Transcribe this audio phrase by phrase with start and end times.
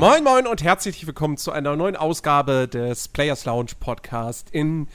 [0.00, 4.88] Moin, moin und herzlich willkommen zu einer neuen Ausgabe des Players Lounge Podcast in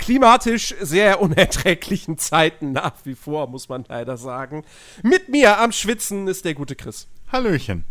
[0.00, 4.64] klimatisch sehr unerträglichen Zeiten nach wie vor, muss man leider sagen.
[5.04, 7.06] Mit mir am Schwitzen ist der gute Chris.
[7.30, 7.84] Hallöchen.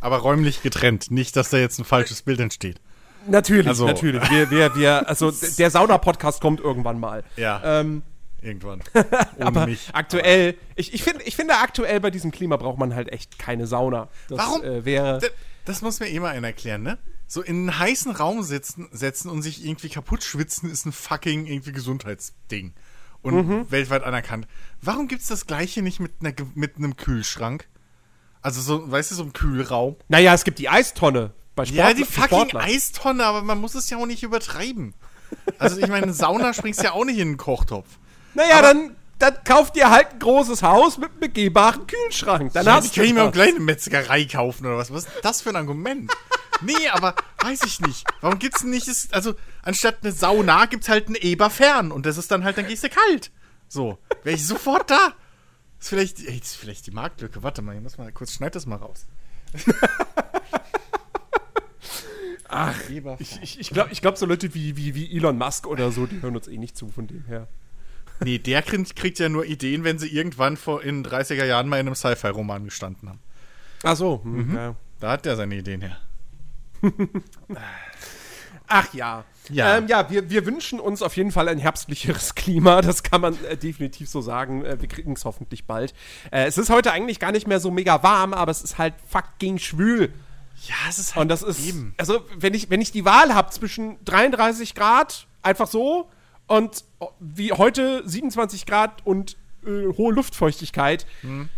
[0.00, 2.80] Aber räumlich getrennt, nicht, dass da jetzt ein falsches Bild entsteht.
[3.26, 4.30] Natürlich, Also- natürlich.
[4.30, 7.24] Wir, wir, wir, also der Sauna-Podcast kommt irgendwann mal.
[7.36, 7.60] Ja.
[7.80, 8.04] Ähm,
[8.42, 8.82] Irgendwann.
[8.94, 9.90] Ohne aber mich.
[9.92, 13.66] aktuell, ich, ich, find, ich finde aktuell bei diesem Klima braucht man halt echt keine
[13.66, 14.08] Sauna.
[14.28, 14.62] Das, Warum?
[14.64, 15.18] Äh, wäre.
[15.20, 15.28] D-
[15.64, 16.98] Das muss mir eh mal einer erklären, ne?
[17.28, 21.46] So in einen heißen Raum sitzen, setzen und sich irgendwie kaputt schwitzen, ist ein fucking
[21.46, 22.74] irgendwie Gesundheitsding.
[23.22, 23.70] Und Mhm.
[23.70, 24.48] weltweit anerkannt.
[24.80, 27.68] Warum gibt's das gleiche nicht mit, einer, mit einem Kühlschrank?
[28.42, 29.94] Also so, weißt du, so ein Kühlraum.
[30.08, 32.60] Naja, es gibt die Eistonne bei Sport Ja, die fucking Sportler.
[32.60, 34.94] Eistonne, aber man muss es ja auch nicht übertreiben.
[35.58, 37.86] Also ich meine, Sauna springst ja auch nicht in den Kochtopf.
[38.34, 42.52] Naja, Aber- dann, dann kauft ihr halt ein großes Haus mit einem begehbaren Kühlschrank.
[42.54, 44.92] Dann Ja, hast ich kann ich mir auch gleich eine Metzgerei kaufen oder was.
[44.92, 46.10] Was ist das für ein Argument?
[46.64, 48.04] Nee, aber weiß ich nicht.
[48.20, 52.18] Warum gibt's denn nicht, das- also anstatt eine Sauna gibt's halt ein Eberfern und das
[52.18, 53.32] ist dann halt, dann gehst du kalt.
[53.66, 55.08] So, wäre ich sofort da.
[55.78, 57.42] Das ist vielleicht, ey, das ist vielleicht die Marktlücke.
[57.42, 59.06] Warte mal, ich muss mal kurz, schneid das mal raus.
[62.48, 62.76] Ach,
[63.18, 66.06] ich, ich, ich glaube, ich glaub, so Leute wie, wie, wie Elon Musk oder so,
[66.06, 67.48] die hören uns eh nicht zu von dem her.
[68.24, 71.80] Nee, der kriegt, kriegt ja nur Ideen, wenn sie irgendwann vor in 30er Jahren mal
[71.80, 73.20] in einem Sci-Fi-Roman gestanden haben.
[73.82, 74.76] Ach so, hm, ja.
[75.00, 75.96] Da hat der seine Ideen her.
[78.68, 79.24] Ach ja.
[79.50, 79.78] Ja.
[79.78, 82.80] Ähm, ja, wir, wir wünschen uns auf jeden Fall ein herbstlicheres Klima.
[82.80, 84.64] Das kann man äh, definitiv so sagen.
[84.64, 85.92] Äh, wir kriegen es hoffentlich bald.
[86.30, 88.94] Äh, es ist heute eigentlich gar nicht mehr so mega warm, aber es ist halt
[89.08, 90.12] fucking schwül.
[90.68, 91.94] Ja, es ist halt Und das ist, eben.
[91.98, 96.08] also wenn ich, wenn ich die Wahl habe zwischen 33 Grad, einfach so,
[96.46, 101.48] und oh, wie heute 27 Grad und äh, hohe Luftfeuchtigkeit, Hm.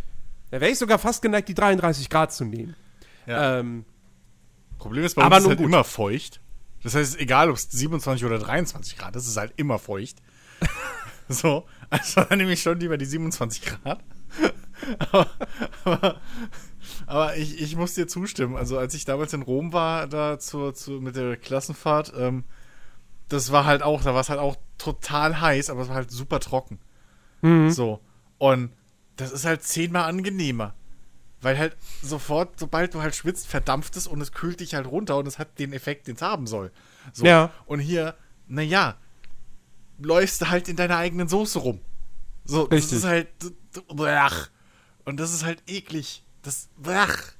[0.50, 2.76] da wäre ich sogar fast geneigt, die 33 Grad zu nehmen.
[3.26, 3.60] Ja.
[3.60, 3.84] Ähm,
[4.78, 5.66] Problem ist, bei uns ist halt gut.
[5.66, 6.40] immer feucht.
[6.82, 10.18] Das heißt, egal ob es 27 oder 23 Grad ist, es ist halt immer feucht.
[11.28, 14.04] so, also dann nehme ich schon lieber die 27 Grad.
[14.98, 15.30] aber,
[15.84, 16.20] aber,
[17.06, 18.56] aber ich, ich muss dir zustimmen.
[18.56, 22.44] Also als ich damals in Rom war, da zur, zu, mit der Klassenfahrt, ähm,
[23.28, 26.10] das war halt auch, da war es halt auch total heiß, aber es war halt
[26.10, 26.78] super trocken.
[27.70, 28.00] So.
[28.38, 28.72] Und
[29.16, 30.74] das ist halt zehnmal angenehmer.
[31.42, 35.18] Weil halt sofort, sobald du halt schwitzt, verdampft es und es kühlt dich halt runter
[35.18, 36.72] und es hat den Effekt, den es haben soll.
[37.12, 37.26] So.
[37.26, 37.52] Ja.
[37.66, 38.16] Und hier,
[38.48, 38.96] naja,
[39.98, 41.80] läufst du halt in deiner eigenen Soße rum.
[42.46, 42.98] So, das Richtig.
[42.98, 43.28] ist halt.
[43.94, 44.48] Blach.
[45.04, 46.24] Und das ist halt eklig.
[46.40, 46.70] Das.
[46.78, 47.32] Blach.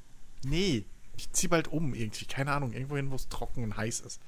[0.45, 0.85] Nee.
[1.17, 2.27] Ich zieh bald um irgendwie.
[2.27, 2.75] Keine Ahnung.
[2.75, 4.21] Irgendwo hin, wo es trocken und heiß ist.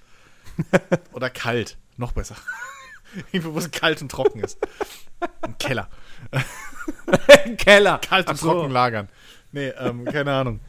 [1.13, 1.77] Oder kalt.
[1.97, 2.37] Noch besser.
[3.33, 4.59] Irgendwo, wo es kalt und trocken ist.
[5.43, 5.89] Ein Keller.
[7.59, 7.99] Keller.
[7.99, 8.53] Kalt und so.
[8.53, 9.09] trocken lagern.
[9.53, 10.61] Nee, ähm, keine Ahnung.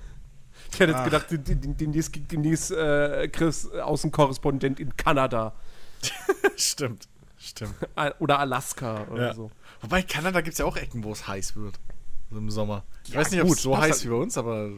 [0.71, 5.53] Ich hätte jetzt gedacht, den- den- demnächst, demnächst äh, Chris Außenkorrespondent in Kanada
[6.55, 7.07] Stimmt.
[7.37, 7.75] Stimmt.
[7.95, 9.33] Äh, oder Alaska oder Ja.
[9.33, 9.51] so.
[9.81, 11.79] Wobei, in Kanada gibt es ja auch Ecken, wo es heiß wird.
[12.29, 12.83] So im Sommer.
[13.05, 14.69] Ich Ja, weiß nicht, ob es so heiß hat- wie bei uns, aber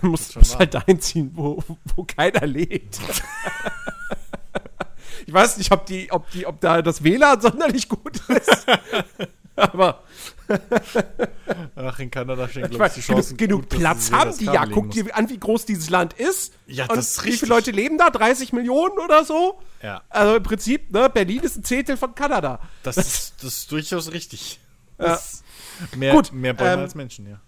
[0.00, 1.62] Man muss, muss halt dahin ziehen, wo,
[1.94, 3.00] wo keiner lebt.
[5.26, 8.66] ich weiß nicht, ob, die, ob, die, ob da das WLAN sonderlich gut ist.
[9.56, 10.02] Aber
[11.76, 14.38] ach, in Kanada stehen, glaube ich, die genug, Chancen genug gut, dass Platz haben das
[14.38, 14.66] die ja.
[14.66, 16.54] Guck dir an, wie groß dieses Land ist.
[16.66, 17.40] Ja, das ist Wie richtig.
[17.40, 18.10] viele Leute leben da?
[18.10, 19.60] 30 Millionen oder so?
[19.82, 20.02] Ja.
[20.08, 22.60] Also im Prinzip, ne, Berlin ist ein Zehntel von Kanada.
[22.82, 24.58] Das ist, das ist durchaus richtig.
[24.98, 25.06] Ja.
[25.06, 25.42] Das
[25.96, 27.40] mehr, Gut, mehr Bäume ähm, als Menschen, ja.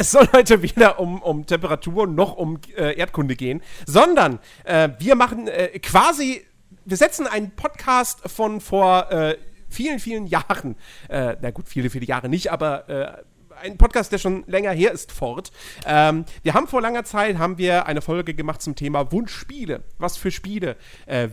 [0.00, 5.16] Es soll heute weder um, um Temperatur noch um äh, Erdkunde gehen, sondern äh, wir
[5.16, 6.46] machen äh, quasi,
[6.84, 9.36] wir setzen einen Podcast von vor äh,
[9.68, 10.76] vielen, vielen Jahren,
[11.08, 13.24] äh, na gut, viele, viele Jahre nicht, aber äh,
[13.60, 15.50] ein Podcast, der schon länger her ist, fort.
[15.84, 19.82] Ähm, wir haben vor langer Zeit haben wir eine Folge gemacht zum Thema Wunschspiele.
[19.98, 20.76] Was für Spiele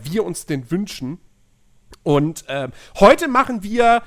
[0.02, 1.20] wir uns denn wünschen.
[2.02, 4.02] Und ähm, heute machen wir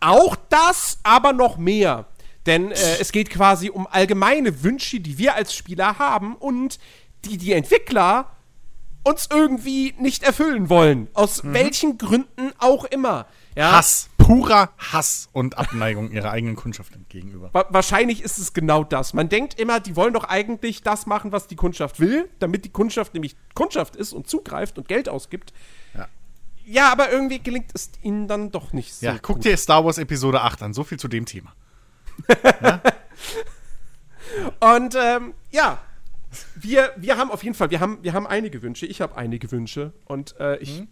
[0.00, 2.06] auch das, aber noch mehr.
[2.46, 6.78] Denn äh, es geht quasi um allgemeine Wünsche, die wir als Spieler haben und
[7.24, 8.30] die die Entwickler
[9.02, 11.08] uns irgendwie nicht erfüllen wollen.
[11.12, 13.26] Aus welchen Gründen auch immer.
[13.54, 13.72] Ja?
[13.72, 14.08] Hass.
[14.16, 17.50] Purer Hass und Abneigung ihrer eigenen Kundschaft gegenüber.
[17.52, 19.12] Wa wahrscheinlich ist es genau das.
[19.12, 22.70] Man denkt immer, die wollen doch eigentlich das machen, was die Kundschaft will, damit die
[22.70, 25.52] Kundschaft nämlich Kundschaft ist und zugreift und Geld ausgibt.
[25.94, 26.08] Ja.
[26.64, 29.04] Ja, aber irgendwie gelingt es ihnen dann doch nicht so.
[29.04, 29.44] Ja, guck gut.
[29.44, 30.72] dir Star Wars Episode 8 an.
[30.72, 31.52] So viel zu dem Thema.
[34.60, 35.78] Und ähm, ja,
[36.56, 38.86] wir, wir haben auf jeden Fall, wir haben, wir haben einige Wünsche.
[38.86, 40.84] Ich habe einige Wünsche und äh, ich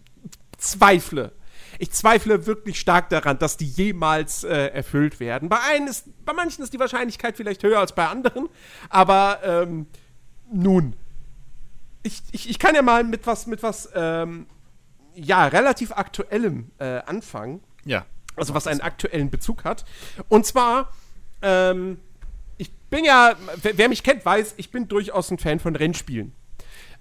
[0.59, 1.33] zweifle.
[1.79, 5.49] ich zweifle wirklich stark daran, dass die jemals äh, erfüllt werden.
[5.49, 8.49] Bei einen ist, bei manchen ist die Wahrscheinlichkeit vielleicht höher als bei anderen,
[8.89, 9.87] aber ähm,
[10.53, 10.95] nun.
[12.05, 14.47] Ich, ich, ich kann ja mal mit was, mit was, ähm,
[15.15, 17.63] ja, relativ aktuellem äh, anfangen.
[17.85, 18.07] Ja.
[18.37, 19.85] Also was einen aktuellen Bezug hat.
[20.29, 20.93] Und zwar,
[21.43, 21.99] ähm,
[22.57, 26.33] ich bin ja, wer, wer mich kennt, weiß, ich bin durchaus ein Fan von Rennspielen.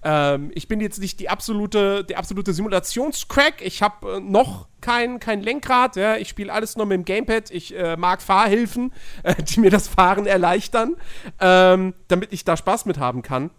[0.04, 3.62] Ähm, ich bin jetzt nicht die absolute, der absolute Simulationscrack.
[3.62, 5.96] Ich habe äh, noch kein, kein Lenkrad.
[5.96, 6.16] Ja?
[6.16, 7.50] Ich spiele alles nur mit dem Gamepad.
[7.50, 8.92] Ich äh, mag Fahrhilfen,
[9.22, 10.96] äh, die mir das Fahren erleichtern,
[11.40, 13.50] ähm, damit ich da Spaß mit haben kann.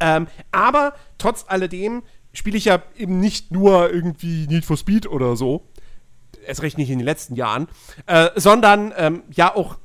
[0.00, 5.34] Ähm, aber trotz alledem spiele ich ja eben nicht nur irgendwie Need for Speed oder
[5.34, 5.66] so.
[6.46, 7.66] Erst recht nicht in den letzten Jahren.
[8.06, 9.78] Äh, sondern ähm, ja auch.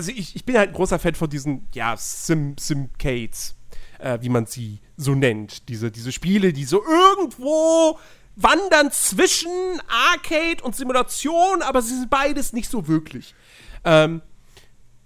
[0.00, 3.54] Also ich, ich bin halt ein großer Fan von diesen, ja, Sim, Simcades,
[3.98, 5.68] äh, wie man sie so nennt.
[5.68, 7.98] Diese, diese Spiele, die so irgendwo
[8.34, 9.50] wandern zwischen
[9.88, 13.34] Arcade und Simulation, aber sie sind beides nicht so wirklich.
[13.84, 14.22] Ähm,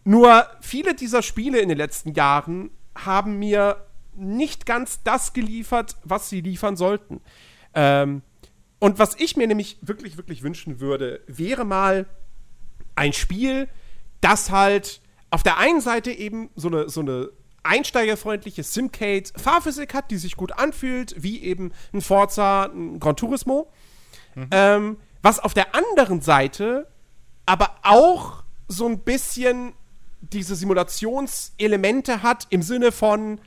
[0.04, 6.28] nur viele dieser Spiele in den letzten Jahren haben mir nicht ganz das geliefert, was
[6.28, 7.20] sie liefern sollten.
[7.74, 8.22] Ähm,
[8.78, 12.06] und was ich mir nämlich wirklich, wirklich wünschen würde, wäre mal
[12.94, 13.68] ein Spiel,
[14.24, 15.00] das halt
[15.30, 17.30] auf der einen Seite eben so eine, so eine
[17.62, 23.70] einsteigerfreundliche Simcade Fahrphysik hat, die sich gut anfühlt, wie eben ein Forza, ein Gran Turismo.
[24.34, 24.48] Mhm.
[24.50, 26.88] Ähm, was auf der anderen Seite
[27.46, 29.72] aber auch so ein bisschen
[30.20, 33.40] diese Simulationselemente hat im Sinne von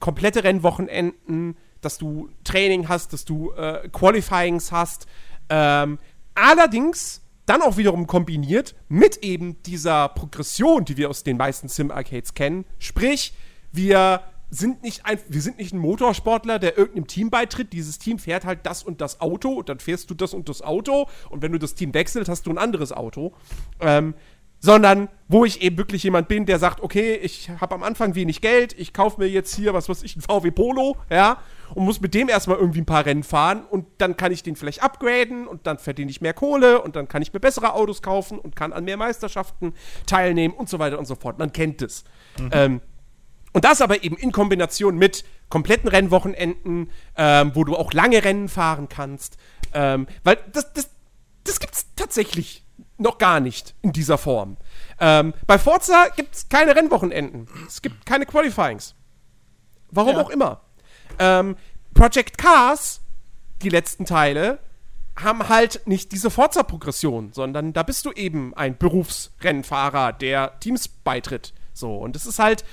[0.00, 5.06] komplette Rennwochenenden, dass du Training hast, dass du äh, Qualifyings hast.
[5.48, 5.98] Ähm,
[6.34, 12.34] allerdings dann auch wiederum kombiniert mit eben dieser Progression, die wir aus den meisten Sim-Arcades
[12.34, 12.64] kennen.
[12.78, 13.32] Sprich,
[13.72, 17.72] wir sind nicht ein, wir sind nicht ein Motorsportler, der irgendeinem Team beitritt.
[17.72, 20.62] Dieses Team fährt halt das und das Auto und dann fährst du das und das
[20.62, 23.34] Auto und wenn du das Team wechselst, hast du ein anderes Auto.
[23.80, 24.14] Ähm,
[24.60, 28.40] sondern wo ich eben wirklich jemand bin, der sagt, okay, ich habe am Anfang wenig
[28.40, 31.38] Geld, ich kaufe mir jetzt hier, was weiß ich, ein VW Polo, ja,
[31.74, 34.56] und muss mit dem erstmal irgendwie ein paar Rennen fahren und dann kann ich den
[34.56, 38.00] vielleicht upgraden und dann verdiene ich mehr Kohle und dann kann ich mir bessere Autos
[38.00, 39.74] kaufen und kann an mehr Meisterschaften
[40.06, 41.38] teilnehmen und so weiter und so fort.
[41.38, 42.04] Man kennt es.
[42.40, 42.50] Mhm.
[42.52, 42.80] Ähm,
[43.52, 48.48] und das aber eben in Kombination mit kompletten Rennwochenenden, ähm, wo du auch lange Rennen
[48.48, 49.36] fahren kannst.
[49.74, 50.90] Ähm, weil das, das,
[51.44, 52.64] das gibt es tatsächlich
[52.98, 54.56] noch gar nicht in dieser Form.
[55.00, 57.48] Ähm, bei Forza gibt es keine Rennwochenenden.
[57.66, 58.94] Es gibt keine Qualifyings.
[59.90, 60.22] Warum ja.
[60.22, 60.60] auch immer.
[61.18, 61.56] Ähm,
[61.94, 63.00] Project Cars,
[63.62, 64.58] die letzten Teile,
[65.16, 71.54] haben halt nicht diese Forza-Progression, sondern da bist du eben ein Berufsrennfahrer, der Teams beitritt.
[71.72, 72.64] So, und es ist halt.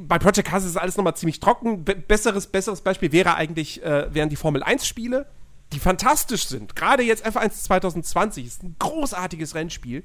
[0.00, 1.84] Bei Project Cars ist alles nochmal ziemlich trocken.
[1.84, 5.26] Be besseres, besseres Beispiel wäre eigentlich, äh, wären die Formel 1-Spiele
[5.72, 6.76] die fantastisch sind.
[6.76, 10.04] Gerade jetzt F1 2020 ist ein großartiges Rennspiel.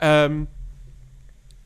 [0.00, 0.48] Ähm,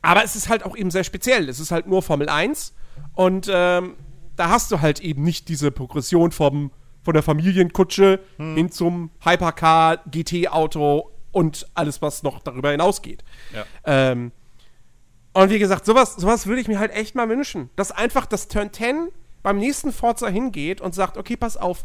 [0.01, 1.49] aber es ist halt auch eben sehr speziell.
[1.49, 2.73] Es ist halt nur Formel 1
[3.15, 3.95] und ähm,
[4.35, 6.71] da hast du halt eben nicht diese Progression vom,
[7.03, 8.55] von der Familienkutsche hm.
[8.55, 13.23] hin zum Hypercar, GT-Auto und alles, was noch darüber hinausgeht.
[13.53, 13.65] Ja.
[13.85, 14.31] Ähm,
[15.33, 17.69] und wie gesagt, sowas, sowas würde ich mir halt echt mal wünschen.
[17.75, 19.09] Dass einfach das Turn 10
[19.43, 21.83] beim nächsten Forza hingeht und sagt, okay, pass auf,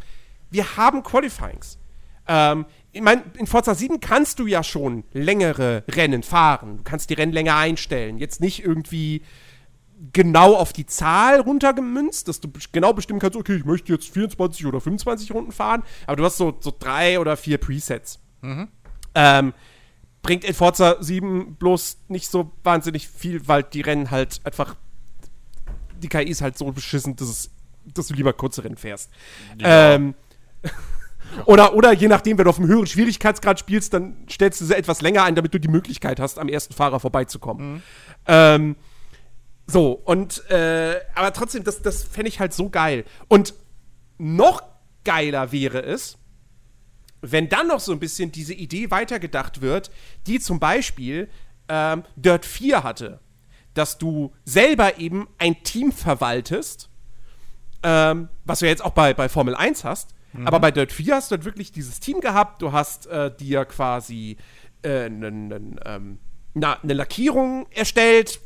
[0.50, 1.78] wir haben Qualifyings.
[2.26, 6.78] Ähm, ich meine, in Forza 7 kannst du ja schon längere Rennen fahren.
[6.78, 8.18] Du kannst die Rennlänge einstellen.
[8.18, 9.22] Jetzt nicht irgendwie
[10.12, 14.66] genau auf die Zahl runtergemünzt, dass du genau bestimmen kannst, okay, ich möchte jetzt 24
[14.66, 18.20] oder 25 Runden fahren, aber du hast so, so drei oder vier Presets.
[18.42, 18.68] Mhm.
[19.14, 19.54] Ähm,
[20.22, 24.76] bringt in Forza 7 bloß nicht so wahnsinnig viel, weil die Rennen halt einfach.
[26.02, 27.50] Die KI ist halt so beschissen, dass, es,
[27.94, 29.10] dass du lieber kurze Rennen fährst.
[29.58, 29.94] Ja.
[29.94, 30.14] Ähm,
[31.46, 34.76] oder, oder je nachdem, wenn du auf einem höheren Schwierigkeitsgrad spielst, dann stellst du sie
[34.76, 37.74] etwas länger ein, damit du die Möglichkeit hast, am ersten Fahrer vorbeizukommen.
[37.74, 37.82] Mhm.
[38.26, 38.76] Ähm,
[39.66, 43.04] so, und, äh, aber trotzdem, das, das fände ich halt so geil.
[43.28, 43.54] Und
[44.18, 44.62] noch
[45.04, 46.18] geiler wäre es,
[47.20, 49.90] wenn dann noch so ein bisschen diese Idee weitergedacht wird,
[50.26, 51.28] die zum Beispiel
[51.68, 53.20] ähm, Dirt 4 hatte,
[53.72, 56.90] dass du selber eben ein Team verwaltest,
[57.82, 60.46] ähm, was du jetzt auch bei, bei Formel 1 hast, Mhm.
[60.46, 62.60] Aber bei Dirt 4 hast du halt wirklich dieses Team gehabt.
[62.60, 64.36] Du hast äh, dir quasi
[64.82, 66.18] äh, ähm,
[66.54, 68.40] eine Lackierung erstellt.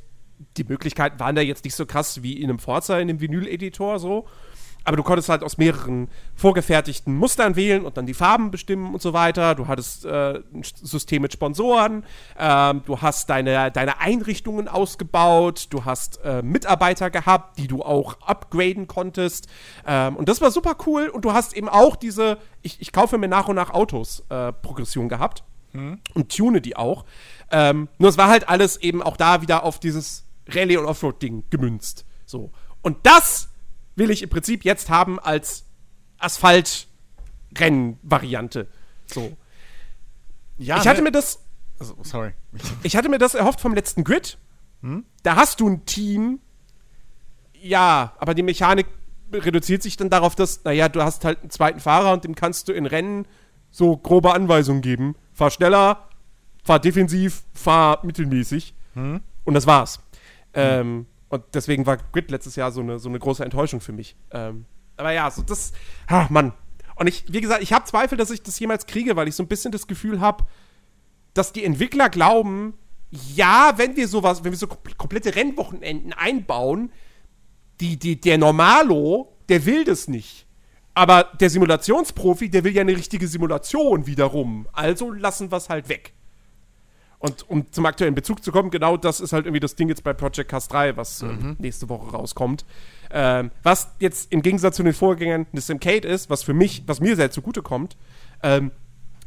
[0.56, 3.98] Die Möglichkeiten waren da jetzt nicht so krass wie in einem Forza, in einem Vinyl-Editor
[3.98, 4.28] so.
[4.88, 9.02] Aber du konntest halt aus mehreren vorgefertigten Mustern wählen und dann die Farben bestimmen und
[9.02, 9.54] so weiter.
[9.54, 12.04] Du hattest äh, ein System mit Sponsoren,
[12.38, 18.18] ähm, du hast deine, deine Einrichtungen ausgebaut, du hast äh, Mitarbeiter gehabt, die du auch
[18.22, 19.46] upgraden konntest.
[19.86, 21.08] Ähm, und das war super cool.
[21.08, 24.54] Und du hast eben auch diese, ich, ich kaufe mir nach und nach Autos, äh,
[24.54, 26.00] Progression gehabt mhm.
[26.14, 27.04] und tune die auch.
[27.50, 31.44] Ähm, nur es war halt alles eben auch da wieder auf dieses Rallye- und Offroad-Ding
[31.50, 32.06] gemünzt.
[32.24, 32.52] So.
[32.80, 33.47] Und das
[33.98, 35.64] will ich im Prinzip jetzt haben als
[36.18, 38.68] Asphalt-Rennen-Variante.
[39.06, 39.36] So.
[40.56, 41.04] Ja, ich hatte ne?
[41.04, 41.44] mir das.
[41.78, 42.32] Also, sorry.
[42.82, 44.38] ich hatte mir das erhofft vom letzten Grid.
[44.82, 45.04] Hm?
[45.22, 46.40] Da hast du ein Team.
[47.60, 48.86] Ja, aber die Mechanik
[49.32, 52.68] reduziert sich dann darauf, dass, naja, du hast halt einen zweiten Fahrer und dem kannst
[52.68, 53.26] du in Rennen
[53.70, 55.14] so grobe Anweisungen geben.
[55.32, 56.08] Fahr schneller,
[56.64, 58.74] fahr defensiv, fahr mittelmäßig.
[58.94, 59.20] Hm?
[59.44, 60.00] Und das war's.
[60.52, 60.54] Hm.
[60.54, 64.16] Ähm, und deswegen war Grid letztes Jahr so eine, so eine große Enttäuschung für mich.
[64.30, 64.64] Ähm,
[64.96, 65.72] aber ja, so das.
[66.06, 66.52] Ach, Mann.
[66.96, 69.42] Und ich, wie gesagt, ich habe Zweifel, dass ich das jemals kriege, weil ich so
[69.42, 70.44] ein bisschen das Gefühl habe,
[71.34, 72.74] dass die Entwickler glauben,
[73.10, 76.92] ja, wenn wir sowas, wenn wir so komplette Rennwochenenden einbauen,
[77.80, 80.46] die, die, der Normalo, der will das nicht.
[80.94, 84.66] Aber der Simulationsprofi, der will ja eine richtige Simulation wiederum.
[84.72, 86.12] Also lassen wir es halt weg.
[87.18, 90.04] Und um zum aktuellen Bezug zu kommen, genau das ist halt irgendwie das Ding jetzt
[90.04, 91.56] bei Project Cast 3, was äh, mhm.
[91.58, 92.64] äh, nächste Woche rauskommt.
[93.10, 97.00] Ähm, was jetzt im Gegensatz zu den Vorgängern eine Simcade ist, was für mich, was
[97.00, 97.96] mir sehr zugutekommt,
[98.42, 98.70] ähm,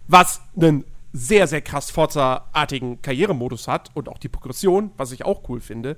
[0.08, 5.50] was einen sehr, sehr krass Forza-artigen Karrieremodus hat und auch die Progression, was ich auch
[5.50, 5.98] cool finde.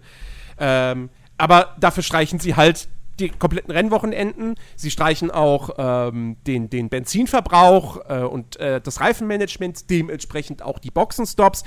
[0.57, 2.87] Ähm, aber dafür streichen sie halt
[3.19, 4.55] die kompletten Rennwochenenden.
[4.75, 10.91] Sie streichen auch ähm, den, den Benzinverbrauch äh, und äh, das Reifenmanagement, dementsprechend auch die
[10.91, 11.63] Boxenstops.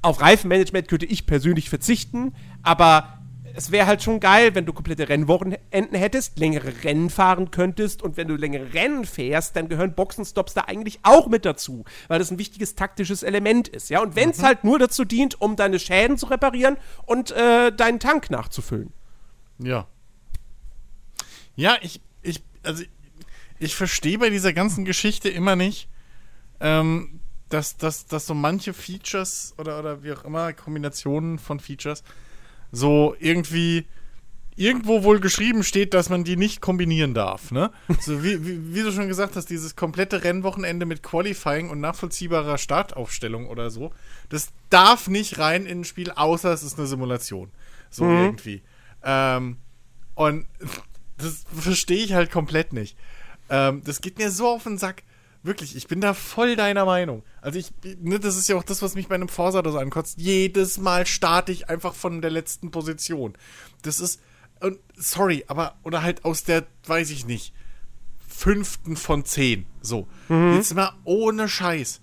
[0.00, 3.18] Auf Reifenmanagement könnte ich persönlich verzichten, aber
[3.58, 8.16] es wäre halt schon geil, wenn du komplette Rennwochenenden hättest, längere Rennen fahren könntest und
[8.16, 12.30] wenn du längere Rennen fährst, dann gehören Boxenstops da eigentlich auch mit dazu, weil das
[12.30, 14.00] ein wichtiges taktisches Element ist, ja.
[14.00, 14.42] Und wenn es mhm.
[14.44, 18.92] halt nur dazu dient, um deine Schäden zu reparieren und äh, deinen Tank nachzufüllen.
[19.60, 19.88] Ja,
[21.58, 22.84] ja, ich, ich, also
[23.58, 25.88] ich verstehe bei dieser ganzen Geschichte immer nicht,
[26.60, 32.04] ähm, dass, dass, dass so manche Features oder, oder wie auch immer, Kombinationen von Features,
[32.70, 33.86] so irgendwie
[34.54, 37.72] irgendwo wohl geschrieben steht, dass man die nicht kombinieren darf, ne?
[38.00, 42.58] So wie, wie, wie, du schon gesagt hast, dieses komplette Rennwochenende mit Qualifying und nachvollziehbarer
[42.58, 43.92] Startaufstellung oder so,
[44.28, 47.50] das darf nicht rein in ein Spiel, außer es ist eine Simulation.
[47.90, 48.18] So mhm.
[48.18, 48.62] irgendwie.
[49.02, 49.58] Ähm,
[50.14, 50.46] und
[51.18, 52.96] das verstehe ich halt komplett nicht.
[53.50, 55.02] Ähm, das geht mir so auf den Sack.
[55.42, 57.22] Wirklich, ich bin da voll deiner Meinung.
[57.40, 60.18] Also ich, ne, das ist ja auch das, was mich bei einem Forsa so ankotzt.
[60.18, 63.34] Jedes Mal starte ich einfach von der letzten Position.
[63.82, 64.20] Das ist,
[64.60, 67.54] und sorry, aber, oder halt aus der, weiß ich nicht,
[68.26, 69.66] fünften von zehn.
[69.80, 70.08] So.
[70.28, 70.54] Mhm.
[70.54, 72.00] Jetzt mal ohne Scheiß.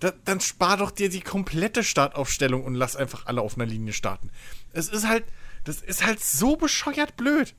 [0.00, 3.92] Da, dann spar doch dir die komplette Startaufstellung und lass einfach alle auf einer Linie
[3.92, 4.30] starten.
[4.72, 5.24] Es ist halt,
[5.62, 7.54] das ist halt so bescheuert blöd.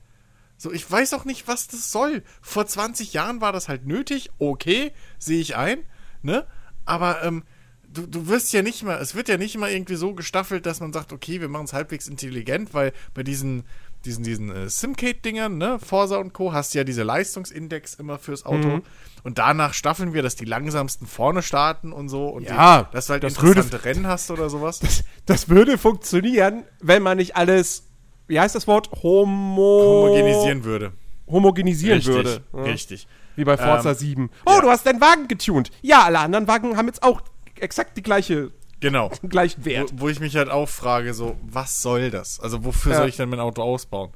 [0.64, 2.22] So, ich weiß auch nicht, was das soll.
[2.40, 5.84] Vor 20 Jahren war das halt nötig, okay, sehe ich ein,
[6.22, 6.46] ne?
[6.86, 7.42] Aber ähm,
[7.86, 10.80] du, du wirst ja nicht mal, es wird ja nicht mal irgendwie so gestaffelt, dass
[10.80, 13.64] man sagt, okay, wir machen es halbwegs intelligent, weil bei diesen,
[14.06, 18.46] diesen, diesen äh, Simcade-Dingern, ne, Forsa und Co., hast du ja diese Leistungsindex immer fürs
[18.46, 18.76] Auto.
[18.76, 18.82] Mhm.
[19.22, 22.28] Und danach staffeln wir, dass die langsamsten vorne starten und so.
[22.28, 24.78] Und ja, die, dass du halt das interessante würde, Rennen hast oder sowas.
[24.78, 27.84] Das, das würde funktionieren, wenn man nicht alles
[28.26, 28.90] wie heißt das Wort?
[29.02, 30.92] Homo homogenisieren würde.
[31.26, 32.42] Homogenisieren richtig, würde.
[32.52, 32.62] Ja.
[32.62, 33.06] Richtig.
[33.36, 34.30] Wie bei Forza ähm, 7.
[34.46, 34.60] Oh, ja.
[34.60, 35.70] du hast deinen Wagen getuned.
[35.82, 37.22] Ja, alle anderen Wagen haben jetzt auch
[37.58, 39.08] exakt die gleiche genau.
[39.08, 39.92] den gleichen Wert.
[39.94, 42.40] Wo, wo, ich mich halt auch frage, so, was soll das?
[42.40, 42.98] Also wofür ja.
[42.98, 44.12] soll ich denn mein Auto ausbauen?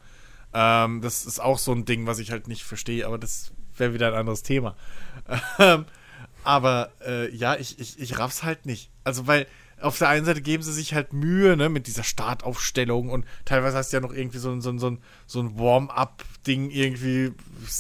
[0.54, 3.92] Ähm, das ist auch so ein Ding, was ich halt nicht verstehe, aber das wäre
[3.92, 4.76] wieder ein anderes Thema.
[5.58, 5.84] Ähm,
[6.44, 8.90] aber äh, ja, ich, ich, ich raff's halt nicht.
[9.04, 9.46] Also, weil
[9.80, 13.76] auf der einen Seite geben sie sich halt Mühe, ne, mit dieser Startaufstellung und teilweise
[13.76, 17.32] hast du ja noch irgendwie so, so, so, so ein Warm-up-Ding, irgendwie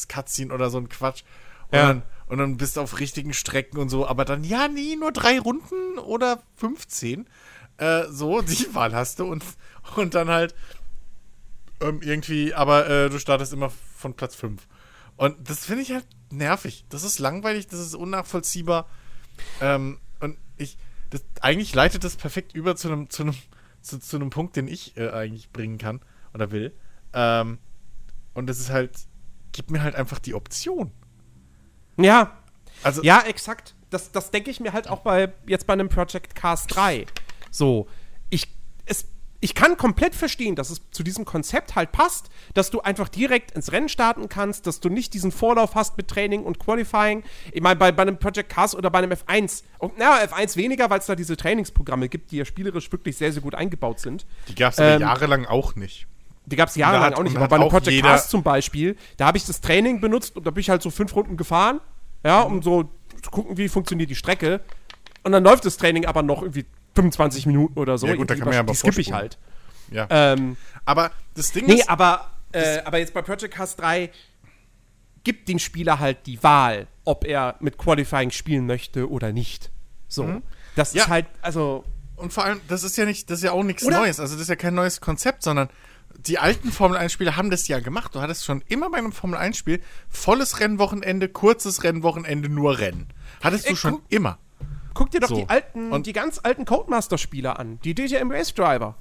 [0.08, 1.22] Cutscene oder so ein Quatsch.
[1.70, 1.88] Und, ja.
[1.88, 5.12] dann, und dann bist du auf richtigen Strecken und so, aber dann, ja, nie, nur
[5.12, 7.28] drei Runden oder 15.
[7.78, 9.44] Äh, so, die Wahl hast du und,
[9.96, 10.54] und dann halt
[11.80, 14.66] ähm, irgendwie, aber äh, du startest immer von Platz 5.
[15.16, 16.84] Und das finde ich halt nervig.
[16.88, 18.88] Das ist langweilig, das ist unnachvollziehbar.
[19.60, 20.78] Ähm, und ich,
[21.10, 23.34] das, eigentlich leitet das perfekt über zu einem, zu einem,
[23.80, 26.00] zu, zu einem Punkt, den ich äh, eigentlich bringen kann
[26.34, 26.74] oder will.
[27.12, 27.58] Ähm,
[28.34, 28.92] und das ist halt,
[29.52, 30.92] gib mir halt einfach die Option.
[31.96, 32.38] Ja.
[32.82, 33.74] Also, ja, exakt.
[33.90, 37.06] Das, das denke ich mir halt auch bei jetzt bei einem Project Cast 3.
[37.50, 37.88] So,
[38.30, 38.46] ich,
[38.84, 39.06] es,
[39.40, 43.52] ich kann komplett verstehen, dass es zu diesem Konzept halt passt, dass du einfach direkt
[43.52, 47.22] ins Rennen starten kannst, dass du nicht diesen Vorlauf hast mit Training und Qualifying.
[47.52, 50.90] Ich meine, bei, bei einem Project Cars oder bei einem F1, und na, F1 weniger,
[50.90, 54.26] weil es da diese Trainingsprogramme gibt, die ja spielerisch wirklich sehr, sehr gut eingebaut sind.
[54.48, 56.08] Die gab es ähm, jahrelang auch nicht.
[56.46, 59.38] Die gab es jahrelang auch nicht, aber bei einem Project Cars zum Beispiel, da habe
[59.38, 61.80] ich das Training benutzt und da bin ich halt so fünf Runden gefahren,
[62.24, 62.90] ja, um so
[63.22, 64.60] zu gucken, wie funktioniert die Strecke.
[65.22, 66.64] Und dann läuft das Training aber noch irgendwie
[66.94, 68.06] 25 Minuten oder so.
[68.06, 69.38] Ja, gut, da kann man ja aber skippe ich halt.
[69.90, 70.06] Ja.
[70.10, 71.88] Ähm, aber das Ding nee, ist.
[71.88, 74.10] aber, äh, aber jetzt bei Project Cars 3
[75.24, 79.70] gibt den Spieler halt die Wahl, ob er mit Qualifying spielen möchte oder nicht.
[80.08, 80.24] So.
[80.24, 80.42] Mhm.
[80.76, 81.04] Das ja.
[81.04, 81.84] ist halt, also.
[82.16, 84.18] Und vor allem, das ist ja nicht, das ist ja auch nichts Neues.
[84.18, 85.68] Also das ist ja kein neues Konzept, sondern
[86.16, 88.14] die alten Formel 1-Spiele haben das ja gemacht.
[88.14, 93.08] Du hattest schon immer bei einem Formel 1-Spiel volles Rennwochenende, kurzes Rennwochenende, nur Rennen.
[93.42, 94.38] Hattest Ey, du schon immer.
[94.98, 95.36] Guck dir doch so.
[95.36, 98.96] die alten, und die ganz alten Codemaster-Spiele an, die DTM Race Driver.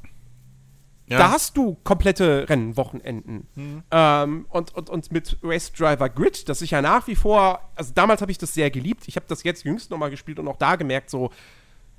[1.08, 1.18] Ja.
[1.18, 3.48] Da hast du komplette Rennwochenenden.
[3.56, 3.84] Mhm.
[3.90, 7.94] Ähm, und, und, und mit Race Driver Grid, das ich ja nach wie vor, also
[7.96, 9.08] damals habe ich das sehr geliebt.
[9.08, 11.32] Ich habe das jetzt jüngst nochmal gespielt und auch da gemerkt, so,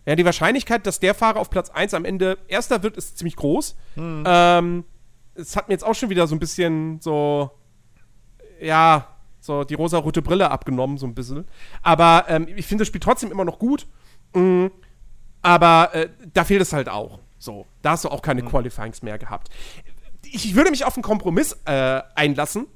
[0.06, 3.34] ja, die Wahrscheinlichkeit, dass der Fahrer auf Platz 1 am Ende erster wird, ist ziemlich
[3.34, 3.76] groß.
[3.96, 4.22] Mhm.
[4.24, 4.84] Ähm,
[5.34, 7.50] es hat mir jetzt auch schon wieder so ein bisschen so,
[8.60, 9.08] ja,
[9.48, 11.44] so die rosa-rote Brille abgenommen, so ein bisschen.
[11.82, 13.88] Aber ähm, ich finde das Spiel trotzdem immer noch gut.
[14.34, 14.70] Mhm.
[15.42, 17.18] Aber äh, da fehlt es halt auch.
[17.38, 18.48] So, da hast du auch keine mhm.
[18.48, 19.48] Qualifyings mehr gehabt.
[20.22, 22.66] Ich, würde mich auf einen Kompromiss äh, einlassen,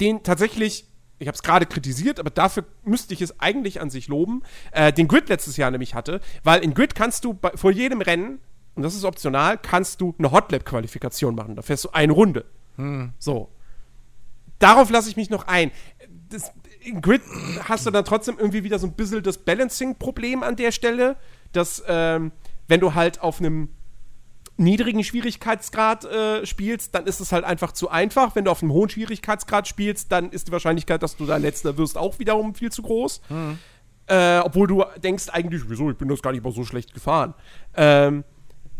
[0.00, 0.86] den tatsächlich,
[1.18, 4.42] ich habe es gerade kritisiert, aber dafür müsste ich es eigentlich an sich loben,
[4.72, 8.00] äh, den Grid letztes Jahr nämlich hatte, weil in Grid kannst du bei, vor jedem
[8.00, 8.40] Rennen,
[8.74, 11.56] und das ist optional, kannst du eine Hotlap-Qualifikation machen.
[11.56, 12.44] Da fährst du eine Runde.
[12.76, 13.12] Mhm.
[13.18, 13.50] So.
[14.58, 15.70] Darauf lasse ich mich noch ein.
[16.28, 17.22] Das, in Grid
[17.64, 21.16] hast du dann trotzdem irgendwie wieder so ein bisschen das Balancing-Problem an der Stelle,
[21.52, 22.32] dass, ähm,
[22.68, 23.68] wenn du halt auf einem
[24.56, 28.34] niedrigen Schwierigkeitsgrad äh, spielst, dann ist es halt einfach zu einfach.
[28.34, 31.76] Wenn du auf einem hohen Schwierigkeitsgrad spielst, dann ist die Wahrscheinlichkeit, dass du da letzter
[31.76, 33.20] wirst, auch wiederum viel zu groß.
[33.28, 33.58] Mhm.
[34.06, 37.34] Äh, obwohl du denkst eigentlich, wieso, ich bin das gar nicht mal so schlecht gefahren.
[37.74, 38.24] Ähm,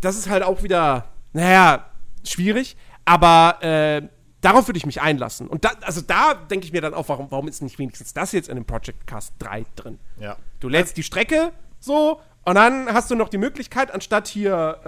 [0.01, 1.85] das ist halt auch wieder, naja,
[2.23, 2.77] schwierig.
[3.05, 4.07] Aber äh,
[4.41, 5.47] darauf würde ich mich einlassen.
[5.47, 8.31] Und da, also da denke ich mir dann auch, warum, warum ist nicht wenigstens das
[8.31, 9.99] jetzt in dem Project Cast 3 drin?
[10.19, 10.37] Ja.
[10.59, 14.79] Du lädst die Strecke so und dann hast du noch die Möglichkeit, anstatt hier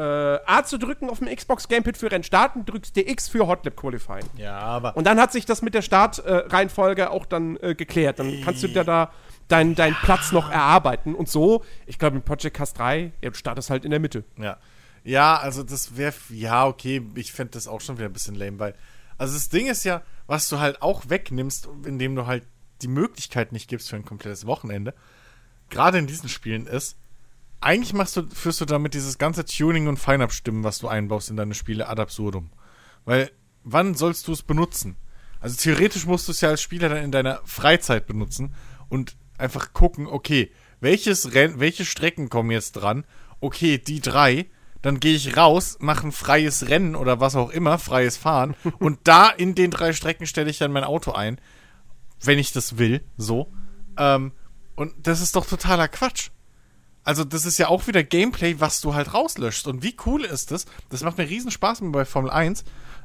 [0.48, 3.76] äh, A zu drücken auf dem Xbox Gamepad für Rennstarten, drückst du X für Hotlap
[3.76, 4.26] Qualifying.
[4.38, 4.96] Ja, aber.
[4.96, 8.20] Und dann hat sich das mit der Startreihenfolge äh, auch dann äh, geklärt.
[8.20, 9.12] Dann kannst du dir da
[9.50, 11.14] deinen dein Platz noch erarbeiten.
[11.14, 14.24] Und so, ich glaube, im Project Cast 3, ja, du startest halt in der Mitte.
[14.38, 14.58] Ja.
[15.04, 18.60] Ja, also das wäre, ja, okay, ich fände das auch schon wieder ein bisschen lame,
[18.60, 18.76] weil,
[19.20, 22.48] also das Ding ist ja, was du halt auch wegnimmst, indem du halt
[22.82, 24.96] die Möglichkeit nicht gibst für ein komplettes Wochenende,
[25.70, 26.98] gerade in diesen Spielen ist,
[27.62, 31.38] eigentlich machst du, führst du damit dieses ganze Tuning und Feinabstimmen, was du einbaust in
[31.38, 32.50] deine Spiele, ad absurdum.
[33.06, 33.30] Weil,
[33.64, 34.96] wann sollst du es benutzen?
[35.42, 38.54] Also theoretisch musst du es ja als Spieler dann in deiner Freizeit benutzen
[38.88, 43.06] und einfach gucken, okay, welches Renn, welche Strecken kommen jetzt dran?
[43.42, 44.48] Okay, die drei.
[44.82, 48.56] Dann gehe ich raus, mache ein freies Rennen oder was auch immer, freies Fahren.
[48.80, 51.40] und da in den drei Strecken stelle ich dann mein Auto ein,
[52.22, 53.52] wenn ich das will, so.
[53.98, 54.32] Ähm,
[54.76, 56.30] und das ist doch totaler Quatsch.
[57.04, 59.68] Also, das ist ja auch wieder Gameplay, was du halt rauslöschst.
[59.68, 60.66] Und wie cool ist das?
[60.90, 62.64] Das macht mir riesen Spaß bei Formel 1.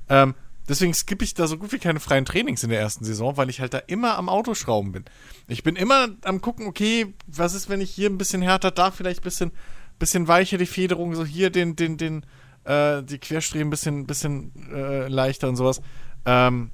[0.08, 0.34] Ähm,
[0.68, 3.50] deswegen skippe ich da so gut wie keine freien Trainings in der ersten Saison, weil
[3.50, 5.04] ich halt da immer am Autoschrauben bin.
[5.48, 8.90] Ich bin immer am gucken, okay, was ist, wenn ich hier ein bisschen härter, da
[8.90, 9.52] vielleicht ein bisschen,
[9.98, 12.26] bisschen weicher die Federung, so hier den, den, den,
[12.64, 15.80] äh, die Querstreben ein bisschen, bisschen äh, leichter und sowas.
[16.24, 16.70] Ähm,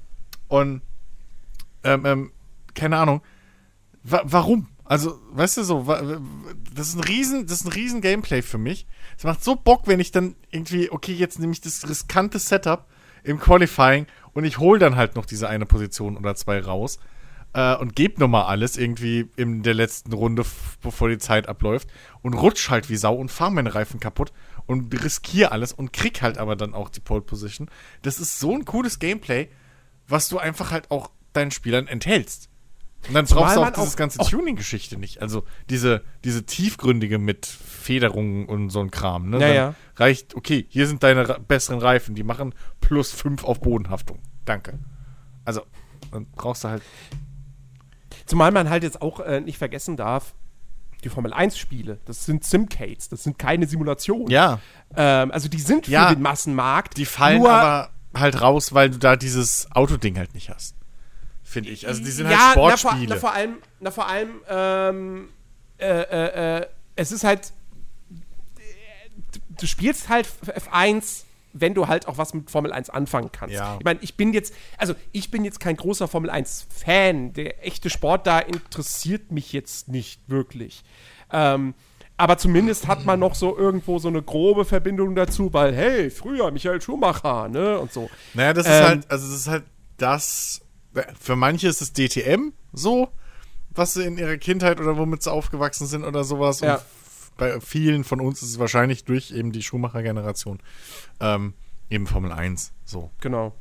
[0.47, 0.81] und,
[1.83, 2.31] ähm, ähm,
[2.73, 3.21] keine Ahnung.
[4.03, 4.67] Wa warum?
[4.83, 5.83] Also, weißt du so,
[6.73, 8.87] das ist ein riesen, das ist ein riesen Gameplay für mich.
[9.17, 12.87] Es macht so Bock, wenn ich dann irgendwie, okay, jetzt nehme ich das riskante Setup
[13.23, 16.99] im Qualifying und ich hole dann halt noch diese eine Position oder zwei raus
[17.53, 20.45] äh, und gebe nochmal alles irgendwie in der letzten Runde,
[20.81, 21.89] bevor die Zeit abläuft
[22.21, 24.31] und rutsch halt wie Sau und fahre meine Reifen kaputt
[24.65, 27.69] und riskiere alles und krieg halt aber dann auch die Pole Position.
[28.01, 29.49] Das ist so ein cooles Gameplay,
[30.07, 32.49] was du einfach halt auch deinen Spielern enthältst.
[33.07, 35.21] Und dann brauchst du auch diese ganze Tuning-Geschichte nicht.
[35.21, 39.29] Also diese, diese tiefgründige mit Federungen und so ein Kram.
[39.29, 39.39] Ne?
[39.39, 39.75] Naja.
[39.95, 44.19] Reicht, okay, hier sind deine besseren Reifen, die machen plus 5 auf Bodenhaftung.
[44.45, 44.77] Danke.
[45.45, 45.63] Also,
[46.11, 46.83] dann brauchst du halt.
[48.31, 50.33] Zumal man halt jetzt auch äh, nicht vergessen darf,
[51.03, 54.29] die Formel 1-Spiele, das sind Simcades, das sind keine Simulationen.
[54.29, 54.59] Ja.
[54.95, 56.97] Ähm, also die sind für ja, den Massenmarkt.
[56.97, 60.75] Die fallen aber halt raus, weil du da dieses Autoding halt nicht hast
[61.43, 61.87] finde ich.
[61.87, 63.15] Also die sind halt ja, halt Sportspiele.
[63.15, 65.29] Na, vor, na, vor allem, na, vor allem ähm,
[65.77, 67.51] äh, äh, äh, es ist halt,
[69.59, 73.55] du spielst halt F1 wenn du halt auch was mit Formel 1 anfangen kannst.
[73.55, 73.77] Ja.
[73.79, 77.33] Ich meine, ich bin jetzt, also ich bin jetzt kein großer Formel 1-Fan.
[77.33, 80.83] Der echte Sport da interessiert mich jetzt nicht wirklich.
[81.31, 81.73] Ähm,
[82.17, 86.51] aber zumindest hat man noch so irgendwo so eine grobe Verbindung dazu, weil, hey, früher
[86.51, 88.09] Michael Schumacher, ne, und so.
[88.35, 89.63] Naja, das ist Ähm, halt, also das ist halt
[89.97, 90.61] das,
[91.19, 93.09] für manche ist es DTM so,
[93.71, 96.59] was sie in ihrer Kindheit oder womit sie aufgewachsen sind oder sowas.
[96.59, 96.75] Ja.
[96.75, 96.81] Und
[97.41, 100.59] bei vielen von uns ist es wahrscheinlich durch eben die Schumacher-Generation
[101.19, 101.55] ähm,
[101.89, 103.09] eben Formel 1 so.
[103.19, 103.55] Genau.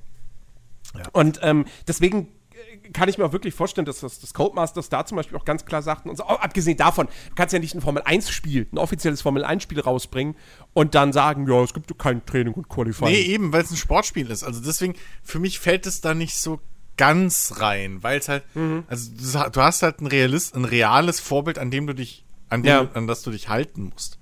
[0.95, 1.05] Ja.
[1.13, 5.07] Und ähm, deswegen äh, kann ich mir auch wirklich vorstellen, dass das, das Codemasters da
[5.07, 7.75] zum Beispiel auch ganz klar sagten, und so, oh, abgesehen davon, du kannst ja nicht
[7.75, 10.37] ein Formel-1-Spiel, ein offizielles Formel-1-Spiel rausbringen
[10.75, 13.13] und dann sagen, ja, es gibt kein Training und Qualifying.
[13.13, 14.45] Nee, eben, weil es ein Sportspiel ist.
[14.45, 16.61] Also deswegen, für mich fällt es da nicht so
[16.99, 18.85] ganz rein, weil es halt, Mhm.
[18.89, 19.11] also
[19.51, 22.89] du hast halt ein, Realist, ein reales Vorbild, an dem du dich, an, Ja.
[22.95, 24.19] an das du dich halten musst.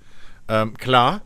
[0.48, 1.22] Ähm, klar,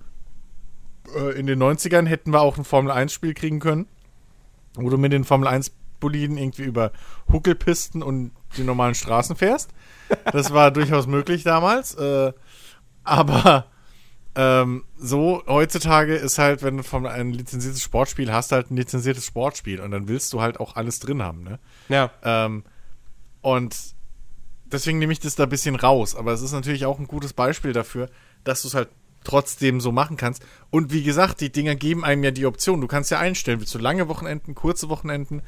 [1.16, 3.86] äh, in den 90ern hätten wir auch ein Formel-1-Spiel kriegen können,
[4.74, 6.92] wo du mit den Formel-1-Boliden irgendwie über
[7.30, 9.70] Huckelpisten und die normalen Straßen fährst.
[10.32, 11.94] Das war durchaus möglich damals.
[11.94, 12.32] Äh,
[13.04, 13.66] aber
[14.34, 19.26] ähm, so, heutzutage ist halt, wenn du von ein lizenziertes Sportspiel hast, halt ein lizenziertes
[19.26, 21.58] Sportspiel und dann willst du halt auch alles drin haben, ne?
[21.88, 22.10] Ja.
[22.24, 22.64] Ähm,
[23.42, 23.76] und
[24.72, 26.14] deswegen nehme ich das da ein bisschen raus.
[26.16, 28.08] Aber es ist natürlich auch ein gutes Beispiel dafür,
[28.44, 28.88] dass du es halt
[29.24, 30.42] trotzdem so machen kannst.
[30.70, 32.80] Und wie gesagt, die Dinger geben einem ja die Option.
[32.80, 35.42] Du kannst ja einstellen, willst du lange Wochenenden, kurze Wochenenden,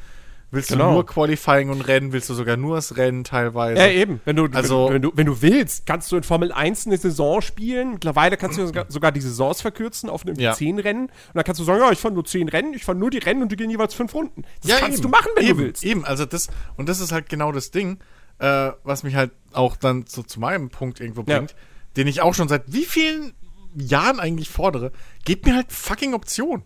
[0.53, 0.91] willst Genau.
[0.91, 3.81] du nur Qualifying und Rennen, willst du sogar nur das Rennen teilweise.
[3.81, 4.21] Ja, eben.
[4.25, 6.97] Wenn du, Also- wenn, wenn, du, wenn du willst, kannst du in Formel 1 eine
[6.99, 7.95] Saison spielen.
[7.95, 10.53] Mittlerweile kannst du sogar, sogar die Saisons verkürzen auf irgendwie Ja.
[10.53, 11.07] 10 Rennen.
[11.07, 13.19] Und dann kannst du sagen, ja, ich fahre nur 10 Rennen, ich fahre nur die
[13.19, 14.45] Rennen und die gehen jeweils 5 Runden.
[14.63, 15.03] Das kannst eben.
[15.03, 15.83] du machen, wenn eben, du willst.
[15.83, 17.99] Eben, also das, und das ist halt genau das Ding,
[18.39, 21.39] äh, was mich halt auch dann so zu meinem Punkt irgendwo Ja.
[21.39, 21.55] bringt,
[21.97, 23.33] den ich auch schon seit wie vielen
[23.75, 24.93] Jahren eigentlich fordere.
[25.25, 26.65] Gebt mir halt fucking Optionen.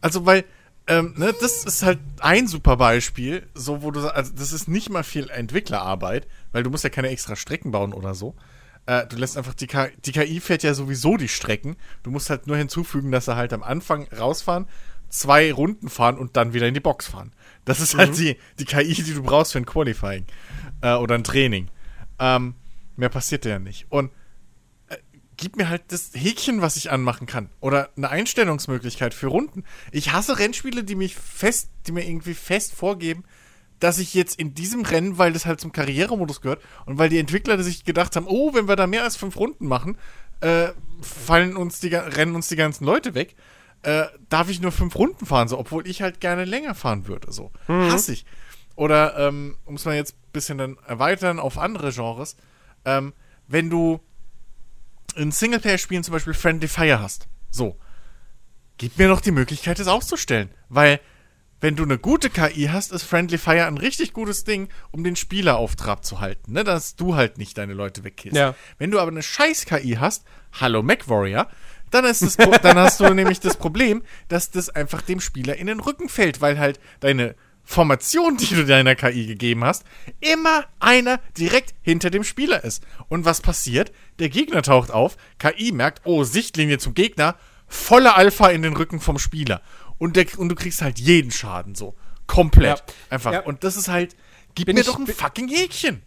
[0.00, 0.44] Also, weil,
[0.86, 4.88] ähm, ne, das ist halt ein super Beispiel, so wo du also das ist nicht
[4.90, 8.34] mal viel Entwicklerarbeit, weil du musst ja keine extra Strecken bauen oder so.
[8.86, 11.76] Äh, du lässt einfach die, K die KI fährt ja sowieso die Strecken.
[12.04, 14.66] Du musst halt nur hinzufügen, dass er halt am Anfang rausfahren,
[15.08, 17.32] zwei Runden fahren und dann wieder in die Box fahren.
[17.64, 20.24] Das ist halt die, die KI, die du brauchst für ein Qualifying
[20.80, 21.68] äh, oder ein Training.
[22.18, 22.54] Ähm,
[22.96, 23.86] mehr passiert ja nicht.
[23.90, 24.10] Und
[25.36, 27.50] gib mir halt das Häkchen, was ich anmachen kann.
[27.60, 29.64] Oder eine Einstellungsmöglichkeit für Runden.
[29.92, 33.24] Ich hasse Rennspiele, die mich fest, die mir irgendwie fest vorgeben,
[33.78, 37.18] dass ich jetzt in diesem Rennen, weil das halt zum Karrieremodus gehört und weil die
[37.18, 39.98] Entwickler sich gedacht haben, oh, wenn wir da mehr als fünf Runden machen,
[40.40, 40.68] äh,
[41.02, 43.36] fallen uns die, rennen uns die ganzen Leute weg,
[43.82, 47.30] äh, darf ich nur fünf Runden fahren, so, obwohl ich halt gerne länger fahren würde,
[47.32, 47.52] so.
[47.90, 48.24] Hasse ich.
[48.76, 52.36] Oder, ähm, es mal jetzt ein bisschen dann erweitern auf andere Genres,
[52.84, 53.14] ähm,
[53.48, 54.00] wenn du
[55.16, 57.26] in Singleplayer-Spielen zum Beispiel Friendly Fire hast.
[57.50, 57.78] So.
[58.76, 60.50] Gib mir doch die Möglichkeit, das auszustellen.
[60.68, 61.00] Weil,
[61.60, 65.16] wenn du eine gute KI hast, ist Friendly Fire ein richtig gutes Ding, um den
[65.16, 66.52] Spieler auf Trab zu halten.
[66.52, 66.62] Ne?
[66.62, 68.36] Dass du halt nicht deine Leute wegkillst.
[68.36, 68.54] Ja.
[68.76, 71.48] Wenn du aber eine scheiß KI hast, hallo MacWarrior,
[71.90, 75.66] dann, ist das, dann hast du nämlich das Problem, dass das einfach dem Spieler in
[75.66, 77.36] den Rücken fällt, weil halt deine
[77.68, 79.84] Formation, die du deiner KI gegeben hast,
[80.20, 82.82] immer einer direkt hinter dem Spieler ist.
[83.08, 83.92] Und was passiert?
[84.20, 87.34] Der Gegner taucht auf, KI merkt, oh, Sichtlinie zum Gegner,
[87.66, 89.60] volle Alpha in den Rücken vom Spieler.
[89.98, 91.94] Und, der, und du kriegst halt jeden Schaden so.
[92.28, 92.78] Komplett.
[92.78, 92.84] Ja.
[93.10, 93.32] Einfach.
[93.32, 93.40] Ja.
[93.40, 94.14] Und das ist halt,
[94.54, 96.02] gib Bin mir ich- doch ein fucking Häkchen.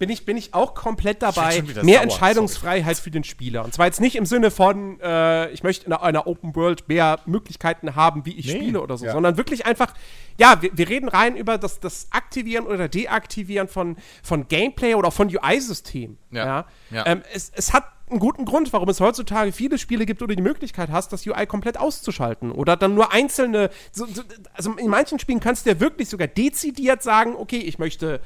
[0.00, 1.62] Bin ich, bin ich auch komplett dabei.
[1.62, 3.64] Mehr sauer, Entscheidungsfreiheit für den Spieler.
[3.66, 7.20] Und zwar jetzt nicht im Sinne von, äh, ich möchte in einer Open World mehr
[7.26, 9.12] Möglichkeiten haben, wie ich Nee, spiele oder so, ja.
[9.12, 9.92] sondern wirklich einfach,
[10.38, 15.10] ja, wir, wir reden rein über das, das Aktivieren oder Deaktivieren von, von Gameplay oder
[15.10, 16.16] von UI-Systemen.
[16.30, 16.46] Ja.
[16.46, 16.66] Ja.
[16.90, 17.06] Ja.
[17.06, 20.34] Ähm, es, es hat einen guten Grund, warum es heutzutage viele Spiele gibt, wo du
[20.34, 22.52] die Möglichkeit hast, das UI komplett auszuschalten.
[22.52, 24.22] Oder dann nur einzelne, so, so,
[24.54, 28.20] also in manchen Spielen kannst du ja wirklich sogar dezidiert sagen, okay, ich möchte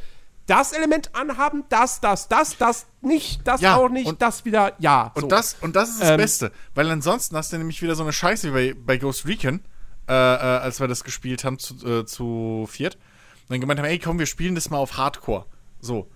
[0.46, 4.74] das Element anhaben, das, das, das, das nicht, das Ja, auch nicht, und- das wieder,
[4.78, 5.10] ja.
[5.14, 5.26] Und, so.
[5.28, 8.12] das, und das ist das Ähm, Beste, weil ansonsten hast du nämlich wieder so eine
[8.12, 9.60] Scheiße wie bei, bei Ghost Recon,
[10.08, 12.96] äh, äh, als wir das gespielt haben zu, äh, zu viert.
[12.96, 15.46] Und dann gemeint haben, ey, komm, wir spielen das mal auf Hardcore.
[15.80, 16.10] So.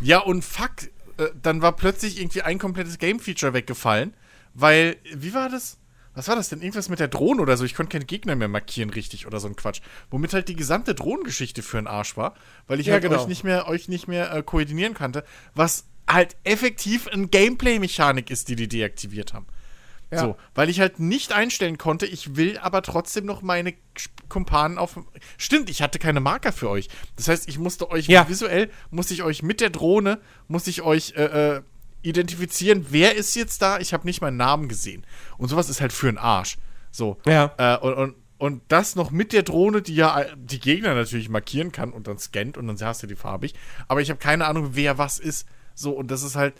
[0.00, 0.70] Ja, und fuck,
[1.18, 4.14] äh, dann war plötzlich irgendwie ein komplettes Game-Feature weggefallen,
[4.54, 5.78] weil, wie war das?
[6.14, 6.60] Was war das denn?
[6.60, 7.64] Irgendwas mit der Drohne oder so?
[7.64, 9.80] Ich konnte keine Gegner mehr markieren, richtig, oder so ein Quatsch.
[10.10, 12.34] Womit halt die gesamte Drohnengeschichte für einen Arsch war,
[12.68, 13.20] weil ich Ja, halt genau.
[13.20, 15.24] euch nicht mehr, euch nicht mehr äh, koordinieren konnte,
[15.54, 19.46] was halt effektiv eine Gameplay-Mechanik ist, die die deaktiviert haben.
[20.12, 20.20] Ja.
[20.20, 23.74] So, weil ich halt nicht einstellen konnte, ich will aber trotzdem noch meine
[24.28, 25.00] Kumpanen auf.
[25.38, 26.88] Stimmt, ich hatte keine Marker für euch.
[27.16, 28.28] Das heißt, ich musste euch Ja.
[28.28, 31.62] visuell, musste ich euch mit der Drohne, musste ich euch äh, äh,
[32.04, 33.78] identifizieren, wer ist jetzt da.
[33.78, 35.04] Ich habe nicht meinen Namen gesehen.
[35.38, 36.58] Und sowas ist halt für einen Arsch.
[36.90, 37.18] So.
[37.26, 37.52] Ja.
[37.58, 41.28] Äh, und, und, und das noch mit der Drohne, die ja äh, die Gegner natürlich
[41.28, 43.54] markieren kann und dann scannt und dann hast du die farbig.
[43.88, 45.46] Aber ich habe keine Ahnung, wer was ist.
[45.74, 46.54] So, und das ist halt.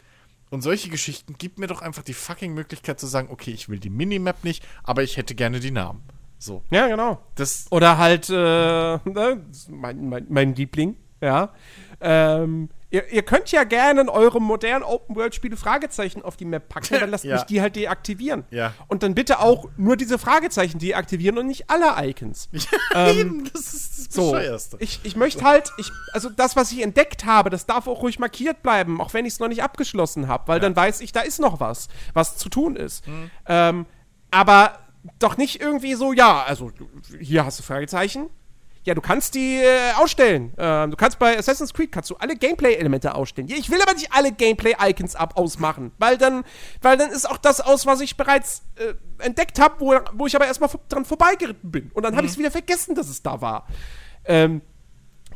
[0.51, 3.81] Und solche Geschichten gibt mir doch einfach die fucking Möglichkeit zu sagen, okay, ich will
[3.81, 6.03] die Minimap nicht, aber ich hätte gerne die Namen.
[6.39, 6.63] So.
[6.71, 7.25] Ja, genau.
[7.35, 7.67] Das.
[7.71, 8.33] Oder halt, äh,
[9.05, 11.53] ne, mein, mein, mein Liebling, ja.
[12.01, 16.95] Ähm, ihr, ihr könnt ja gerne in eure modernen Open-World-Spiele Fragezeichen auf die Map packen,
[17.01, 17.35] dann lasst Ja.
[17.35, 18.45] mich die halt deaktivieren.
[18.51, 18.73] Ja.
[18.89, 22.49] Und dann bitte auch nur diese Fragezeichen deaktivieren und nicht alle Icons.
[22.95, 24.77] Eben, das ist das So, Bescheuerste.
[24.81, 28.19] ich, ich möchte halt, ich, also das, was ich entdeckt habe, das darf auch ruhig
[28.19, 31.21] markiert bleiben, auch wenn ich es noch nicht abgeschlossen habe, weil dann weiß ich, da
[31.21, 33.07] ist noch was, was zu tun ist.
[33.09, 33.31] Mhm.
[33.47, 33.87] Ähm,
[34.31, 34.79] aber
[35.19, 36.71] doch nicht irgendwie so, ja, also
[37.21, 38.31] hier hast du Fragezeichen.
[38.85, 40.53] Ja, du kannst die äh, ausstellen.
[40.59, 43.49] Ähm, du kannst bei Assassin's Creed kannst du alle Gameplay-Elemente ausstellen.
[43.49, 46.45] Ja, ich will aber nicht alle Gameplay-Icons ab ausmachen, weil dann,
[46.83, 48.95] weil dann ist auch das aus, was ich bereits äh,
[49.25, 51.91] entdeckt habe, wo, wo ich aber erstmal dran vorbeigeritten bin.
[51.95, 53.67] Und dann habe ich es wieder vergessen, dass es da war.
[54.27, 54.61] Ähm,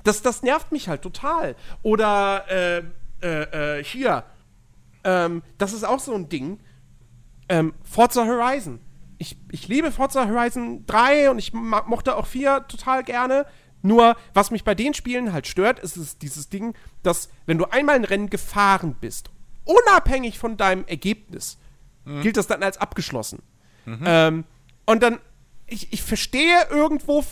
[0.05, 1.57] das, das nervt mich halt total.
[1.83, 2.83] Oder äh,
[3.23, 4.25] äh, äh, hier,
[5.05, 6.61] ähm, das ist auch so ein Ding.
[7.49, 8.81] Ähm, Forza Horizon.
[9.19, 13.47] Ich, ich liebe Forza Horizon 3 und ich mochte auch 4 total gerne.
[13.83, 17.67] Nur, was mich bei den Spielen halt stört, ist es dieses Ding, dass, wenn du
[17.67, 19.31] einmal ein Rennen gefahren bist,
[19.65, 21.59] unabhängig von deinem Ergebnis,
[22.23, 23.43] gilt das dann als abgeschlossen.
[24.07, 24.45] Ähm,
[24.87, 25.19] und dann,
[25.67, 27.25] ich, ich verstehe irgendwo,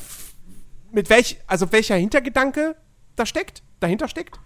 [0.92, 2.76] mit welch, also welcher Hintergedanke
[3.16, 4.38] da steckt, dahinter steckt.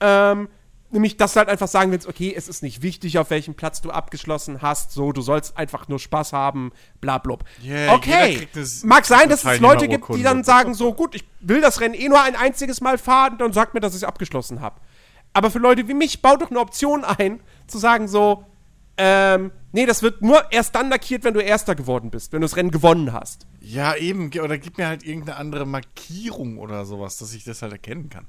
[0.00, 0.48] Ähm,
[0.92, 3.80] nämlich, dass du halt einfach sagen willst, okay, es ist nicht wichtig, auf welchem Platz
[3.80, 7.44] du abgeschlossen hast, so, du sollst einfach nur Spaß haben, bla blub.
[7.62, 11.24] Yeah, okay, das- mag sein, dass es Leute gibt, die dann sagen, so, gut, ich
[11.40, 14.04] will das Rennen eh nur ein einziges Mal fahren, dann sagt mir, dass ich es
[14.04, 14.80] abgeschlossen habe.
[15.32, 18.44] Aber für Leute wie mich, baut doch eine Option ein, zu sagen so,
[18.98, 22.44] ähm, nee, das wird nur erst dann lackiert, wenn du Erster geworden bist, wenn du
[22.46, 23.46] das Rennen gewonnen hast.
[23.60, 24.30] Ja, eben.
[24.38, 28.26] Oder gib mir halt irgendeine andere Markierung oder sowas, dass ich das halt erkennen kann.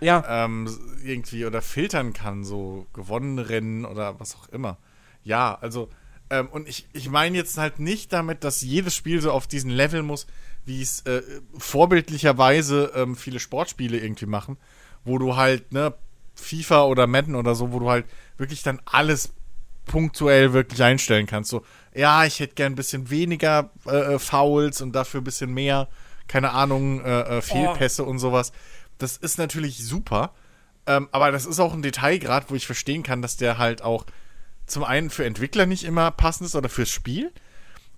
[0.00, 0.44] Ja.
[0.44, 0.68] Ähm,
[1.04, 4.78] irgendwie oder filtern kann, so gewonnene Rennen oder was auch immer.
[5.22, 5.90] Ja, also,
[6.30, 9.70] ähm, und ich, ich meine jetzt halt nicht damit, dass jedes Spiel so auf diesen
[9.70, 10.26] Level muss,
[10.64, 11.22] wie es äh,
[11.58, 14.56] vorbildlicherweise ähm, viele Sportspiele irgendwie machen,
[15.04, 15.94] wo du halt, ne,
[16.34, 18.06] FIFA oder Madden oder so, wo du halt
[18.38, 19.32] wirklich dann alles
[19.86, 21.50] punktuell wirklich einstellen kannst.
[21.50, 25.52] So, ja, ich hätte gern ein bisschen weniger äh, äh, Fouls und dafür ein bisschen
[25.52, 25.88] mehr,
[26.28, 28.52] keine Ahnung, äh, äh, Fehlpässe und sowas.
[29.00, 30.32] Das ist natürlich super.
[30.86, 34.06] Ähm, aber das ist auch ein Detailgrad, wo ich verstehen kann, dass der halt auch
[34.66, 37.32] zum einen für Entwickler nicht immer passend ist oder fürs Spiel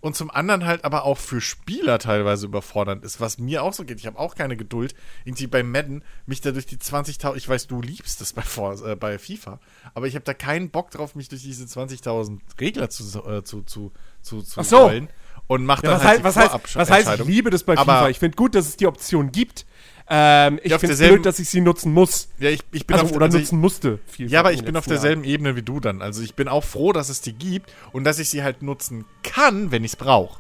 [0.01, 3.85] und zum anderen halt aber auch für Spieler teilweise überfordernd ist, was mir auch so
[3.85, 4.01] geht.
[4.01, 7.69] Ich habe auch keine Geduld, irgendwie bei Madden mich da durch die 20.000, ich weiß,
[7.69, 8.43] du liebst es bei,
[8.85, 9.61] äh, bei FIFA,
[9.95, 13.63] aber ich habe da keinen Bock drauf, mich durch diese 20.000 Regler zu, äh, zu,
[13.63, 14.79] zu, zu, zu Ach so.
[14.79, 15.09] rollen
[15.47, 17.93] und mache Ja, dann was, halt was, heißt, was heißt, ich liebe das bei Aber-
[17.99, 18.09] FIFA?
[18.09, 19.67] Ich finde gut, dass es die Option gibt.
[20.09, 22.29] Ähm, ich auf finde es blöd, dass ich sie nutzen muss.
[22.39, 23.99] Ja, ich, ich bin Also, auf oder also ich- nutzen musste.
[24.07, 26.03] Viel Ja, aber ich bin auf derselben Ebene wie du dann.
[26.03, 29.05] Also ich bin auch froh, dass es die gibt und dass ich sie halt nutzen
[29.23, 30.39] kann, wenn ich es brauche.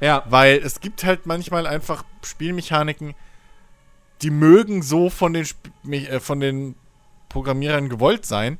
[0.00, 0.24] Jahren.
[0.24, 0.24] Ja.
[0.30, 3.14] Weil es gibt halt manchmal einfach Spielmechaniken,
[4.22, 6.74] die mögen so von den, Sp äh, von den
[7.28, 8.58] Programmierern gewollt sein,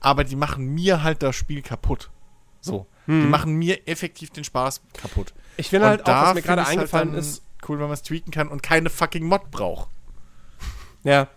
[0.00, 2.10] aber die machen mir halt das Spiel kaputt.
[2.60, 2.86] So.
[3.06, 5.32] Die machen mir effektiv den Spaß kaputt.
[5.56, 8.02] Ich finde halt auch, was mir gerade ich's eingefallen dann ist, Cool, wenn man es
[8.02, 9.88] tweaken kann und keine fucking Mod braucht.
[11.02, 11.28] Ja.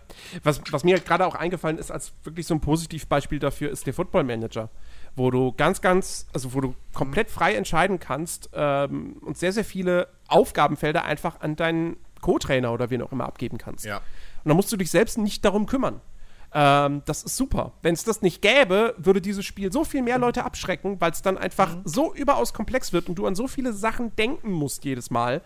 [0.42, 3.94] Was, was mir gerade auch eingefallen ist, als wirklich so ein Positivbeispiel dafür, ist der
[3.94, 4.68] Football Manager.
[5.16, 9.64] Wo du ganz, ganz, also wo du komplett frei entscheiden kannst ähm, und sehr, sehr
[9.64, 13.84] viele Aufgabenfelder einfach an deinen Co-Trainer oder wen auch immer abgeben kannst.
[13.84, 13.98] Ja.
[13.98, 16.00] Und dann musst du dich selbst nicht darum kümmern.
[16.52, 17.72] Ähm, das ist super.
[17.82, 21.22] Wenn es das nicht gäbe, würde dieses Spiel so viel mehr Leute abschrecken, weil es
[21.22, 25.10] dann einfach so überaus komplex wird und du an so viele Sachen denken musst jedes
[25.10, 25.42] Mal.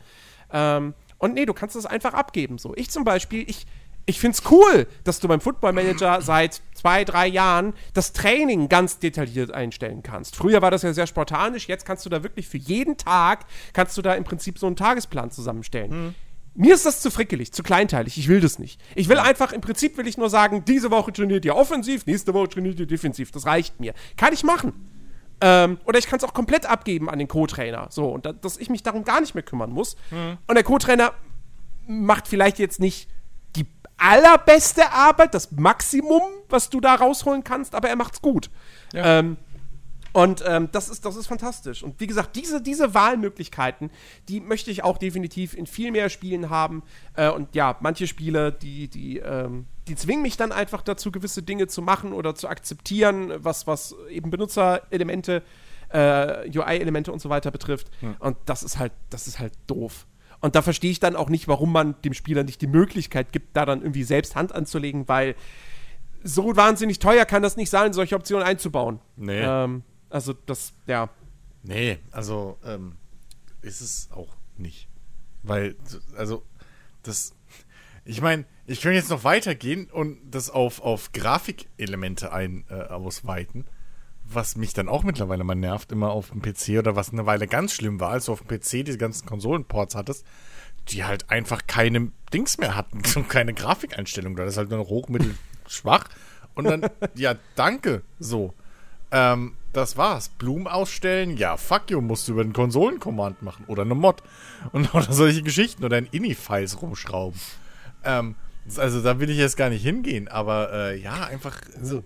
[0.52, 2.58] Ähm, und nee, du kannst das einfach abgeben.
[2.58, 3.66] So, ich zum Beispiel, ich,
[4.06, 8.68] ich finde es cool, dass du beim Football Manager seit zwei, drei Jahren das Training
[8.68, 10.36] ganz detailliert einstellen kannst.
[10.36, 13.98] Früher war das ja sehr spartanisch, jetzt kannst du da wirklich für jeden Tag, kannst
[13.98, 16.14] du da im Prinzip so einen Tagesplan zusammenstellen.
[16.54, 18.18] Mir ist das zu frickelig, zu kleinteilig.
[18.18, 18.80] Ich will das nicht.
[18.96, 22.34] Ich will einfach, im Prinzip will ich nur sagen, diese Woche trainiert ihr offensiv, nächste
[22.34, 23.30] Woche trainiert ihr defensiv.
[23.30, 23.94] Das reicht mir.
[24.16, 24.72] Kann ich machen.
[25.40, 27.86] Ähm, oder ich kann es auch komplett abgeben an den Co-Trainer.
[27.90, 29.96] So, und da, dass ich mich darum gar nicht mehr kümmern muss.
[30.46, 31.12] Und der Co-Trainer
[31.86, 33.08] macht vielleicht jetzt nicht
[33.56, 38.50] die allerbeste Arbeit, das Maximum, was du da rausholen kannst, aber er macht's gut.
[38.94, 39.36] Ähm,
[40.12, 41.82] und ähm, das, ist, das ist fantastisch.
[41.82, 43.90] Und wie gesagt, diese, diese Wahlmöglichkeiten,
[44.28, 46.82] die möchte ich auch definitiv in viel mehr Spielen haben.
[47.14, 51.42] Äh, und ja, manche Spiele, die, die, ähm, die zwingen mich dann einfach dazu, gewisse
[51.42, 55.42] Dinge zu machen oder zu akzeptieren, was, was eben Benutzerelemente
[55.90, 57.88] äh, UI-Elemente und so weiter betrifft.
[58.00, 58.16] Hm.
[58.18, 60.06] Und das ist halt, das ist halt doof.
[60.40, 63.56] Und da verstehe ich dann auch nicht, warum man dem Spieler nicht die Möglichkeit gibt,
[63.56, 65.34] da dann irgendwie selbst Hand anzulegen, weil
[66.22, 69.00] so wahnsinnig teuer kann das nicht sein, solche Optionen einzubauen.
[69.16, 69.40] Nee.
[69.40, 71.08] Ähm, also das, ja.
[71.62, 72.96] Nee, also ähm,
[73.62, 74.88] ist es auch nicht.
[75.42, 75.76] Weil,
[76.16, 76.44] also,
[77.02, 77.34] das.
[78.04, 83.66] Ich meine, ich könnte jetzt noch weitergehen und das auf, auf Grafikelemente ein, äh, ausweiten.
[84.24, 87.46] Was mich dann auch mittlerweile mal nervt, immer auf dem PC oder was eine Weile
[87.46, 90.26] ganz schlimm war, als du auf dem PC diese ganzen Konsolenports hattest,
[90.88, 94.36] die halt einfach keine Dings mehr hatten, keine Grafikeinstellung.
[94.36, 95.34] Da ist halt nur noch hoch, mittel,
[95.66, 96.08] schwach.
[96.54, 98.54] Und dann, ja, danke, so.
[99.10, 100.30] Ähm, das war's.
[100.30, 103.64] Blumen ausstellen, ja, fuck you, musst du über den Konsolenkommand machen.
[103.66, 104.22] Oder eine Mod.
[104.72, 105.84] Und, oder solche Geschichten.
[105.84, 107.40] Oder in INI-Files rumschrauben.
[108.04, 108.34] Ähm,
[108.76, 110.28] also da will ich jetzt gar nicht hingehen.
[110.28, 112.02] Aber äh, ja, einfach so,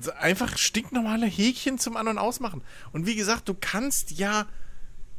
[0.00, 2.62] so einfach stinknormale Häkchen zum An- und Ausmachen.
[2.92, 4.46] Und wie gesagt, du kannst ja,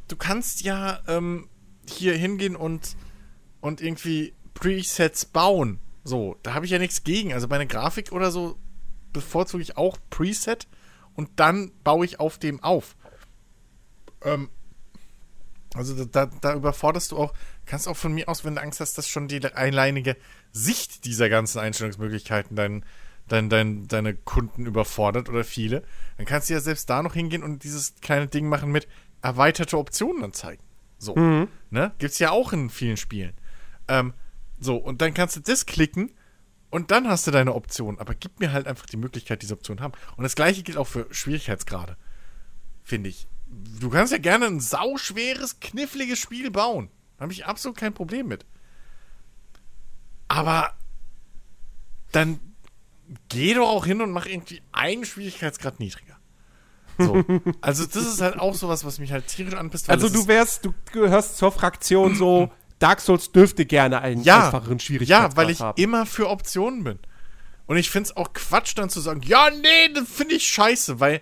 [0.08, 1.48] du kannst ja ähm,
[1.88, 2.96] hier hingehen und,
[3.60, 5.78] und irgendwie Presets bauen.
[6.04, 7.32] So, da habe ich ja nichts gegen.
[7.32, 8.56] Also bei einer Grafik oder so
[9.12, 10.66] bevorzuge ich auch Preset
[11.16, 12.96] und dann baue ich auf dem auf.
[14.22, 14.50] Ähm,
[15.74, 17.34] also da, da überforderst du auch,
[17.66, 20.16] kannst auch von mir aus, wenn du Angst hast, dass schon die alleinige
[20.52, 22.84] Sicht dieser ganzen Einstellungsmöglichkeiten dein,
[23.28, 25.82] dein, dein, deine Kunden überfordert oder viele,
[26.16, 28.88] dann kannst du ja selbst da noch hingehen und dieses kleine Ding machen mit
[29.20, 30.62] erweiterte Optionen anzeigen.
[30.98, 31.14] So.
[31.14, 31.48] Mhm.
[31.70, 31.92] Ne?
[31.98, 33.34] Gibt's ja auch in vielen Spielen.
[33.88, 34.14] Ähm,
[34.58, 36.12] so, und dann kannst du das klicken
[36.76, 37.98] und dann hast du deine Option.
[37.98, 39.94] Aber gib mir halt einfach die Möglichkeit, diese Option haben.
[40.18, 41.96] Und das gleiche gilt auch für Schwierigkeitsgrade.
[42.84, 43.28] Finde ich.
[43.80, 46.90] Du kannst ja gerne ein sauschweres, kniffliges Spiel bauen.
[47.16, 48.44] Da habe ich absolut kein Problem mit.
[50.28, 50.74] Aber
[52.12, 52.40] dann
[53.30, 56.18] geh doch auch hin und mach irgendwie einen Schwierigkeitsgrad niedriger.
[56.98, 57.24] So.
[57.62, 59.88] Also, das ist halt auch sowas, was mich halt tierisch anpisst.
[59.88, 64.78] Also du wärst, du gehörst zur Fraktion so, Dark Souls dürfte gerne einen ja, einfacheren
[64.78, 65.80] Schwierigkeitsgrad Ja, weil ich haben.
[65.80, 66.98] immer für Optionen bin.
[67.66, 71.00] Und ich finde es auch Quatsch, dann zu sagen, ja, nee, das finde ich scheiße,
[71.00, 71.20] weil,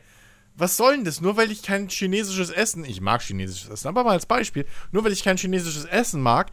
[0.57, 1.21] was soll denn das?
[1.21, 5.05] Nur weil ich kein chinesisches Essen, ich mag chinesisches Essen, aber mal als Beispiel, nur
[5.05, 6.51] weil ich kein chinesisches Essen mag,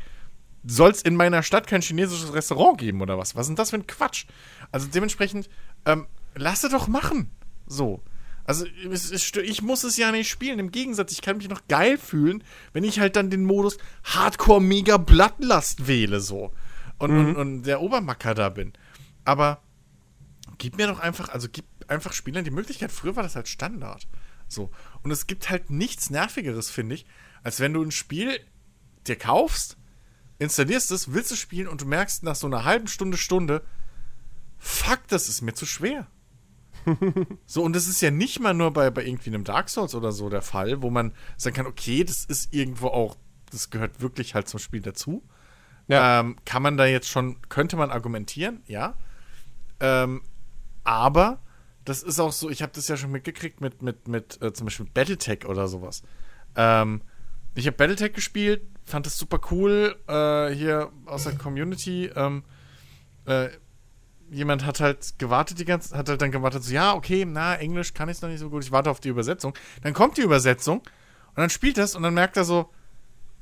[0.63, 3.35] soll es in meiner Stadt kein chinesisches Restaurant geben oder was?
[3.35, 4.25] Was ist denn das für ein Quatsch?
[4.71, 5.49] Also dementsprechend,
[5.85, 7.31] ähm, lasse doch machen.
[7.65, 8.01] So.
[8.43, 10.59] Also ich muss es ja nicht spielen.
[10.59, 14.61] Im Gegensatz, ich kann mich noch geil fühlen, wenn ich halt dann den Modus Hardcore
[14.61, 16.51] Mega Blattlast wähle so.
[16.97, 18.73] Und, und, und der Obermacker da bin.
[19.25, 19.61] Aber
[20.57, 22.91] gib mir doch einfach, also gib einfach Spielern die Möglichkeit.
[22.91, 24.07] Früher war das halt Standard.
[24.47, 24.69] So.
[25.01, 27.05] Und es gibt halt nichts Nervigeres, finde ich,
[27.43, 28.39] als wenn du ein Spiel
[29.07, 29.77] dir kaufst,
[30.39, 33.63] installierst es, willst es spielen und du merkst nach so einer halben Stunde, Stunde,
[34.57, 36.07] fuck, das ist mir zu schwer.
[37.45, 40.11] So, und das ist ja nicht mal nur bei, bei irgendwie einem Dark Souls oder
[40.11, 43.15] so der Fall, wo man sagen kann, okay, das ist irgendwo auch,
[43.51, 45.23] das gehört wirklich halt zum Spiel dazu.
[45.87, 46.19] Ja.
[46.19, 48.95] Ähm, kann man da jetzt schon, könnte man argumentieren, ja.
[49.79, 50.21] Ähm,
[50.83, 51.39] aber
[51.85, 54.65] das ist auch so, ich habe das ja schon mitgekriegt mit, mit, mit äh, zum
[54.65, 56.03] Beispiel Battletech oder sowas.
[56.55, 57.01] Ähm,
[57.55, 59.95] ich habe Battletech gespielt, fand das super cool.
[60.07, 62.05] Äh, hier aus der Community.
[62.15, 62.43] Ähm,
[63.25, 63.49] äh,
[64.31, 67.93] jemand hat halt gewartet die ganze hat halt dann gewartet, so, ja, okay, na, Englisch
[67.93, 69.53] kann ich noch nicht so gut, ich warte auf die Übersetzung.
[69.83, 72.69] Dann kommt die Übersetzung und dann spielt das und dann merkt er so,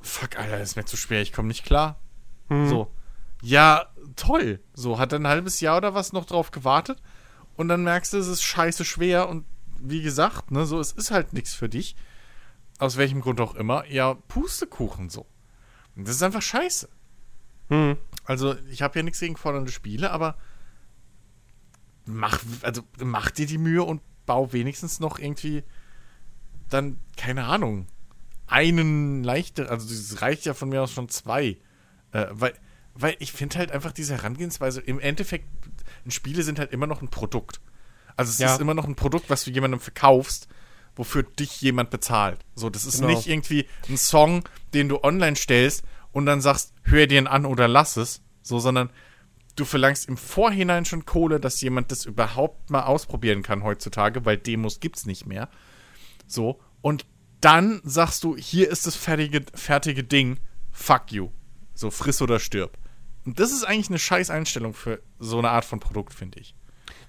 [0.00, 1.98] fuck, Alter, das ist mir zu schwer, ich komme nicht klar.
[2.48, 2.90] So.
[3.42, 4.58] Ja, toll.
[4.74, 7.00] So, hat dann ein halbes Jahr oder was noch drauf gewartet
[7.56, 9.44] und dann merkst du, es ist scheiße schwer und
[9.78, 11.94] wie gesagt, ne, so, es ist halt nichts für dich.
[12.78, 13.86] Aus welchem Grund auch immer.
[13.86, 15.26] Ja, Pustekuchen so.
[15.94, 16.88] Und das ist einfach scheiße.
[17.68, 17.96] Hm.
[18.24, 20.36] Also, ich habe ja nichts gegen fordernde Spiele, aber
[22.06, 25.62] mach, also, mach dir die Mühe und bau wenigstens noch irgendwie
[26.68, 27.86] dann, keine Ahnung,
[28.46, 31.56] einen leichter, also es reicht ja von mir aus schon zwei.
[32.12, 32.54] Äh, weil,
[32.94, 35.46] weil ich finde halt einfach diese Herangehensweise, im Endeffekt,
[36.08, 37.60] Spiele sind halt immer noch ein Produkt.
[38.16, 38.54] Also es Ja.
[38.54, 40.48] ist immer noch ein Produkt, was du jemandem verkaufst,
[40.96, 42.40] wofür dich jemand bezahlt.
[42.54, 43.08] So, das ist Genau.
[43.08, 47.46] nicht irgendwie ein Song, den du online stellst und dann sagst, hör dir ihn an
[47.46, 48.20] oder lass es.
[48.42, 48.90] So, sondern
[49.60, 54.36] du verlangst im Vorhinein schon Kohle, dass jemand das überhaupt mal ausprobieren kann heutzutage, weil
[54.36, 55.48] Demos gibt's nicht mehr.
[56.26, 57.06] So, und
[57.40, 60.38] dann sagst du, hier ist das fertige, fertige Ding,
[60.70, 61.30] fuck you.
[61.74, 62.76] So, friss oder stirb.
[63.24, 66.54] Und das ist eigentlich eine scheiß Einstellung für so eine Art von Produkt, finde ich.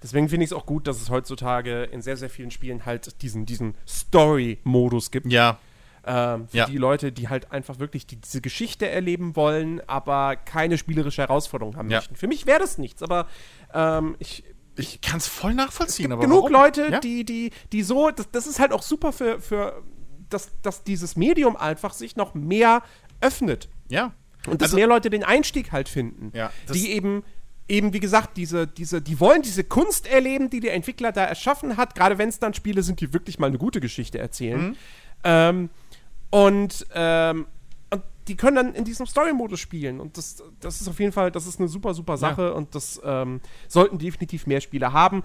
[0.04, 3.22] Deswegen finde ich es auch gut, dass es heutzutage in sehr, sehr vielen Spielen halt
[3.22, 5.28] diesen, diesen Story-Modus gibt.
[5.28, 5.60] Ja,
[6.04, 6.66] Ähm, für Ja.
[6.66, 11.76] die Leute, die halt einfach wirklich die, diese Geschichte erleben wollen, aber keine spielerische Herausforderung
[11.78, 11.98] haben Ja.
[12.00, 12.16] möchten.
[12.16, 13.28] Für mich wäre das nichts, aber
[13.74, 14.44] ähm, ich,
[14.78, 16.54] Ich kann es voll nachvollziehen, aber genug warum?
[16.54, 17.00] Leute, Ja?
[17.02, 19.84] die, die, die so, das, das ist halt auch super für, für
[20.30, 22.82] dass, dass dieses Medium einfach sich noch mehr
[23.20, 23.68] öffnet.
[23.90, 24.14] Ja.
[24.48, 26.32] Und dass Also- mehr Leute den Einstieg halt finden.
[26.36, 27.24] Ja, die eben,
[27.68, 31.76] eben, wie gesagt, diese, diese, die wollen diese Kunst erleben, die der Entwickler da erschaffen
[31.78, 34.70] hat, gerade wenn es dann Spiele sind, die wirklich mal eine gute Geschichte erzählen.
[34.70, 34.76] Mhm.
[35.26, 35.70] Ähm,
[36.32, 37.46] und, ähm,
[37.92, 40.00] und die können dann in diesem Story-Modus spielen.
[40.00, 43.00] Und das, das ist auf jeden Fall, das ist eine super, super Sache und das
[43.04, 45.24] ähm, sollten definitiv mehr Spiele haben.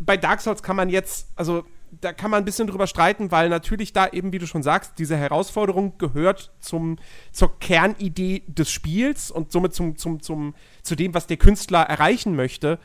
[0.00, 1.64] Bei Dark Souls kann man jetzt, also
[2.00, 4.94] da kann man ein bisschen drüber streiten, weil natürlich da eben, wie du schon sagst,
[4.98, 6.98] diese Herausforderung gehört zum,
[7.32, 12.34] zur Kernidee des Spiels und somit zum, zum, zum, zu dem, was der Künstler erreichen
[12.34, 12.78] möchte.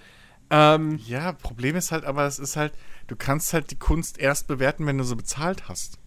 [0.49, 2.73] Ähm, Ja, Problem ist halt, aber es ist halt,
[3.07, 5.97] du kannst halt die Kunst erst bewerten, wenn du sie bezahlt hast.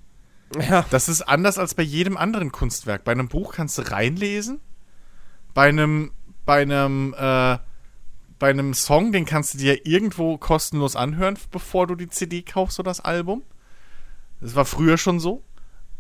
[0.69, 0.85] Ja.
[0.91, 3.05] Das ist anders als bei jedem anderen Kunstwerk.
[3.05, 4.61] Bei einem Buch kannst du reinlesen.
[5.53, 6.13] Bei einem,
[6.45, 7.59] bei einem, äh,
[8.39, 12.79] bei einem Song, den kannst du dir irgendwo kostenlos anhören, bevor du die CD kaufst
[12.79, 13.43] oder das Album.
[14.41, 15.43] Das war früher schon so.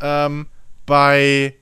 [0.00, 0.48] Ähm,
[0.86, 1.54] bei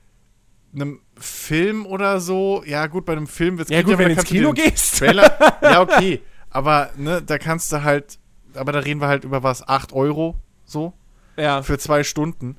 [0.74, 4.24] einem Film oder so, ja gut, bei einem Film wird's Ja, gut, wenn du ins
[4.24, 4.99] Kino gehst.
[4.99, 6.20] Trailer, ja, okay.
[6.51, 8.18] Aber, ne, da kannst du halt,
[8.55, 10.95] aber da reden wir halt über was, 8 Euro, so
[11.37, 11.62] ja.
[11.62, 12.57] für zwei Stunden.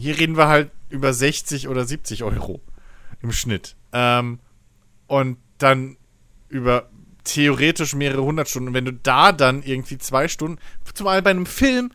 [0.00, 2.60] Hier reden wir halt über 60 oder 70 Euro
[3.22, 3.76] im Schnitt.
[3.92, 4.40] Ähm,
[5.06, 5.96] und dann
[6.48, 6.88] über
[7.24, 8.68] theoretisch mehrere hundert Stunden.
[8.68, 10.58] Und wenn du da dann irgendwie zwei Stunden,
[10.94, 11.92] zumal bei einem Film,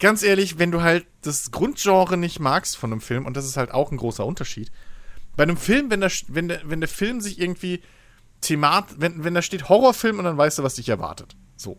[0.00, 3.56] ganz ehrlich, wenn du halt das Grundgenre nicht magst von einem Film, und das ist
[3.56, 4.70] halt auch ein großer Unterschied,
[5.36, 7.82] bei einem Film, wenn der, wenn der, wenn der Film sich irgendwie
[8.40, 11.36] themat, wenn, wenn da steht Horrorfilm und dann weißt du, was dich erwartet.
[11.56, 11.78] So.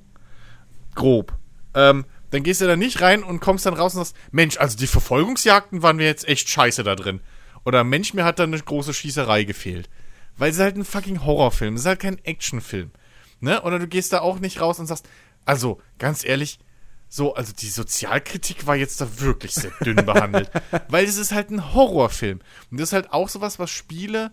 [0.94, 1.38] Grob.
[1.74, 4.78] Ähm, dann gehst du da nicht rein und kommst dann raus und sagst, Mensch, also
[4.78, 7.22] die Verfolgungsjagden waren mir jetzt echt scheiße da drin.
[7.66, 9.90] Oder Mensch, mir hat da eine große Schießerei gefehlt.
[10.38, 12.92] Weil es ist halt ein fucking Horrorfilm, es ist halt kein Actionfilm.
[13.40, 13.62] Ne?
[13.62, 15.08] Oder du gehst da auch nicht raus und sagst,
[15.46, 16.60] also, ganz ehrlich,
[17.08, 20.50] so, also die Sozialkritik war jetzt da wirklich sehr dünn behandelt.
[20.90, 22.42] Weil es ist halt ein Horrorfilm.
[22.72, 24.32] Und das ist halt auch sowas, was Spiele,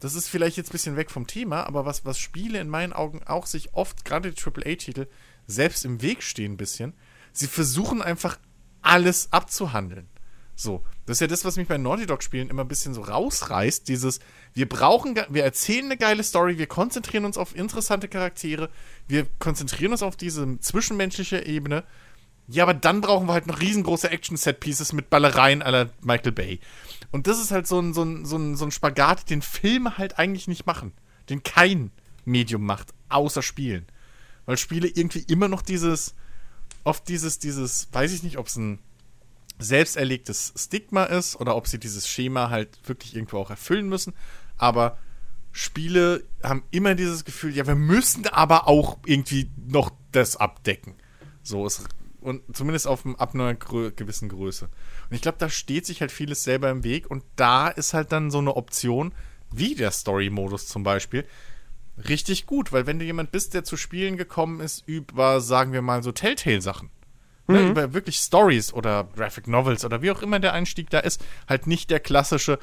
[0.00, 2.92] das ist vielleicht jetzt ein bisschen weg vom Thema, aber was, was Spiele in meinen
[2.92, 5.06] Augen auch sich oft, gerade die AAA-Titel,
[5.46, 6.94] selbst im Weg stehen ein bisschen.
[7.38, 8.36] Sie versuchen einfach
[8.82, 10.08] alles abzuhandeln.
[10.56, 13.86] So, das ist ja das, was mich bei Naughty Dog-Spielen immer ein bisschen so rausreißt.
[13.86, 14.18] Dieses,
[14.54, 18.68] wir brauchen, wir erzählen eine geile Story, wir konzentrieren uns auf interessante Charaktere,
[19.06, 21.84] wir konzentrieren uns auf diese zwischenmenschliche Ebene.
[22.48, 26.58] Ja, aber dann brauchen wir halt noch riesengroße Action-Set-Pieces mit Ballereien aller Michael Bay.
[27.12, 29.96] Und das ist halt so ein, so, ein, so, ein, so ein Spagat, den Filme
[29.96, 30.92] halt eigentlich nicht machen.
[31.28, 31.92] Den kein
[32.24, 33.86] Medium macht, außer Spielen.
[34.44, 36.16] Weil Spiele irgendwie immer noch dieses,
[36.84, 38.78] oft dieses, dieses, weiß ich nicht, ob es ein
[39.58, 44.14] selbst erlegtes Stigma ist oder ob sie dieses Schema halt wirklich irgendwo auch erfüllen müssen.
[44.56, 44.98] Aber
[45.52, 50.94] Spiele haben immer dieses Gefühl, ja, wir müssen aber auch irgendwie noch das abdecken.
[51.42, 51.84] So ist
[52.20, 54.66] und zumindest auf einem, ab einer grö gewissen Größe.
[54.66, 58.12] Und ich glaube, da steht sich halt vieles selber im Weg und da ist halt
[58.12, 59.12] dann so eine Option,
[59.50, 61.24] wie der Story-Modus zum Beispiel,
[62.08, 65.82] richtig gut, weil wenn du jemand bist, der zu Spielen gekommen ist über, sagen wir
[65.82, 66.90] mal, so Telltale-Sachen,
[67.48, 71.24] ne, über wirklich Stories oder Graphic Novels oder wie auch immer der Einstieg da ist,
[71.48, 72.58] halt nicht der klassische,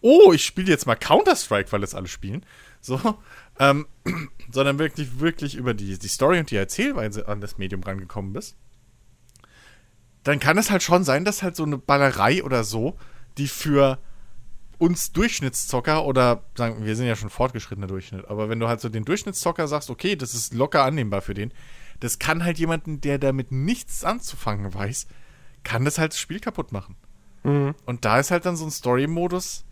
[0.00, 2.44] oh, ich spiele jetzt mal Counter-Strike, weil es alle spielen,
[2.80, 2.98] so,
[3.58, 3.86] ähm,
[4.50, 8.56] sondern wirklich, wirklich über die, die Story und die Erzählweise an das Medium rangekommen bist,
[10.24, 12.96] dann kann es halt schon sein, dass halt so eine Ballerei oder so,
[13.38, 13.98] die für
[14.80, 18.88] uns Durchschnittszocker oder sagen wir sind ja schon fortgeschrittener Durchschnitt, aber wenn du halt so
[18.88, 21.52] den Durchschnittszocker sagst, okay, das ist locker annehmbar für den,
[22.00, 25.06] das kann halt jemanden, der damit nichts anzufangen weiß,
[25.64, 26.96] kann das halt das Spiel kaputt machen.
[27.84, 29.66] Und da ist halt dann so ein Story-Modus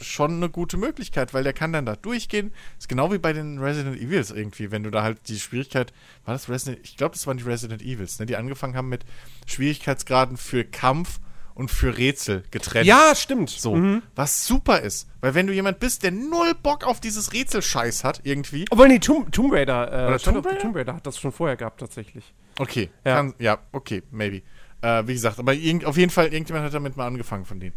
[0.00, 2.52] schon eine gute Möglichkeit, weil der kann dann da durchgehen.
[2.78, 5.92] Ist genau wie bei den Resident Evils irgendwie, wenn du da halt die Schwierigkeit,
[6.24, 9.04] war das Resident, ich glaube, das waren die Resident Evils, ne, die angefangen haben mit
[9.46, 11.18] Schwierigkeitsgraden für Kampf
[11.56, 12.86] und für Rätsel getrennt.
[12.86, 13.50] Ja, stimmt.
[13.50, 14.02] So, Mhm.
[14.14, 18.20] was super ist, weil wenn du jemand bist, der null Bock auf dieses Rätselscheiß hat,
[18.22, 20.58] irgendwie, Obwohl, nee, Tomb, Tomb Raider, äh, Oder Tomb Raider?
[20.60, 22.32] Tomb Raider hat das schon vorher gehabt, tatsächlich.
[22.58, 23.16] Okay, Ja.
[23.16, 24.42] kann, ja okay, maybe.
[24.82, 27.74] Äh, wie gesagt, aber irgend, auf jeden Fall, irgendjemand hat damit mal angefangen von denen.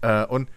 [0.00, 0.48] Äh, und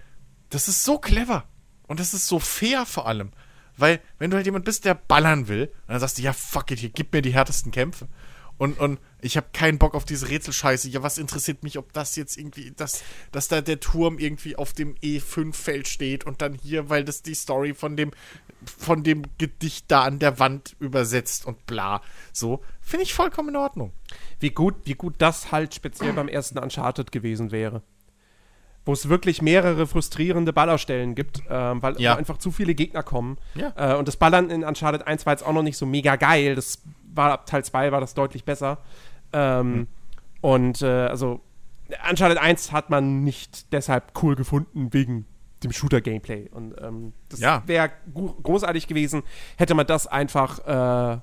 [0.50, 1.44] das ist so clever.
[1.88, 3.32] Und das ist so fair vor allem.
[3.78, 6.72] Weil, wenn du halt jemand bist, der ballern will, und dann sagst du, ja, fuck
[6.72, 8.08] it, hier, gib mir die härtesten Kämpfe.
[8.62, 10.88] Und, und ich habe keinen Bock auf diese Rätselscheiße.
[10.90, 14.72] Ja, was interessiert mich, ob das jetzt irgendwie, dass, dass da der Turm irgendwie auf
[14.74, 18.12] dem E5-Feld steht und dann hier, weil das die Story von dem,
[18.64, 22.04] von dem Gedicht da an der Wand übersetzt und bla.
[22.34, 23.94] So, finde ich vollkommen in Ordnung.
[24.40, 27.82] Wie gut, wie gut das halt speziell beim ersten Uncharted gewesen wäre.
[28.86, 32.16] Wo es wirklich mehrere frustrierende Ballerstellen gibt, ähm, weil Ja.
[32.16, 33.40] einfach zu viele Gegner kommen.
[33.56, 33.74] Ja.
[33.76, 36.54] Äh, und das Ballern in Uncharted 1 war jetzt auch noch nicht so mega geil.
[36.54, 36.80] Das
[37.14, 38.80] war ab Teil 2 war das deutlich besser.
[39.34, 39.88] Ähm, mhm.
[40.42, 41.42] Und äh, also
[42.10, 45.26] Uncharted 1 hat man nicht deshalb cool gefunden wegen
[45.64, 46.50] dem Shooter-Gameplay.
[46.50, 47.64] Und ähm, das ja.
[47.66, 47.92] wäre
[48.44, 49.24] großartig gewesen,
[49.58, 51.20] hätte man das einfach, äh,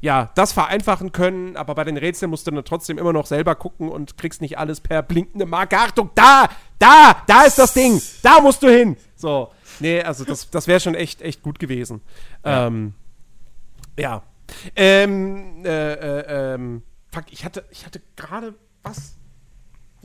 [0.00, 3.54] ja, das vereinfachen können, aber bei den Rätseln musst du dann trotzdem immer noch selber
[3.54, 5.78] gucken und kriegst nicht alles per blinkende Marke.
[5.78, 6.48] Achtung, da,
[6.78, 8.96] da, da ist das Ding, da musst du hin.
[9.14, 12.00] So, nee, also das, das wäre schon echt, echt gut gewesen.
[12.44, 12.66] Ja.
[12.66, 12.94] Ähm,
[13.98, 14.22] ja.
[14.74, 19.16] Ähm, äh, äh, ähm, fuck, ich hatte, ich hatte gerade was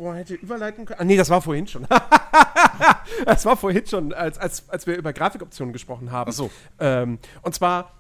[0.02, 1.00] wo man hätte überleiten können.
[1.00, 1.88] Ah, nee, das war vorhin schon.
[3.26, 6.32] das war vorhin schon, als, als, als wir über Grafikoptionen gesprochen haben.
[6.32, 6.50] Ach so.
[6.80, 7.94] Ähm, und zwar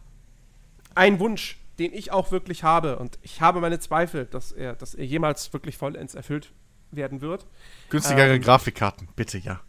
[0.95, 2.97] ein Wunsch, den ich auch wirklich habe.
[2.97, 6.51] Und ich habe meine Zweifel, dass er, dass er jemals wirklich vollends erfüllt
[6.89, 7.45] werden wird.
[7.89, 9.61] Günstigere ähm, Grafikkarten, bitte, ja.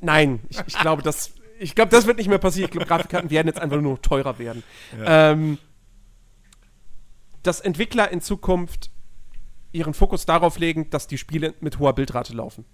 [0.00, 2.66] Nein, ich, ich glaube, das, ich glaube, das wird nicht mehr passieren.
[2.66, 4.62] Ich glaube, Grafikkarten werden jetzt einfach nur noch teurer werden.
[4.98, 5.32] Ja.
[5.32, 5.58] Ähm,
[7.42, 8.90] dass Entwickler in Zukunft
[9.72, 12.64] ihren Fokus darauf legen, dass die Spiele mit hoher Bildrate laufen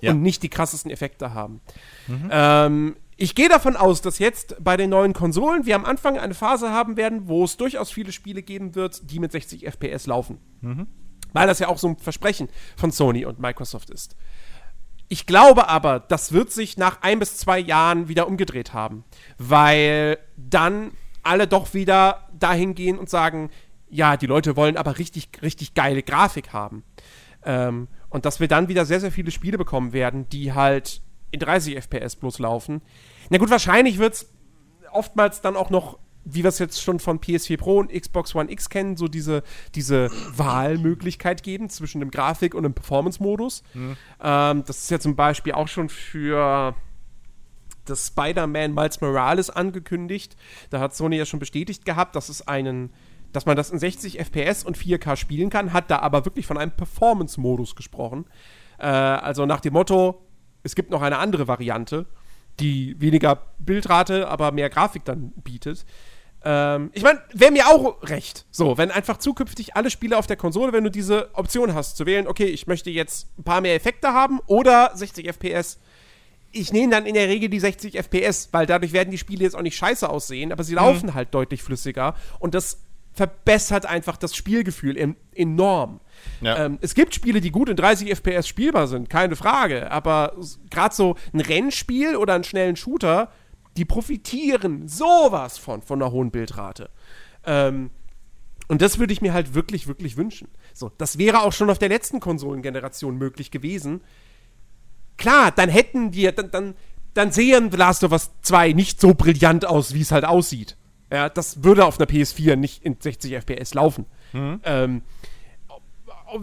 [0.00, 0.12] ja.
[0.12, 1.60] und nicht die krassesten Effekte haben.
[2.06, 2.28] Mhm.
[2.30, 6.34] Ähm, ich gehe davon aus, dass jetzt bei den neuen Konsolen wir am Anfang eine
[6.34, 10.38] Phase haben werden, wo es durchaus viele Spiele geben wird, die mit 60 FPS laufen.
[10.60, 10.86] Mhm.
[11.32, 14.16] Weil das ja auch so ein Versprechen von Sony und Microsoft ist.
[15.12, 19.04] Ich glaube aber, das wird sich nach ein bis zwei Jahren wieder umgedreht haben,
[19.36, 20.92] weil dann
[21.22, 23.50] alle doch wieder dahin gehen und sagen,
[23.90, 26.82] ja, die Leute wollen aber richtig, richtig geile Grafik haben.
[27.44, 31.40] Ähm, und dass wir dann wieder sehr, sehr viele Spiele bekommen werden, die halt in
[31.40, 32.80] 30 FPS bloß laufen.
[33.28, 34.32] Na gut, wahrscheinlich wird es
[34.92, 38.50] oftmals dann auch noch, wie wir es jetzt schon von PS4 Pro und Xbox One
[38.50, 39.42] X kennen, so diese,
[39.74, 43.62] diese Wahlmöglichkeit geben zwischen dem Grafik- und dem Performance-Modus.
[43.74, 43.96] Mhm.
[44.22, 46.74] Ähm, das ist ja zum Beispiel auch schon für
[47.84, 50.36] das Spider-Man Miles Morales angekündigt.
[50.70, 52.90] Da hat Sony ja schon bestätigt gehabt, dass es einen
[53.32, 56.58] dass man das in 60 FPS und 4K spielen kann, hat da aber wirklich von
[56.58, 58.26] einem Performance-Modus gesprochen.
[58.78, 60.22] Äh, also nach dem Motto,
[60.62, 62.06] es gibt noch eine andere Variante,
[62.60, 65.86] die weniger Bildrate, aber mehr Grafik dann bietet.
[66.44, 68.46] Ähm, ich meine, wäre mir auch recht.
[68.50, 72.06] So, wenn einfach zukünftig alle Spiele auf der Konsole, wenn du diese Option hast, zu
[72.06, 75.78] wählen, okay, ich möchte jetzt ein paar mehr Effekte haben oder 60 FPS.
[76.50, 79.56] Ich nehme dann in der Regel die 60 FPS, weil dadurch werden die Spiele jetzt
[79.56, 80.78] auch nicht scheiße aussehen, aber sie mhm.
[80.78, 82.14] laufen halt deutlich flüssiger.
[82.40, 82.78] Und das
[83.14, 86.00] verbessert einfach das Spielgefühl enorm.
[86.40, 86.64] Ja.
[86.64, 90.34] Ähm, es gibt Spiele, die gut in 30 FPS spielbar sind, keine Frage, aber
[90.70, 93.30] gerade so ein Rennspiel oder einen schnellen Shooter,
[93.76, 96.90] die profitieren sowas von, von einer hohen Bildrate.
[97.44, 97.90] Ähm,
[98.68, 100.48] und das würde ich mir halt wirklich, wirklich wünschen.
[100.72, 104.02] So, das wäre auch schon auf der letzten Konsolengeneration möglich gewesen.
[105.18, 106.74] Klar, dann hätten wir, dann, dann,
[107.14, 110.76] dann sehen The Last of Us 2 nicht so brillant aus, wie es halt aussieht.
[111.12, 114.06] Ja, das würde auf einer PS4 nicht in 60 FPS laufen.
[114.32, 114.60] Mhm.
[114.64, 115.02] Ähm,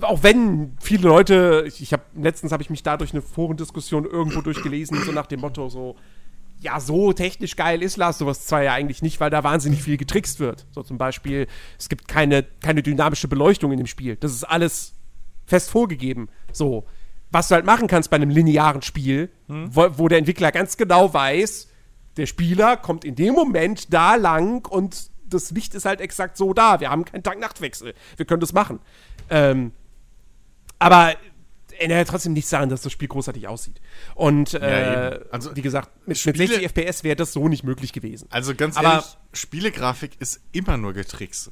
[0.01, 4.05] auch wenn viele Leute, ich, ich habe letztens habe ich mich da durch eine Forendiskussion
[4.05, 5.95] irgendwo durchgelesen, so nach dem Motto so,
[6.62, 9.82] ja, so technisch geil ist Last of Us 2 ja eigentlich nicht, weil da wahnsinnig
[9.82, 10.68] viel getrickst wird.
[10.72, 11.47] So zum Beispiel,
[11.78, 14.18] es gibt keine, keine dynamische Beleuchtung in dem Spiel.
[14.18, 14.93] Das ist alles
[15.45, 16.30] fest vorgegeben.
[16.51, 16.86] So.
[17.32, 19.74] Was du halt machen kannst bei einem linearen Spiel, hm.
[19.74, 21.68] wo, wo, der Entwickler ganz genau weiß,
[22.18, 26.53] der Spieler kommt in dem Moment da lang und das Licht ist halt exakt so
[26.53, 26.80] da.
[26.80, 27.93] Wir haben keinen Tag-Nacht-Wechsel.
[28.18, 28.80] Wir können das machen.
[29.30, 29.72] Ähm,
[30.80, 31.14] aber
[31.80, 33.80] er trotzdem nicht sagen, dass das Spiel großartig aussieht.
[34.15, 37.93] Und äh, ja, also, wie gesagt, mit, mit 60 FPS wäre das so nicht möglich
[37.93, 38.27] gewesen.
[38.32, 41.51] Also ganz Aber, ehrlich, Spielegrafik ist immer nur getrickst.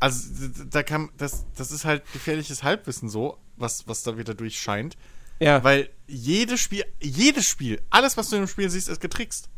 [0.00, 4.96] Also da kann das, das ist halt gefährliches Halbwissen so, was, was da wieder durchscheint.
[5.40, 5.62] Ja.
[5.64, 9.48] Weil jedes Spiel, jedes Spiel, alles, was du im Spiel siehst, ist getrickst.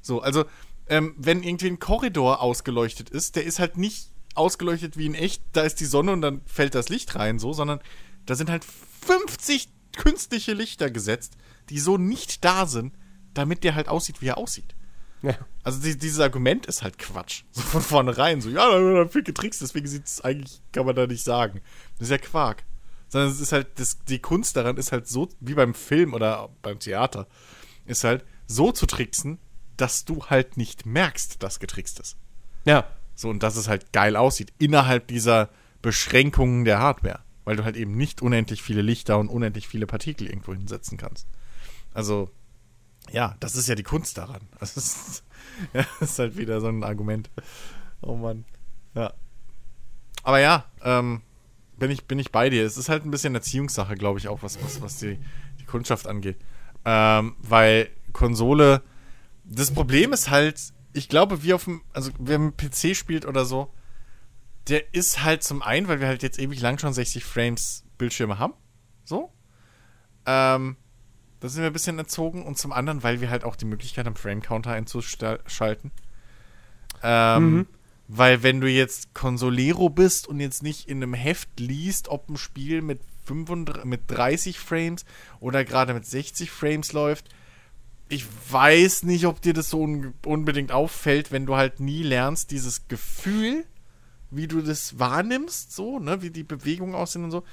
[0.00, 0.44] So, also,
[0.88, 5.42] ähm, wenn irgendwie ein Korridor ausgeleuchtet ist, der ist halt nicht ausgeleuchtet wie in echt,
[5.52, 7.80] da ist die Sonne und dann fällt das Licht rein, so, sondern
[8.26, 11.34] da sind halt 50 künstliche Lichter gesetzt,
[11.68, 12.94] die so nicht da sind,
[13.34, 14.74] damit der halt aussieht, wie er aussieht.
[15.22, 15.36] Ja.
[15.62, 17.44] Also die, dieses Argument ist halt Quatsch.
[17.52, 18.40] So von vornherein.
[18.40, 21.60] So, ja, da wird viel getrickst, deswegen sieht es eigentlich, kann man da nicht sagen.
[21.98, 22.64] Das ist ja Quark
[23.12, 26.48] sondern es ist halt, das, die Kunst daran ist halt so, wie beim Film oder
[26.62, 27.26] beim Theater,
[27.84, 29.38] ist halt so zu tricksen,
[29.76, 32.16] dass du halt nicht merkst, dass getrickst ist.
[32.64, 32.86] Ja.
[33.14, 35.50] So, und dass es halt geil aussieht, innerhalb dieser
[35.82, 37.20] Beschränkungen der Hardware.
[37.44, 41.26] Weil du halt eben nicht unendlich viele Lichter und unendlich viele Partikel irgendwo hinsetzen kannst.
[41.92, 42.30] Also,
[43.10, 44.42] ja, das ist ja die Kunst daran.
[44.60, 45.24] Das ist,
[45.72, 47.30] ja, das ist halt wieder so ein Argument.
[48.00, 48.44] Oh Mann.
[48.94, 49.12] Ja.
[50.22, 51.22] Aber ja, ähm,
[51.78, 52.64] bin ich, bin ich bei dir.
[52.64, 55.18] Es ist halt ein bisschen Erziehungssache, glaube ich, auch, was, was, was die,
[55.60, 56.36] die Kundschaft angeht.
[56.84, 58.82] Ähm, weil Konsole,
[59.44, 60.60] das Problem ist halt,
[60.92, 63.72] ich glaube, wie auf dem, also wer mit PC spielt oder so,
[64.68, 68.38] der ist halt zum einen, weil wir halt jetzt ewig lang schon 60 Frames Bildschirme
[68.38, 68.54] haben.
[69.04, 69.32] So.
[70.26, 70.76] Ähm,
[71.40, 72.44] da sind wir ein bisschen entzogen.
[72.44, 75.90] Und zum anderen, weil wir halt auch die Möglichkeit haben, Frame Counter einzuschalten.
[77.02, 77.66] Ähm, mhm.
[78.08, 82.36] Weil wenn du jetzt Consolero bist und jetzt nicht in einem Heft liest, ob ein
[82.36, 85.04] Spiel mit, 35, mit 30 Frames
[85.40, 87.28] oder gerade mit 60 Frames läuft,
[88.08, 92.50] ich weiß nicht, ob dir das so un unbedingt auffällt, wenn du halt nie lernst,
[92.50, 93.64] dieses Gefühl,
[94.32, 97.44] wie du das wahrnimmst, so, ne, wie die Bewegungen aussehen und so,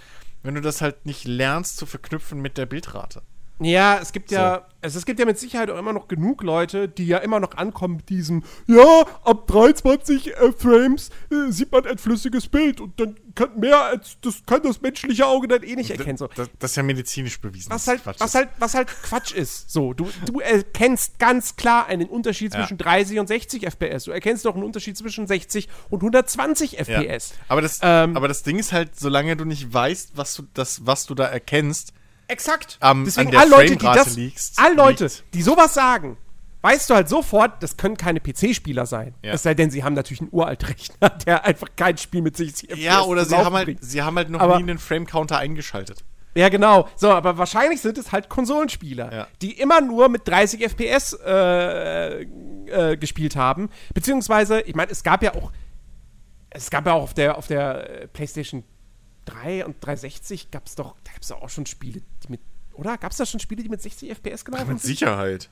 [0.41, 3.21] wenn du das halt nicht lernst zu verknüpfen mit der Bildrate.
[3.61, 4.75] Ja, es gibt ja, so.
[4.81, 7.55] also es gibt ja mit Sicherheit auch immer noch genug Leute, die ja immer noch
[7.57, 12.99] ankommen mit diesem, ja, ab 23 äh, Frames äh, sieht man ein flüssiges Bild und
[12.99, 16.17] dann kann mehr als, das kann das menschliche Auge dann eh nicht erkennen.
[16.17, 16.27] So.
[16.27, 17.69] Das, das ist ja medizinisch bewiesen.
[17.71, 19.69] Was halt, was halt, was halt Quatsch ist.
[19.69, 22.85] So, du, du erkennst ganz klar einen Unterschied zwischen ja.
[22.85, 24.05] 30 und 60 FPS.
[24.05, 27.29] Du erkennst doch einen Unterschied zwischen 60 und 120 FPS.
[27.29, 27.35] Ja.
[27.49, 30.85] Aber, das, ähm, aber das Ding ist halt, solange du nicht weißt, was du, das,
[30.85, 31.93] was du da erkennst,
[32.29, 32.77] Exakt.
[32.81, 35.33] Um, Deswegen alle Leute, die das, liegst, alle Leute, liegt.
[35.33, 36.15] die sowas sagen,
[36.61, 39.15] weißt du halt sofort, das können keine PC-Spieler sein.
[39.23, 39.33] Ja.
[39.33, 43.01] Es sei denn, sie haben natürlich einen Uraltrechner, der einfach kein Spiel mit sich Ja,
[43.01, 46.03] oder sie haben, halt, sie haben halt noch aber, nie einen Frame-Counter eingeschaltet.
[46.35, 46.87] Ja, genau.
[46.95, 49.27] So, aber wahrscheinlich sind es halt Konsolenspieler, ja.
[49.41, 53.69] die immer nur mit 30 FPS äh, äh, gespielt haben.
[53.95, 55.51] Beziehungsweise, ich meine, es gab ja auch,
[56.51, 58.63] es gab ja auch auf der, auf der äh, PlayStation
[59.25, 62.41] 3 und 360 gab es doch, da gab es doch auch schon Spiele, die mit,
[62.73, 62.97] oder?
[62.97, 64.73] Gab es da schon Spiele, die mit 60 FPS gelaufen sind?
[64.75, 65.49] Mit Sicherheit.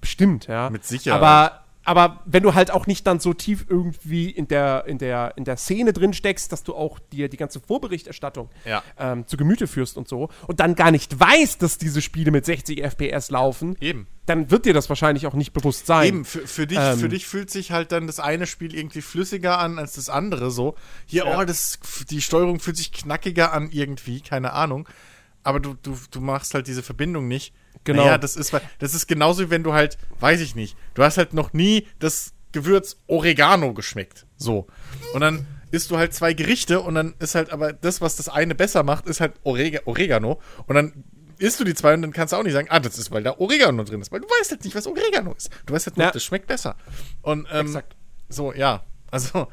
[0.00, 0.70] Bestimmt, ja.
[0.70, 1.22] Mit Sicherheit.
[1.22, 5.34] Aber aber wenn du halt auch nicht dann so tief irgendwie in der, in der,
[5.36, 8.82] in der Szene drin steckst, dass du auch dir die ganze Vorberichterstattung ja.
[8.98, 12.46] ähm, zu Gemüte führst und so und dann gar nicht weißt, dass diese Spiele mit
[12.46, 14.06] 60 FPS laufen, Eben.
[14.26, 16.06] dann wird dir das wahrscheinlich auch nicht bewusst sein.
[16.06, 19.02] Eben, für, für dich, ähm, für dich fühlt sich halt dann das eine Spiel irgendwie
[19.02, 20.74] flüssiger an als das andere so.
[21.06, 21.38] Hier, ja.
[21.38, 21.78] oh, das,
[22.08, 24.88] die Steuerung fühlt sich knackiger an irgendwie, keine Ahnung.
[25.42, 27.52] Aber du, du, du machst halt diese Verbindung nicht
[27.84, 28.04] Genau.
[28.04, 31.18] Naja, das ist, das ist genauso, wie wenn du halt, weiß ich nicht, du hast
[31.18, 34.26] halt noch nie das Gewürz Oregano geschmeckt.
[34.36, 34.66] So.
[35.12, 38.28] Und dann isst du halt zwei Gerichte und dann ist halt aber das, was das
[38.28, 40.40] eine besser macht, ist halt Orega Oregano.
[40.66, 41.04] Und dann
[41.38, 43.22] isst du die zwei und dann kannst du auch nicht sagen, ah, das ist, weil
[43.22, 44.12] da Oregano drin ist.
[44.12, 45.50] Weil du weißt halt nicht, was Oregano ist.
[45.66, 46.12] Du weißt halt nur, ja.
[46.12, 46.76] das schmeckt besser.
[47.22, 47.96] Und, ähm, Exakt.
[48.28, 48.84] so, ja.
[49.10, 49.48] Also,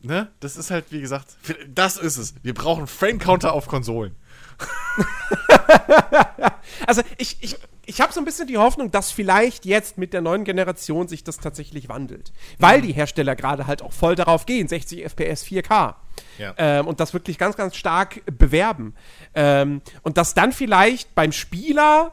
[0.00, 1.36] ne, das ist halt, wie gesagt,
[1.68, 2.34] das ist es.
[2.42, 4.14] Wir brauchen Frame-Counter auf Konsolen.
[6.86, 7.56] also ich, ich,
[7.86, 11.24] ich habe so ein bisschen die Hoffnung, dass vielleicht jetzt mit der neuen Generation sich
[11.24, 12.32] das tatsächlich wandelt.
[12.58, 12.82] Weil mhm.
[12.82, 15.94] die Hersteller gerade halt auch voll darauf gehen, 60 FPS 4K.
[16.38, 16.54] Ja.
[16.56, 18.94] Ähm, und das wirklich ganz, ganz stark bewerben.
[19.34, 22.12] Ähm, und dass dann vielleicht beim Spieler,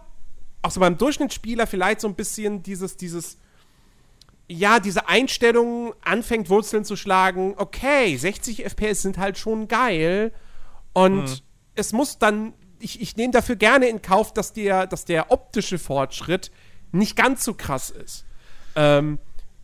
[0.62, 3.38] auch so beim Durchschnittsspieler, vielleicht so ein bisschen dieses, dieses,
[4.48, 10.32] ja, diese Einstellung anfängt Wurzeln zu schlagen, okay, 60 FPS sind halt schon geil.
[10.94, 11.40] Und mhm
[11.76, 12.54] es muss dann,
[12.86, 16.52] ich, ich nehme dafür gerne in Kauf, dass der, dass der optische Fortschritt
[16.92, 18.26] nicht ganz so krass ist.
[18.76, 19.18] Ähm,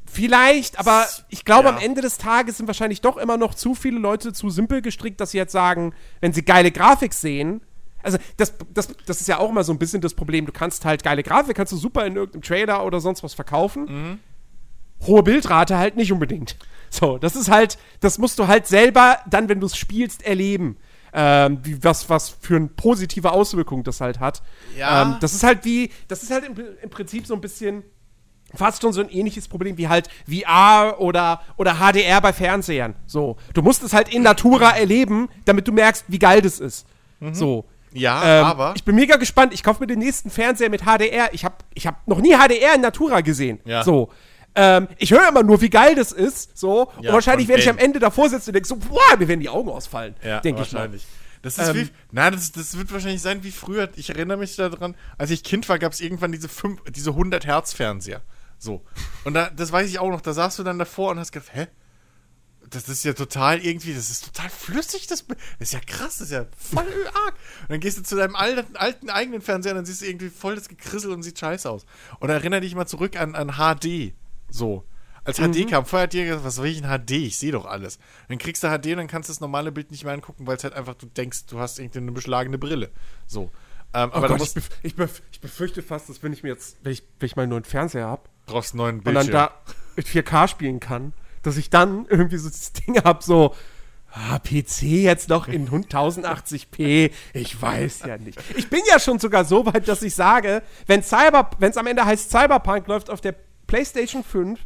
[0.05, 1.75] vielleicht, aber ich glaube, ja.
[1.75, 5.21] am Ende des Tages sind wahrscheinlich doch immer noch zu viele Leute zu simpel gestrickt,
[5.21, 7.61] dass sie jetzt sagen, wenn sie geile Grafik sehen,
[8.03, 10.47] also das, das, das ist ja auch immer so ein bisschen das Problem.
[10.47, 13.85] Du kannst halt geile Grafik, kannst du super in irgendeinem Trailer oder sonst was verkaufen.
[13.85, 14.19] Mhm.
[15.05, 16.57] Hohe Bildrate halt nicht unbedingt.
[16.89, 20.77] So, das ist halt, das musst du halt selber dann, wenn du es spielst, erleben
[21.13, 24.41] ähm, wie, was, was für eine positive Auswirkung das halt hat.
[24.77, 25.03] Ja.
[25.03, 27.83] Ähm, das ist halt wie, das ist halt im, im Prinzip so ein bisschen
[28.53, 32.95] fast schon so ein ähnliches Problem wie halt VR oder, oder HDR bei Fernsehern.
[33.05, 33.37] So.
[33.53, 36.85] Du musst es halt in Natura erleben, damit du merkst, wie geil das ist.
[37.19, 37.33] Mhm.
[37.33, 37.65] So.
[37.93, 38.73] Ja, ähm, aber.
[38.75, 39.53] Ich bin mega gespannt.
[39.53, 41.33] Ich kaufe mir den nächsten Fernseher mit HDR.
[41.33, 43.59] Ich habe ich hab noch nie HDR in Natura gesehen.
[43.65, 43.83] Ja.
[43.83, 44.09] So.
[44.53, 46.57] Ähm, ich höre immer nur, wie geil das ist.
[46.57, 46.91] So.
[46.99, 49.39] Ja, und wahrscheinlich werde ich am Ende davor sitzen und denke so, boah, mir werden
[49.39, 50.15] die Augen ausfallen.
[50.23, 50.89] Ja, denke ich mal.
[51.41, 53.89] Das ist ähm, wie, nein, das, das wird wahrscheinlich sein wie früher.
[53.95, 57.45] Ich erinnere mich daran, als ich Kind war, gab es irgendwann diese, fünf, diese 100
[57.45, 58.21] Hertz Fernseher.
[58.59, 58.83] So.
[59.23, 61.49] Und da, das weiß ich auch noch, da saßt du dann davor und hast gedacht,
[61.53, 61.67] hä?
[62.69, 66.27] Das ist ja total irgendwie, das ist total flüssig, das, das ist ja krass, das
[66.27, 66.85] ist ja voll
[67.25, 67.33] arg.
[67.63, 70.29] Und dann gehst du zu deinem alten, alten eigenen Fernseher und dann siehst du irgendwie
[70.29, 71.85] voll das Gekrissel und sieht scheiße aus.
[72.19, 74.13] Und erinnere dich mal zurück an, an HD.
[74.51, 74.85] So.
[75.23, 75.53] Als mhm.
[75.53, 77.11] HD kam, vorher hat dir gesagt, was will ich in HD?
[77.11, 77.99] Ich sehe doch alles.
[78.27, 80.57] Dann kriegst du HD und dann kannst du das normale Bild nicht mehr angucken, weil
[80.57, 82.91] es halt einfach, du denkst, du hast irgendwie eine beschlagene Brille.
[83.27, 83.51] So.
[83.93, 86.49] Ähm, oh aber Gott, ich, bef ich, bef ich, befürchte fast, dass wenn ich mir
[86.49, 89.27] jetzt, wenn ich, wenn ich mal nur einen Fernseher habe, brauchst einen neuen Bildschirm.
[89.27, 93.23] Und dann da mit 4K spielen kann, dass ich dann irgendwie so das Ding habe,
[93.23, 93.53] so,
[94.11, 98.39] ah, PC jetzt noch in 1080p, ich weiß ja nicht.
[98.55, 101.85] Ich bin ja schon sogar so weit, dass ich sage, wenn Cyber, wenn es am
[101.85, 103.35] Ende heißt Cyberpunk läuft auf der
[103.71, 104.59] PlayStation 5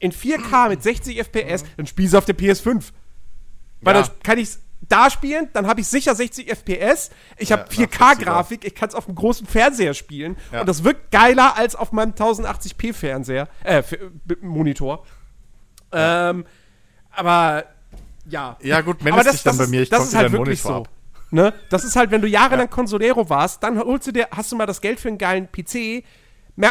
[0.00, 2.92] in 4K mit 60 FPS, dann spielst du auf der PS5.
[3.80, 4.02] Weil Ja.
[4.02, 4.50] dann kann ich
[4.88, 8.94] da spielen, dann habe ich sicher 60 FPS, ich habe Ja, 4K-Grafik, ich kann es
[8.94, 10.60] auf dem großen Fernseher spielen Ja.
[10.60, 15.04] und das wirkt geiler als auf meinem 1080p-Fernseher, äh, F- B- Monitor.
[15.92, 16.44] Ähm,
[17.10, 17.64] aber
[18.28, 18.56] ja.
[18.62, 20.90] Ja, gut, meldest dich dann bei mir, ich das ist halt wirklich Monitor so.
[20.90, 20.94] ab.
[21.30, 21.52] Ne?
[21.70, 24.66] Das ist halt, wenn du jahrelang Consolero warst, dann holst du dir, hast du mal
[24.66, 26.04] das Geld für einen geilen PC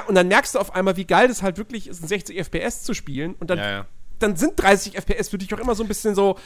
[0.07, 2.83] und dann merkst du auf einmal, wie geil das halt wirklich ist, in 60 FPS
[2.83, 3.85] zu spielen und dann, Ja, ja.
[4.19, 6.37] dann sind 30 FPS für dich auch immer so ein bisschen so,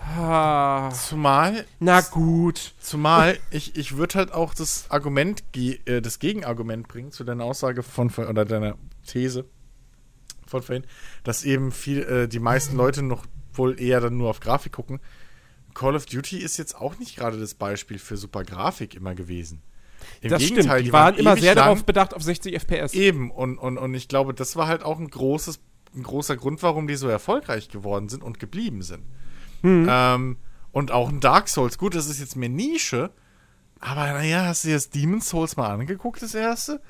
[0.00, 2.74] ah, Zumal, na gut.
[2.80, 7.82] zumal ich, ich würde halt auch das Argument, äh, das Gegenargument bringen zu deiner Aussage
[7.82, 8.76] von, oder deiner
[9.06, 9.44] These
[10.46, 10.84] von vorhin,
[11.22, 15.00] dass eben viel, äh, die meisten Leute noch wohl eher dann nur auf Grafik gucken.
[15.74, 19.62] Call of Duty ist jetzt auch nicht gerade das Beispiel für super Grafik immer gewesen.
[20.20, 22.94] Im Das stimmt, die waren immer sehr darauf bedacht auf 60 FPS.
[22.94, 25.60] Eben, und, und, und ich glaube, das war halt auch ein, großes,
[25.94, 29.04] ein großer Grund, warum die so erfolgreich geworden sind und geblieben sind.
[29.88, 30.36] Ähm,
[30.72, 33.10] und auch ein Dark Souls, gut, das ist jetzt mehr Nische,
[33.80, 36.80] aber naja, hast du dir das Demon's Souls mal angeguckt, das erste?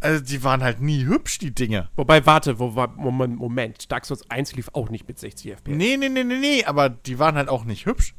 [0.00, 1.90] Also, die waren halt nie hübsch, die Dinger.
[1.96, 5.76] Wobei, warte, wo war, Moment, Moment, Dark Souls 1 lief auch nicht mit 60 FPS.
[5.76, 8.14] Nee, nee, nee, nee, nee, aber die waren halt auch nicht hübsch.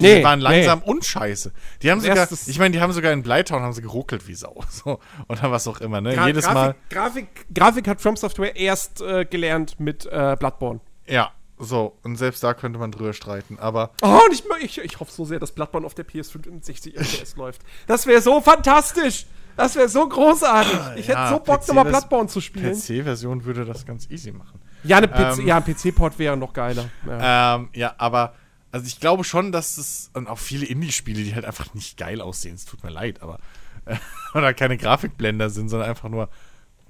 [0.00, 0.44] Die Nee, waren nee.
[0.44, 1.52] langsam und scheiße.
[1.82, 4.62] Die haben sogar, ich meine, die haben sogar in Blytown haben sie geruckelt wie Sau.
[4.70, 4.98] So.
[5.28, 6.14] Oder was auch immer, ne?
[6.14, 6.74] Gra Jedes Grafik, Mal.
[6.90, 10.80] Grafik, Grafik hat From Software erst äh, gelernt mit äh, Bloodborne.
[11.06, 11.96] Ja, so.
[12.02, 13.58] Und selbst da könnte man drüber streiten.
[13.58, 16.62] Aber Oh, und ich, ich, ich hoffe so sehr, dass Bloodborne auf der PS5 in
[16.62, 17.60] 60 FPS läuft.
[17.86, 19.26] Das wäre so fantastisch.
[19.56, 20.72] Das wäre so großartig.
[20.96, 22.72] Ich Ja, hätte so Bock, nochmal Bloodborne zu spielen.
[22.74, 24.60] PC-Version würde das ganz easy machen.
[24.84, 26.86] Ja, eine PC, Ähm, ja, ein PC-Port wäre noch geiler.
[27.06, 27.56] Ja.
[27.56, 28.32] Ähm, ja, aber
[28.72, 32.20] also ich glaube schon, dass es und auch viele Indie-Spiele, die halt einfach nicht geil
[32.20, 32.54] aussehen.
[32.54, 33.40] Es tut mir leid, aber
[33.84, 33.96] äh,
[34.34, 36.28] oder keine Grafikblender sind, sondern einfach nur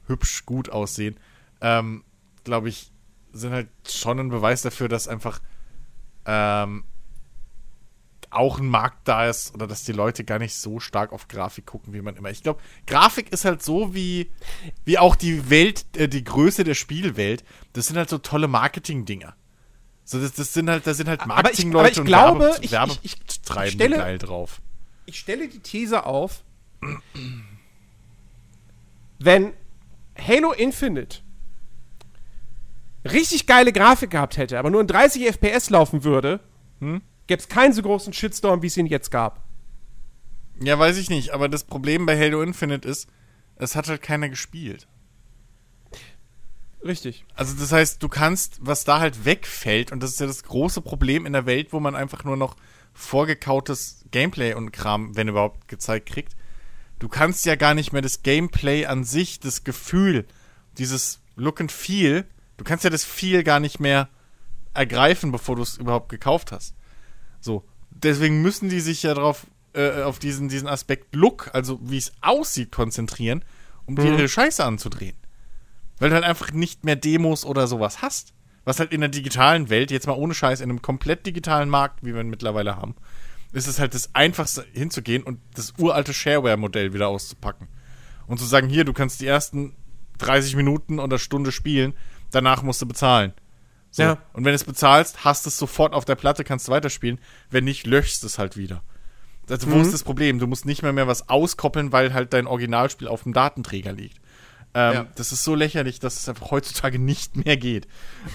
[0.07, 1.17] hübsch gut aussehen.
[1.61, 2.05] Ähm,
[2.45, 2.91] glaube ich,
[3.33, 5.41] sind halt schon ein Beweis dafür, dass einfach
[6.27, 6.85] ähm,
[8.31, 11.67] auch ein Markt da ist oder dass die Leute gar nicht so stark auf Grafik
[11.67, 12.31] gucken, wie man immer.
[12.31, 14.31] Ich glaube, Grafik ist halt so wie,
[14.85, 17.45] wie auch die Welt, äh, die Größe der Spielwelt.
[17.73, 19.35] Das sind halt so tolle Marketing-Dinger.
[20.11, 22.57] So, das, das sind halt, da sind halt Aber ich- aber Marketing-Leute und glaube, Werbe,
[22.59, 24.61] ich- ich- Werbe ich- ich treiben stelle- geil drauf.
[25.07, 26.43] Ich stelle die These auf,
[29.19, 29.53] wenn
[30.19, 31.19] Halo Infinite
[33.05, 36.41] richtig geile Grafik gehabt hätte, aber nur in 30 FPS laufen würde,
[36.81, 37.03] Hm?
[37.27, 39.45] gäbe es keinen so großen Shitstorm, wie es ihn jetzt gab.
[40.61, 43.09] Ja, weiß ich nicht, aber das Problem bei Halo Infinite ist,
[43.57, 44.87] es hat halt keiner gespielt.
[46.85, 47.25] Richtig.
[47.35, 50.81] Also das heißt, du kannst, was da halt wegfällt, und das ist ja das große
[50.81, 52.57] Problem in der Welt, wo man einfach nur noch
[52.95, 56.35] vorgekautes Gameplay und Kram, wenn überhaupt, gezeigt kriegt.
[56.99, 60.27] Du kannst ja gar nicht mehr das Gameplay an sich, das Gefühl,
[60.79, 62.27] dieses Look and Feel,
[62.57, 64.09] du kannst ja das Feel gar nicht mehr
[64.75, 66.75] ergreifen, bevor du es überhaupt gekauft hast.
[67.41, 67.65] So.
[67.91, 72.13] Deswegen müssen die sich ja drauf, äh, auf diesen, diesen Aspekt Look, also wie es
[72.21, 73.45] aussieht, konzentrieren,
[73.87, 75.17] um dir ihre Scheiße anzudrehen.
[76.01, 78.33] Weil du halt einfach nicht mehr Demos oder sowas hast.
[78.65, 82.05] Was halt in der digitalen Welt, jetzt mal ohne Scheiß, in einem komplett digitalen Markt,
[82.05, 82.95] wie wir ihn mittlerweile haben,
[83.53, 87.69] ist es halt das Einfachste hinzugehen und das uralte Shareware-Modell wieder auszupacken.
[88.27, 89.75] Und zu sagen, hier, du kannst die ersten
[90.19, 91.95] 30 Minuten oder Stunde spielen,
[92.31, 93.33] danach musst du bezahlen.
[93.91, 94.03] So.
[94.05, 94.13] Ja.
[94.35, 97.19] Und wenn du es bezahlst, hast du es sofort auf der Platte, kannst du weiterspielen.
[97.51, 98.83] Wenn nicht, löschst es halt wieder.
[99.49, 99.81] Also, wo Mhm.
[99.83, 100.39] ist das Problem?
[100.39, 104.20] Du musst nicht mehr, mehr was auskoppeln, weil halt dein Originalspiel auf dem Datenträger liegt.
[104.75, 105.07] Ähm, Ja.
[105.15, 107.89] Das ist so lächerlich, dass es einfach heutzutage nicht mehr geht.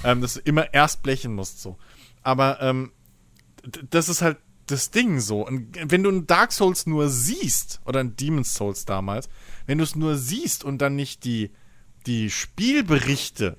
[0.03, 1.77] Ähm, dass du immer erst blechen musst, so.
[2.23, 2.91] Aber ähm,
[3.89, 5.45] das ist halt das Ding so.
[5.45, 9.29] Und wenn du ein Dark Souls nur siehst, oder ein Demon's Souls damals,
[9.65, 11.51] wenn du es nur siehst und dann nicht die,
[12.07, 13.57] die Spielberichte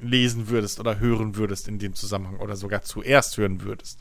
[0.00, 4.00] lesen würdest oder hören würdest in dem Zusammenhang oder sogar zuerst hören würdest,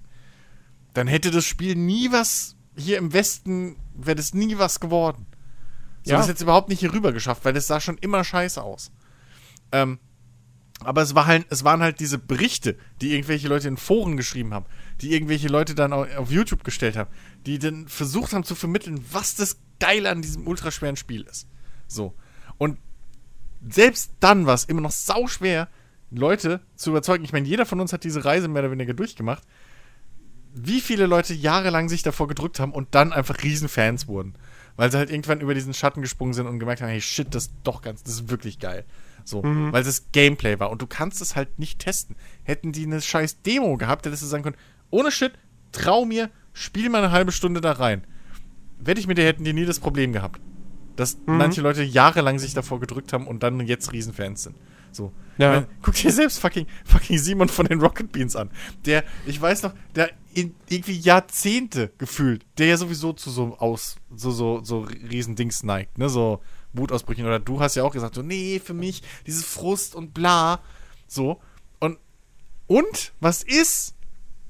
[0.94, 5.26] dann hätte das Spiel nie was, hier im Westen wäre das nie was geworden.
[6.04, 6.18] So, Ja.
[6.18, 8.92] das jetzt überhaupt nicht hier rüber geschafft, weil das sah schon immer scheiße aus.
[9.72, 10.00] Ähm,
[10.84, 14.54] aber es, war halt, es waren halt diese Berichte, die irgendwelche Leute in Foren geschrieben
[14.54, 14.66] haben,
[15.02, 17.10] die irgendwelche Leute dann au- auf YouTube gestellt haben,
[17.46, 21.48] die dann versucht haben zu vermitteln, was das Geile an diesem ultraschweren Spiel ist.
[21.88, 22.16] So.
[22.58, 22.80] Und
[23.70, 25.68] selbst dann war es immer noch sauschwer,
[26.10, 27.24] Leute zu überzeugen.
[27.24, 29.44] Ich meine, jeder von uns hat diese Reise mehr oder weniger durchgemacht.
[30.54, 34.34] Wie viele Leute jahrelang sich davor gedrückt haben und dann einfach Riesenfans wurden.
[34.76, 37.48] Weil sie halt irgendwann über diesen Schatten gesprungen sind und gemerkt haben, hey shit, das
[37.48, 38.86] ist doch ganz, das ist wirklich geil.
[39.24, 40.72] So, weil es Gameplay war.
[40.72, 42.16] Und du kannst es halt nicht testen.
[42.44, 44.58] Hätten die eine scheiß Demo gehabt, hättest du sagen können,
[44.90, 45.34] ohne Shit,
[45.72, 48.04] trau mir, spiel mal eine halbe Stunde da rein.
[48.80, 50.42] Wette ich mit dir, hätten die nie das Problem gehabt.
[50.96, 54.56] Dass manche Leute jahrelang sich davor gedrückt haben und dann jetzt Riesenfans sind.
[54.92, 55.12] So.
[55.38, 55.54] Ja.
[55.54, 58.50] Ich mein, guck dir selbst fucking, fucking Simon von den Rocket Beans an.
[58.86, 63.96] Der, ich weiß noch, der in irgendwie Jahrzehnte gefühlt, der ja sowieso zu so aus,
[64.16, 66.10] so, so, so Riesendings neigt, ne?
[66.10, 66.42] So
[66.74, 67.26] Wutausbrüchen.
[67.26, 70.60] Oder du hast ja auch gesagt, so, nee, für mich, dieses Frust und bla.
[71.08, 71.42] So.
[71.80, 71.98] Und,
[72.68, 73.96] und, was ist?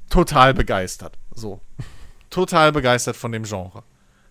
[0.10, 1.18] Total begeistert.
[1.34, 1.62] So.
[2.30, 3.84] Total begeistert von dem Genre.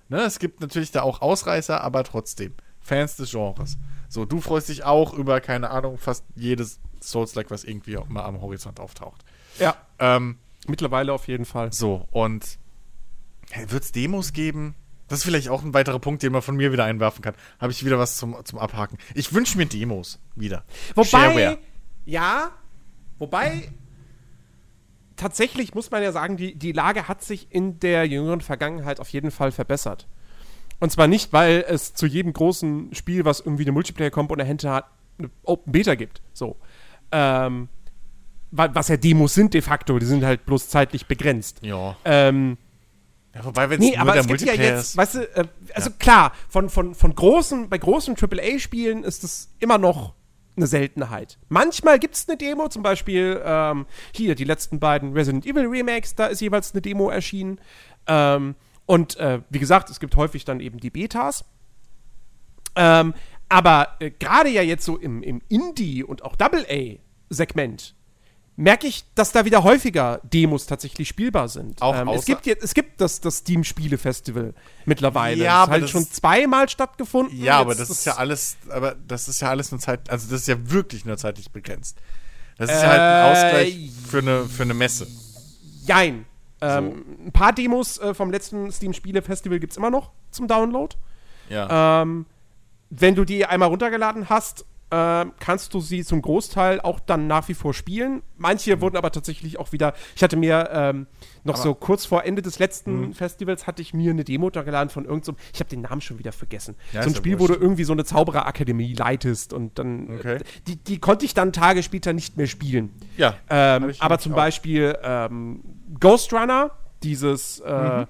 [0.09, 2.55] Ne, es gibt natürlich da auch Ausreißer, aber trotzdem.
[2.81, 3.79] Fans des Genres.
[4.11, 8.25] So, du freust dich auch über, keine Ahnung, fast jedes Souls-like, was irgendwie auch mal
[8.25, 9.25] am Horizont auftaucht.
[9.61, 9.77] Ja.
[10.01, 11.73] Ähm, Mittlerweile auf jeden Fall.
[11.73, 12.59] so, und
[13.69, 14.75] wird es Demos geben?
[15.07, 17.35] Das ist vielleicht auch ein weiterer Punkt, den man von mir wieder einwerfen kann.
[17.61, 18.99] Habe ich wieder was zum, zum Abhaken.
[19.15, 20.65] Ich wünsche mir Demos wieder.
[20.97, 21.59] Wobei, Shareware.
[22.05, 22.51] ja,
[23.19, 23.71] wobei,
[25.15, 29.09] tatsächlich muss man ja sagen, die, die Lage hat sich in der jüngeren Vergangenheit auf
[29.11, 30.09] jeden Fall verbessert.
[30.81, 34.87] Und zwar nicht, weil es zu jedem großen Spiel, was irgendwie eine Multiplayer-Komponente hat,
[35.19, 36.23] eine Open Beta gibt.
[36.33, 36.57] So.
[37.13, 37.69] Ähm,
[38.51, 41.59] wa- was ja Demos sind de facto, die sind halt bloß zeitlich begrenzt.
[41.63, 41.97] Ja.
[42.05, 42.57] Ähm,
[43.35, 43.45] ja.
[43.45, 46.95] Wobei, wenn Nee, aber es gibt ja jetzt, weißt du, äh, also klar, von, von,
[46.95, 50.15] von großen, bei großen AAA-Spielen ist es immer noch
[50.57, 51.39] eine Seltenheit.
[51.49, 56.15] Manchmal gibt es eine Demo, zum Beispiel ähm, hier die letzten beiden Resident Evil Remakes,
[56.17, 57.61] da ist jeweils eine Demo erschienen.
[58.07, 58.57] Ähm,
[58.91, 61.45] und äh, wie gesagt, es gibt häufig dann eben die Betas.
[62.75, 63.15] Ähm,
[63.49, 67.95] aber äh, gerade ja jetzt so im, im Indie- und auch Double-A-Segment
[68.57, 71.81] merke ich, dass da wieder häufiger Demos tatsächlich spielbar sind.
[71.81, 74.55] Auch ähm, es gibt jetzt, es gibt das, das Steam-Spiele-Festival
[74.87, 75.37] mittlerweile.
[75.45, 77.41] Ja, das aber hat halt das schon zweimal stattgefunden.
[77.41, 80.29] Ja, aber Jetzt das ist ja alles, aber das ist ja alles nur Zeit, also
[80.29, 81.97] das ist ja wirklich nur zeitlich begrenzt.
[82.59, 85.07] Das ist ja halt ein Äh, Ausgleich für eine, für eine Messe.
[85.87, 86.27] Jein.
[86.61, 90.95] Ähm, Ein paar Demos äh, vom letzten Steam-Spiele-Festival gibt es immer noch zum Download.
[91.49, 92.03] Ja.
[92.03, 92.27] Ähm,
[92.91, 97.49] wenn du die einmal runtergeladen hast, ähm, kannst du sie zum Großteil auch dann nach
[97.49, 98.23] wie vor spielen.
[98.37, 98.81] Manche Mhm.
[98.81, 99.95] wurden aber tatsächlich auch wieder.
[100.17, 101.07] Ich hatte mir ähm,
[101.45, 103.15] noch so kurz vor Ende des letzten Mhm.
[103.15, 105.37] Festivals hatte ich mir eine Demo runtergeladen von irgendeinem.
[105.55, 106.75] ich habe den Namen schon wieder vergessen.
[106.93, 110.19] Ja, so ein ist ja Spiel, wo du irgendwie so eine Zaubererakademie leitest und dann.
[110.19, 110.37] Okay.
[110.37, 112.91] Äh, die, die konnte ich dann Tage später nicht mehr spielen.
[113.17, 113.35] ja.
[113.49, 114.37] Ähm, aber zum auch.
[114.37, 115.63] Beispiel ähm,
[116.01, 116.71] Ghost Runner,
[117.03, 118.07] dieses äh,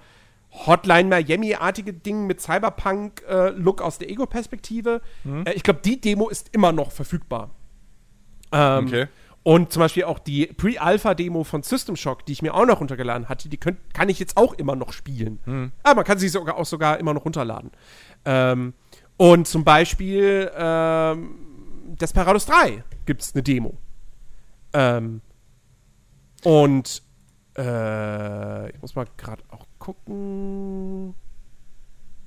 [0.53, 5.01] Hotline Miami-artige Ding mit Cyberpunk-Look aus der Ego-Perspektive.
[5.45, 7.51] Äh, ich glaube, die Demo ist immer noch verfügbar.
[8.53, 9.07] Ähm, Okay.
[9.43, 13.31] Und zum Beispiel auch die Pre-Alpha-Demo von System Shock, die ich mir auch noch runtergeladen
[13.31, 15.39] hatte, die könnt, kann ich jetzt auch immer noch spielen.
[15.83, 17.71] Aber man kann sie sogar auch sogar immer noch runterladen.
[18.27, 18.75] Ähm,
[19.17, 23.79] und zum Beispiel ähm, Desperados 3 gibt es eine Demo.
[24.75, 25.23] Ähm,
[26.45, 27.03] und
[27.57, 31.15] äh, ich muss mal gerade auch gucken.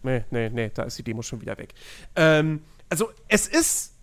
[0.03, 1.73] Nee, nee, nee, da ist die Demo schon wieder weg.
[2.15, 3.93] Ähm, also es ist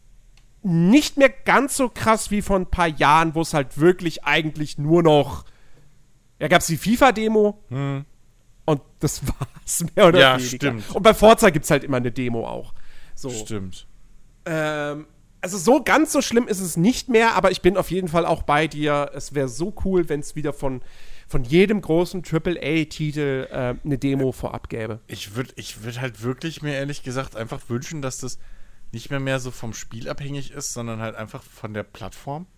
[0.63, 4.79] nicht mehr ganz so krass wie vor ein paar Jahren, wo es halt wirklich eigentlich
[4.79, 5.45] nur noch.
[6.39, 7.59] Ja, gab es die FIFA-Demo
[8.65, 10.23] und das war's mehr oder Hm.
[10.23, 10.57] Ja, weniger.
[10.57, 10.95] stimmt.
[10.95, 12.73] Und bei Forza gibt es halt immer eine Demo auch.
[13.15, 13.29] So.
[13.31, 13.87] Stimmt.
[14.47, 15.07] Ähm,
[15.43, 18.25] also so ganz so schlimm ist es nicht mehr, aber ich bin auf jeden Fall
[18.27, 19.11] auch bei dir.
[19.15, 20.81] Es wäre so cool, wenn es wieder von,
[21.31, 24.99] von jedem großen AAA-Titel äh, eine Demo vorab gäbe.
[25.07, 28.41] Ich würde ich würd halt wirklich mir ehrlich gesagt einfach wünschen, dass das
[28.91, 32.49] nicht mehr mehr so vom Spiel abhängig ist, sondern halt einfach von der Plattform.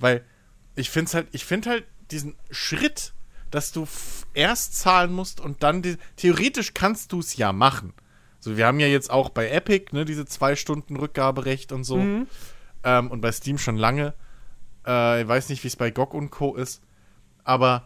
[0.00, 0.24] Weil
[0.74, 3.14] ich finde halt, ich finde halt diesen Schritt,
[3.52, 3.86] dass du
[4.34, 7.92] erst zahlen musst und dann die, theoretisch kannst du es ja machen.
[8.40, 11.98] So, wir haben ja jetzt auch bei Epic, ne, diese zwei Stunden Rückgaberecht und so.
[12.82, 14.12] Ähm, und bei Steam schon lange.
[14.84, 16.56] Äh, ich weiß nicht, wie es bei GOG und Co.
[16.56, 16.82] ist.
[17.46, 17.84] Aber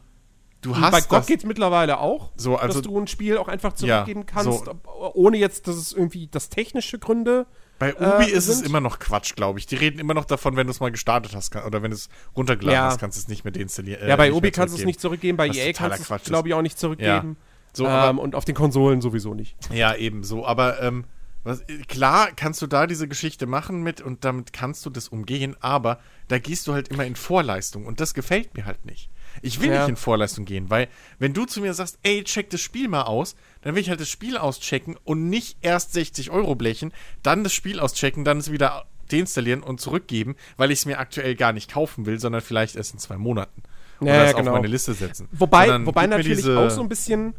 [0.62, 1.08] du hast.
[1.08, 4.26] Bei geht es mittlerweile auch, So, also- dass du ein Spiel auch einfach Ja, zurückgeben
[4.26, 4.74] kannst, so.
[5.14, 7.46] ohne jetzt, dass es irgendwie das technische Gründe.
[7.78, 8.66] Bei Ubi äh, ist es sind.
[8.66, 9.66] immer noch Quatsch, glaube ich.
[9.66, 11.96] Die reden immer noch davon, wenn du es mal gestartet hast kann, oder wenn du
[11.96, 12.84] es runtergeladen Ja.
[12.90, 14.06] hast, kannst du es nicht mehr deinstallieren.
[14.06, 16.48] ja, bei Ubi kannst du es nicht zurückgeben, bei Was EA kannst du es, glaube
[16.48, 17.36] ich, auch nicht zurückgeben.
[17.72, 19.56] So, ähm, aber- und auf den Konsolen sowieso nicht.
[19.72, 20.44] Ja, eben so.
[20.44, 21.04] Aber ähm,
[21.42, 25.56] was, klar kannst du da diese Geschichte machen mit und damit kannst du das umgehen,
[25.60, 29.08] aber da gehst du halt immer in Vorleistung und das gefällt mir halt nicht.
[29.42, 29.80] Ich will Ja.
[29.80, 30.88] nicht in Vorleistung gehen, weil
[31.18, 34.00] wenn du zu mir sagst, ey, check das Spiel mal aus, dann will ich halt
[34.00, 38.50] das Spiel auschecken und nicht erst 60 Euro blechen, dann das Spiel auschecken, dann es
[38.52, 42.76] wieder deinstallieren und zurückgeben, weil ich es mir aktuell gar nicht kaufen will, sondern vielleicht
[42.76, 43.62] erst in zwei Monaten.
[44.00, 44.50] Oder Ja, es genau.
[44.52, 45.28] auf meine Liste setzen.
[45.32, 47.34] Wobei, wobei natürlich auch so ein bisschen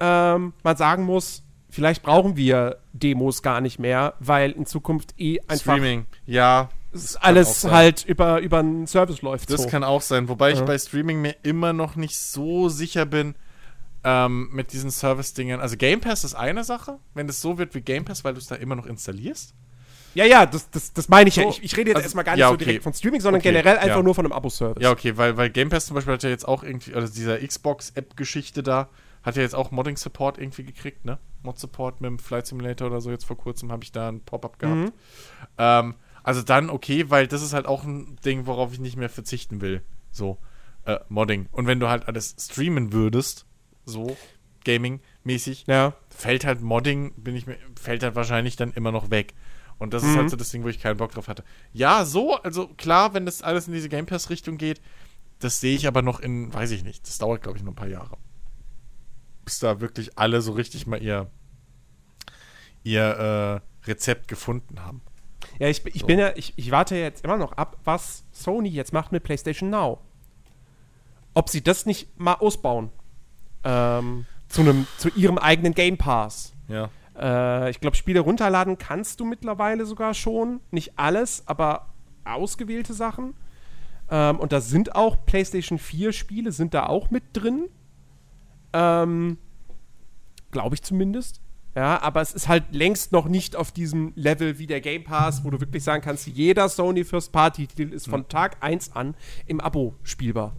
[0.00, 5.40] ähm, man sagen muss, vielleicht brauchen wir Demos gar nicht mehr, weil in Zukunft eh
[5.46, 9.50] einfach Streaming, ja, auch alles halt über, über einen Service läuft.
[9.50, 9.68] Das so.
[9.68, 10.64] kann auch sein, wobei ich Ja.
[10.64, 13.34] bei Streaming mir immer noch nicht so sicher bin
[14.04, 15.60] ähm, mit diesen Service-Dingern.
[15.60, 18.38] Also Game Pass ist eine Sache, wenn es so wird wie Game Pass, weil du
[18.40, 19.54] es da immer noch installierst.
[20.14, 21.48] Ja, ja, das, das, das meine ich So, ja.
[21.50, 22.64] Ich, ich rede jetzt also- erstmal gar nicht ja, so okay.
[22.64, 24.02] direkt von Streaming, sondern Okay, generell einfach ja.
[24.02, 24.82] nur von einem Abo-Service.
[24.82, 27.38] Ja, okay, weil, weil Game Pass zum Beispiel hat ja jetzt auch irgendwie, oder dieser
[27.38, 28.88] Xbox-App-Geschichte da,
[29.22, 31.18] hat ja jetzt auch Modding-Support irgendwie gekriegt, ne?
[31.42, 33.10] Mod-Support mit dem Flight Simulator oder so.
[33.10, 34.76] Jetzt vor kurzem habe ich da ein Pop-up gehabt.
[34.76, 34.92] Mhm.
[35.58, 35.94] Ähm,
[36.26, 39.60] also dann okay, weil das ist halt auch ein Ding, worauf ich nicht mehr verzichten
[39.60, 39.82] will.
[40.10, 40.38] So,
[40.84, 41.46] äh, Modding.
[41.52, 43.46] Und wenn du halt alles streamen würdest,
[43.84, 44.16] so,
[44.64, 45.94] Gaming-mäßig, Ja.
[46.10, 49.34] fällt halt Modding, bin ich mir, fällt halt wahrscheinlich dann immer noch weg.
[49.78, 50.16] Und das ist Mhm.
[50.16, 51.44] halt so das Ding, wo ich keinen Bock drauf hatte.
[51.72, 54.80] Ja, so, also klar, wenn das alles in diese Game Pass-Richtung geht,
[55.38, 57.76] das sehe ich aber noch in, weiß ich nicht, das dauert, glaube ich, noch ein
[57.76, 58.16] paar Jahre.
[59.44, 61.30] Bis da wirklich alle so richtig mal ihr,
[62.82, 65.02] ihr äh, Rezept gefunden haben.
[65.58, 66.06] Ja, ich, ich So.
[66.06, 69.70] bin ja, ich, ich warte jetzt immer noch ab, was Sony jetzt macht mit PlayStation
[69.70, 69.98] Now.
[71.34, 72.90] Ob sie das nicht mal ausbauen.
[73.64, 76.52] Ähm, zu, einem, zu ihrem eigenen Game Pass.
[76.68, 76.90] Ja.
[77.18, 80.60] Äh, ich glaube, Spiele runterladen kannst du mittlerweile sogar schon.
[80.70, 81.88] Nicht alles, aber
[82.24, 83.34] ausgewählte Sachen.
[84.10, 87.68] Ähm, und da sind auch PlayStation 4 Spiele, sind da auch mit drin.
[88.72, 89.38] Ähm,
[90.50, 91.40] glaube ich zumindest.
[91.76, 95.44] Ja, aber es ist halt längst noch nicht auf diesem Level wie der Game Pass,
[95.44, 99.14] wo du wirklich sagen kannst, jeder Sony First Party Titel ist von Tag 1 an
[99.44, 100.56] im Abo spielbar.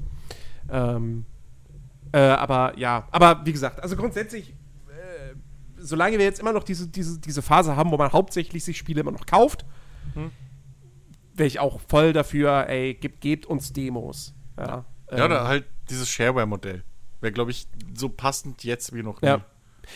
[0.70, 1.26] Ähm,
[2.12, 4.52] äh, aber ja, aber wie gesagt, also grundsätzlich,
[4.90, 5.34] äh,
[5.78, 9.02] solange wir jetzt immer noch diese, diese, diese Phase haben, wo man hauptsächlich sich Spiele
[9.02, 9.66] immer noch kauft,
[11.34, 14.36] wäre ich auch voll dafür, ey, gebt, gebt uns Demos.
[14.56, 16.84] Ja, Ja, ähm, oder halt dieses Shareware-Modell.
[17.22, 19.30] Wäre, glaube ich, so passend jetzt wie noch nie.
[19.30, 19.46] Ja.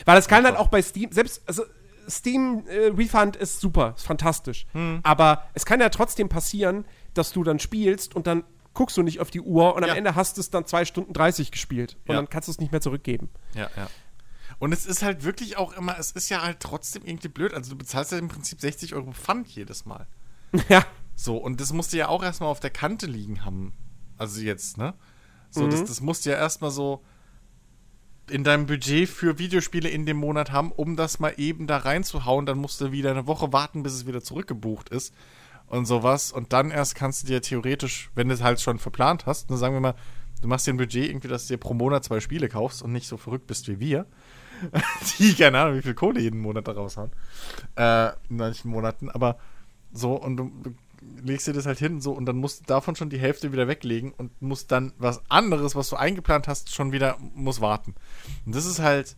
[0.05, 1.63] Weil das kann halt auch bei Steam, selbst, also
[2.09, 4.65] Steam äh, Refund ist super, ist fantastisch.
[4.73, 4.99] Hm.
[5.03, 9.19] Aber es kann ja trotzdem passieren, dass du dann spielst und dann guckst du nicht
[9.19, 9.91] auf die Uhr und Ja.
[9.91, 11.97] am Ende hast du es dann 2 Stunden 30 gespielt.
[12.07, 12.15] Und Ja.
[12.15, 13.29] dann kannst du es nicht mehr zurückgeben.
[13.53, 13.87] Ja, ja.
[14.59, 17.53] Und es ist halt wirklich auch immer, es ist ja halt trotzdem irgendwie blöd.
[17.53, 20.07] Also du bezahlst ja im Prinzip 60 Euro Pfand jedes Mal.
[20.69, 20.85] ja.
[21.15, 23.73] So, und das musste ja auch erstmal auf der Kante liegen haben.
[24.17, 24.93] Also jetzt, ne?
[25.49, 27.03] So, das, das musste ja erstmal so
[28.29, 32.45] in deinem Budget für Videospiele in dem Monat haben, um das mal eben da reinzuhauen.
[32.45, 35.13] Dann musst du wieder eine Woche warten, bis es wieder zurückgebucht ist
[35.67, 36.31] und sowas.
[36.31, 39.57] Und dann erst kannst du dir theoretisch, wenn du es halt schon verplant hast, dann
[39.57, 39.95] sagen wir mal,
[40.41, 42.91] du machst dir ein Budget irgendwie, dass du dir pro Monat zwei Spiele kaufst und
[42.91, 44.05] nicht so verrückt bist wie wir.
[45.19, 47.11] Die, keine Ahnung, wie viel Kohle jeden Monat da raushauen.
[47.75, 49.09] Äh, in manchen Monaten.
[49.09, 49.37] Aber
[49.91, 50.75] so, und du
[51.23, 53.67] legst dir das halt hin so und dann musst du davon schon die Hälfte wieder
[53.67, 57.95] weglegen und musst dann was anderes, was du eingeplant hast, schon wieder muss warten.
[58.45, 59.15] Und das ist halt,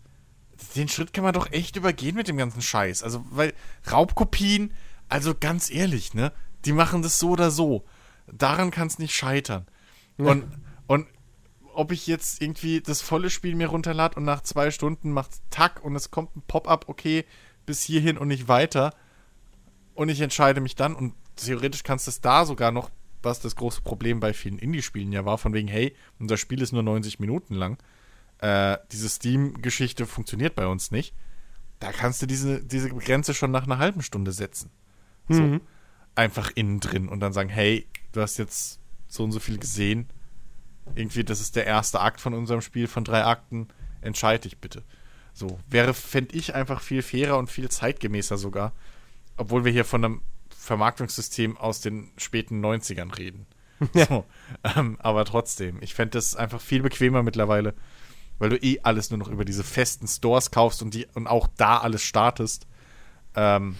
[0.76, 3.04] den Schritt kann man doch echt übergehen mit dem ganzen Scheiß.
[3.04, 3.54] Also, weil
[3.92, 4.74] Raubkopien,
[5.10, 6.32] also ganz ehrlich, ne,
[6.66, 7.84] die machen das so oder so.
[8.32, 9.66] Daran kann es nicht scheitern.
[10.18, 10.46] Und,
[10.88, 11.08] und
[11.74, 15.84] ob ich jetzt irgendwie das volle Spiel mir runterlade und nach zwei Stunden macht Tack
[15.84, 17.26] und es kommt ein Pop-up, okay,
[17.66, 18.94] bis hierhin und nicht weiter.
[19.96, 22.90] Und ich entscheide mich dann und theoretisch kannst du es da sogar noch,
[23.22, 26.74] was das große Problem bei vielen Indie-Spielen ja war, von wegen, hey, unser Spiel ist
[26.74, 27.78] nur 90 Minuten lang.
[28.40, 31.14] Äh, diese Steam-Geschichte funktioniert bei uns nicht.
[31.80, 34.70] Da kannst du diese, diese Grenze schon nach einer halben Stunde setzen.
[35.30, 35.60] So.
[36.16, 40.08] Einfach innen drin und dann sagen, hey, du hast jetzt so und so viel gesehen.
[40.96, 43.68] Irgendwie, das ist der erste Akt von unserem Spiel von drei Akten.
[44.02, 44.84] Entscheide dich bitte.
[45.34, 48.74] So, wäre, fände ich einfach viel fairer und viel zeitgemäßer sogar.
[49.38, 50.22] Obwohl wir hier von einem
[50.64, 53.46] Vermarktungssystem aus den späten 90ern reden.
[53.94, 54.24] So,
[54.78, 57.74] ähm, aber trotzdem, ich fände das einfach viel bequemer mittlerweile,
[58.40, 61.50] weil du eh alles nur noch über diese festen Stores kaufst und, die, und auch
[61.58, 62.66] da alles startest.
[63.36, 63.76] Ähm,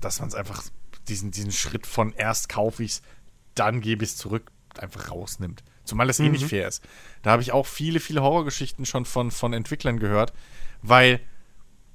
[0.00, 0.64] dass man es einfach
[1.08, 3.02] diesen, diesen Schritt von erst kaufe ich es,
[3.54, 5.62] dann gebe ich es zurück, einfach rausnimmt.
[5.84, 6.82] Zumal es eh nicht fair ist.
[7.22, 10.32] Da habe ich auch viele, viele Horrorgeschichten schon von, von Entwicklern gehört,
[10.82, 11.20] weil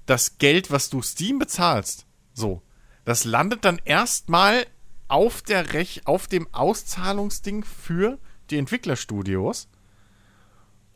[0.05, 2.61] das Geld, was du Steam bezahlst, so,
[3.05, 4.65] das landet dann erstmal
[5.07, 8.17] auf der Rech auf dem Auszahlungsding für
[8.49, 9.67] die Entwicklerstudios.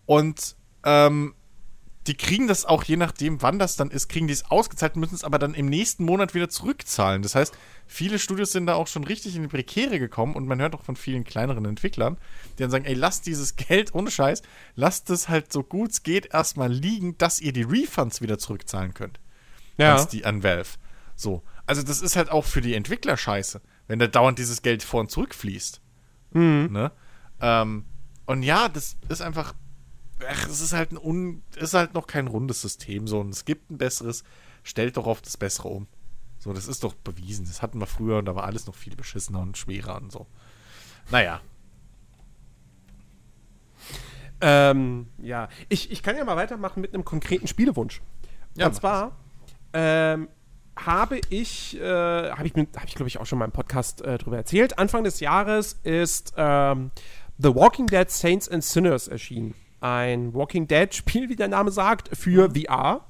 [0.05, 1.33] Und ähm,
[2.07, 5.15] die kriegen das auch, je nachdem, wann das dann ist, kriegen die es ausgezahlt, müssen
[5.15, 7.23] es aber dann im nächsten Monat wieder zurückzahlen.
[7.23, 10.61] Das heißt, viele Studios sind da auch schon richtig in die Prekäre gekommen und man
[10.61, 12.17] hört auch von vielen kleineren Entwicklern,
[12.53, 14.43] die dann sagen, ey, lasst dieses Geld, ohne Scheiß,
[14.75, 18.93] lasst es halt so gut es geht erstmal liegen, dass ihr die Refunds wieder zurückzahlen
[18.93, 19.19] könnt.
[19.77, 19.95] Ja.
[19.95, 20.69] Als die an Valve.
[21.15, 21.41] So.
[21.65, 25.01] Also das ist halt auch für die Entwickler scheiße, wenn da dauernd dieses Geld vor
[25.01, 25.81] und zurück fließt.
[26.71, 26.91] Ne?
[27.41, 27.85] Ähm,
[28.25, 29.53] und ja, das ist einfach,
[30.27, 33.45] ach, es ist halt ein un, ist halt noch kein rundes System so und es
[33.45, 34.23] gibt ein besseres,
[34.63, 35.87] stellt doch auf das Bessere um.
[36.39, 37.45] So, das ist doch bewiesen.
[37.45, 40.27] Das hatten wir früher und da war alles noch viel beschissener und schwerer und so.
[41.09, 41.41] Naja.
[44.41, 45.49] Ähm, ja.
[45.69, 48.01] Ich, ich kann ja mal weitermachen mit einem konkreten Spielewunsch.
[48.55, 49.17] Ja, Und zwar,
[49.73, 50.27] ähm,
[50.75, 54.17] habe ich, äh, habe ich, hab ich glaube ich, auch schon mal im Podcast äh,
[54.17, 54.77] drüber erzählt.
[54.77, 56.91] Anfang des Jahres ist ähm,
[57.37, 59.55] The Walking Dead Saints and Sinners erschienen.
[59.81, 63.05] Ein Walking Dead-Spiel, wie der Name sagt, für VR.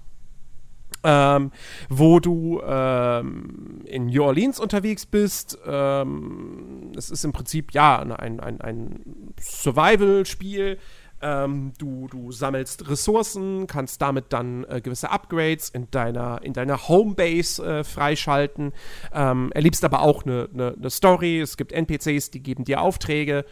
[1.04, 1.52] Ähm,
[1.88, 5.58] wo du ähm, in New Orleans unterwegs bist.
[5.66, 10.80] Ähm, es ist im Prinzip ja ein, ein, ein Survival-Spiel.
[11.26, 16.88] Ähm, du, du sammelst Ressourcen, kannst damit dann äh, gewisse Upgrades in deiner, in deiner
[16.88, 18.74] Homebase äh, freischalten.
[19.12, 21.42] Ähm, erlebst aber auch eine ne, ne Story.
[21.42, 23.44] Es gibt NPCs, die geben dir Aufträge.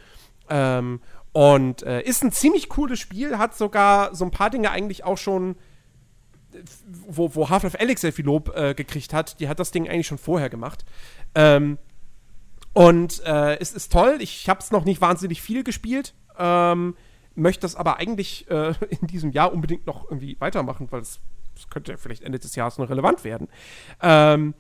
[0.49, 1.01] Ähm,
[1.31, 5.17] und äh, ist ein ziemlich cooles Spiel, hat sogar so ein paar Dinge eigentlich auch
[5.17, 5.55] schon
[7.07, 10.05] wo, wo Half-Life Alex sehr viel Lob äh, gekriegt hat, die hat das Ding eigentlich
[10.05, 10.85] schon vorher gemacht.
[11.33, 11.79] Ähm,
[12.73, 14.17] und äh, es ist toll.
[14.19, 16.13] Ich habe es noch nicht wahnsinnig viel gespielt.
[16.37, 16.95] Ähm,
[17.35, 21.19] möchte das aber eigentlich äh, in diesem Jahr unbedingt noch irgendwie weitermachen, weil es
[21.69, 23.47] könnte ja vielleicht Ende des Jahres noch relevant werden.
[24.01, 24.53] Ähm,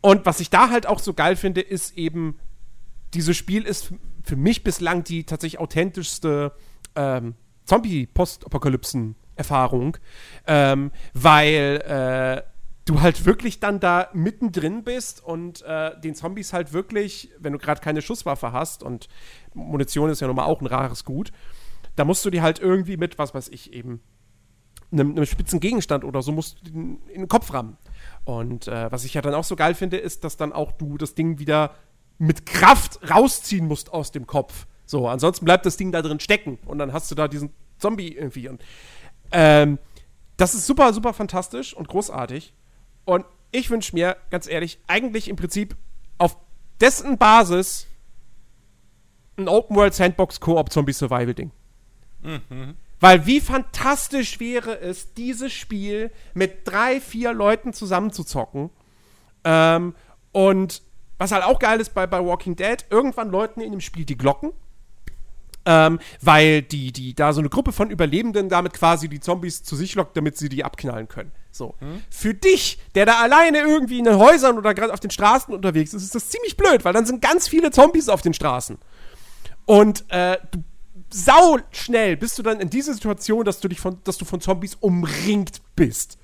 [0.00, 2.38] und was ich da halt auch so geil finde, ist eben,
[3.14, 3.92] dieses Spiel ist
[4.24, 6.52] für mich bislang die tatsächlich authentischste
[6.94, 9.98] ähm, Zombie-Postapokalypsen- Erfahrung,
[10.46, 12.42] ähm, weil äh,
[12.86, 17.58] du halt wirklich dann da mittendrin bist und äh, den Zombies halt wirklich, wenn du
[17.58, 19.08] gerade keine Schusswaffe hast und
[19.54, 21.32] Munition ist ja nun mal auch ein rares Gut,
[21.96, 24.00] da musst du die halt irgendwie mit, was weiß ich, eben
[24.92, 27.76] einem, einem spitzen Gegenstand oder so musst du in, in den Kopf rammen.
[28.24, 30.96] Und äh, was ich ja dann auch so geil finde, ist, dass dann auch du
[30.96, 31.74] das Ding wieder
[32.18, 34.66] mit Kraft rausziehen musst aus dem Kopf.
[34.86, 38.14] So, ansonsten bleibt das Ding da drin stecken und dann hast du da diesen Zombie
[38.14, 38.48] irgendwie.
[38.48, 38.62] Und
[39.32, 39.78] ähm,
[40.36, 42.54] das ist super, super fantastisch und großartig.
[43.04, 45.76] Und ich wünsche mir, ganz ehrlich, eigentlich im Prinzip
[46.18, 46.36] auf
[46.80, 47.86] dessen Basis
[49.36, 51.50] ein Open World Sandbox Koop Zombie Survival Ding.
[52.22, 52.76] Mhm.
[53.00, 58.70] Weil wie fantastisch wäre es, dieses Spiel mit drei, vier Leuten zusammenzuzocken.
[59.44, 59.94] Ähm,
[60.32, 60.82] und
[61.18, 64.16] was halt auch geil ist bei, bei Walking Dead, irgendwann läuten in dem Spiel die
[64.16, 64.52] Glocken
[65.66, 69.74] ähm, weil die, die da so eine Gruppe von Überlebenden damit quasi die Zombies zu
[69.74, 71.32] sich lockt, damit sie die abknallen können.
[71.50, 71.74] So.
[71.80, 72.02] Hm?
[72.08, 75.92] Für dich, der da alleine irgendwie in den Häusern oder gerade auf den Straßen unterwegs
[75.92, 78.78] ist, ist das ziemlich blöd, weil dann sind ganz viele Zombies auf den Straßen.
[79.64, 80.62] Und äh, du
[81.10, 84.40] sau schnell bist du dann in dieser Situation, dass du dich von, dass du von
[84.40, 86.18] Zombies umringt bist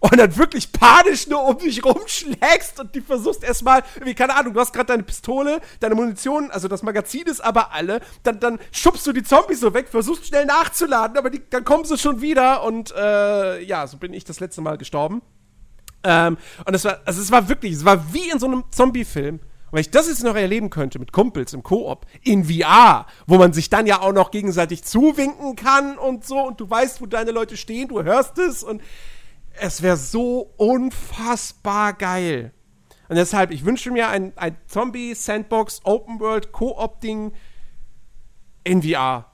[0.00, 4.54] und dann wirklich panisch nur um dich rumschlägst und die versuchst erstmal, wie keine Ahnung,
[4.54, 8.58] du hast gerade deine Pistole, deine Munition, also das Magazin ist aber alle, dann, dann
[8.70, 12.20] schubst du die Zombies so weg, versuchst schnell nachzuladen, aber die, dann kommen sie schon
[12.20, 15.22] wieder und äh, ja, so bin ich das letzte Mal gestorben.
[16.04, 19.40] Ähm, und es war, also es war wirklich, es war wie in so einem Zombie-Film.
[19.70, 23.36] Und wenn ich das jetzt noch erleben könnte mit Kumpels im Koop, in VR, wo
[23.36, 27.06] man sich dann ja auch noch gegenseitig zuwinken kann und so und du weißt, wo
[27.06, 28.80] deine Leute stehen, du hörst es und
[29.60, 32.52] es wäre so unfassbar geil.
[33.08, 37.32] Und deshalb, ich wünsche mir ein, ein Zombie-Sandbox Open World Co-op-Ding
[38.64, 39.32] in VR.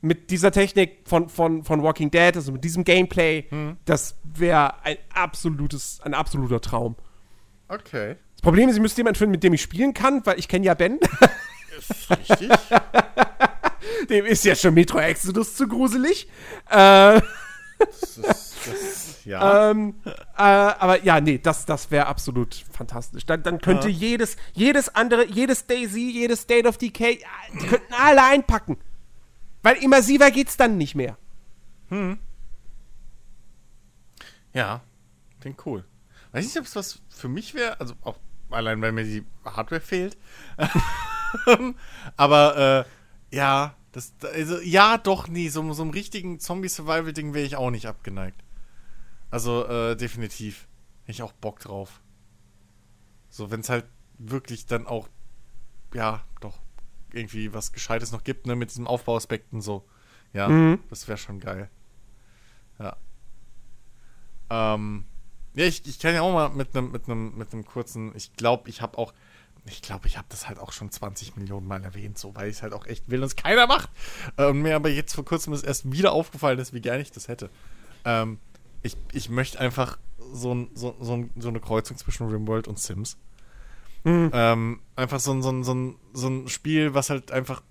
[0.00, 3.78] Mit dieser Technik von, von, von Walking Dead, also mit diesem Gameplay, hm.
[3.84, 6.96] das wäre ein absolutes, ein absoluter Traum.
[7.68, 8.16] Okay.
[8.38, 10.64] Das Problem ist, ich müsste jemanden finden, mit dem ich spielen kann, weil ich kenne
[10.64, 11.00] ja Ben.
[11.76, 12.50] Ist richtig.
[14.08, 16.28] dem ist ja schon Metro Exodus zu gruselig.
[16.70, 17.20] Äh,
[17.80, 19.70] das ist das, ja.
[19.70, 23.26] Ähm, äh, aber ja, nee, das, das wäre absolut fantastisch.
[23.26, 23.96] Dann, dann könnte ja.
[23.96, 27.20] jedes, jedes andere, jedes Daisy, jedes State of Decay,
[27.60, 28.78] die könnten alle einpacken.
[29.64, 31.18] Weil immersiver geht's dann nicht mehr.
[31.88, 32.20] Hm.
[34.54, 34.82] Ja,
[35.40, 35.84] klingt cool.
[36.30, 38.16] Weiß nicht, ob es was für mich wäre, also auch
[38.50, 40.16] allein, weil mir die Hardware fehlt.
[42.16, 42.84] aber
[43.30, 45.48] äh, ja, das, also, ja, doch, nie.
[45.48, 48.42] So, so einem richtigen Zombie-Survival-Ding wäre ich auch nicht abgeneigt.
[49.30, 50.68] Also, äh, definitiv.
[51.02, 52.00] Hätte ich auch Bock drauf.
[53.28, 53.86] So, wenn es halt
[54.18, 55.08] wirklich dann auch,
[55.94, 56.58] ja, doch,
[57.12, 59.84] irgendwie was Gescheites noch gibt, ne, mit diesem Aufbauaspekten so.
[60.32, 60.80] Ja, mhm.
[60.90, 61.70] das wäre schon geil.
[62.78, 62.96] Ja.
[64.50, 65.04] Ähm,
[65.54, 68.68] ja, ich, ich kann ja auch mal mit einem mit mit einem kurzen, ich glaube,
[68.68, 69.12] ich habe auch
[69.70, 72.56] ich glaube, ich habe das halt auch schon 20 Millionen Mal erwähnt, so, weil ich
[72.56, 73.90] es halt auch echt will und es keiner macht.
[74.36, 77.12] Und ähm, mir aber jetzt vor kurzem ist erst wieder aufgefallen ist, wie gerne ich
[77.12, 77.50] das hätte.
[78.04, 78.38] Ähm,
[78.82, 79.98] ich, ich möchte einfach
[80.32, 83.16] so, ein, so, so, ein, so, eine Kreuzung zwischen Rimworld und Sims.
[84.04, 84.30] Mhm.
[84.32, 87.62] Ähm, einfach so ein, so, ein, so, ein, so ein Spiel, was halt einfach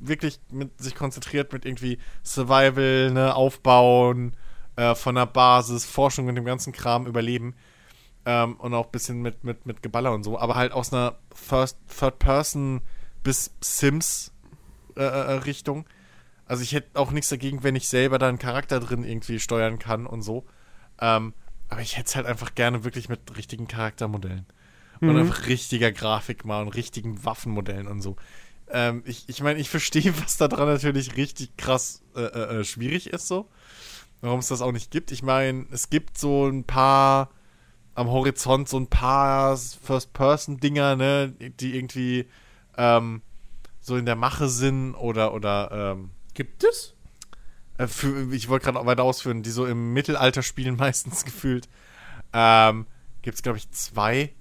[0.00, 4.36] wirklich mit, sich konzentriert mit irgendwie Survival, ne, Aufbauen
[4.76, 7.54] äh, von der Basis, Forschung und dem ganzen Kram, Überleben.
[8.24, 11.16] Ähm, und auch ein bisschen mit, mit, mit Geballer und so, aber halt aus einer
[11.34, 12.80] First, Third Person
[13.24, 14.32] bis Sims
[14.96, 15.86] äh, äh, Richtung.
[16.46, 19.78] Also ich hätte auch nichts dagegen, wenn ich selber da einen Charakter drin irgendwie steuern
[19.78, 20.44] kann und so.
[21.00, 21.34] Ähm,
[21.68, 24.46] Aber ich hätte es halt einfach gerne wirklich mit richtigen Charaktermodellen.
[25.00, 28.14] Und einfach richtiger Grafik mal und richtigen Waffenmodellen und so.
[28.70, 32.64] Ähm, ich ich meine, ich verstehe, was da dran natürlich richtig krass äh, äh, äh,
[32.64, 33.48] schwierig ist, so.
[34.22, 35.12] Warum es das auch nicht gibt.
[35.12, 37.30] Ich meine, es gibt so ein paar
[37.94, 42.26] am Horizont so ein paar First-Person-Dinger, ne, die irgendwie
[42.78, 43.20] ähm,
[43.80, 46.94] so in der Mache sind oder oder ähm, Gibt es?
[47.78, 51.68] äh, für, ich wollte gerade auch weiter ausführen, die so im Mittelalter spielen meistens gefühlt.
[52.32, 52.86] Ähm,
[53.22, 54.32] Gibt es, glaube ich, zwei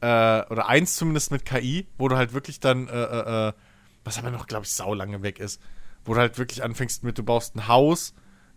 [0.00, 3.52] äh, oder eins zumindest mit KI, wo du halt wirklich dann, äh, äh, äh,
[4.02, 5.60] was aber noch, glaube ich, saulange weg ist,
[6.04, 8.14] wo du halt wirklich anfängst mit, du baust ein Haus,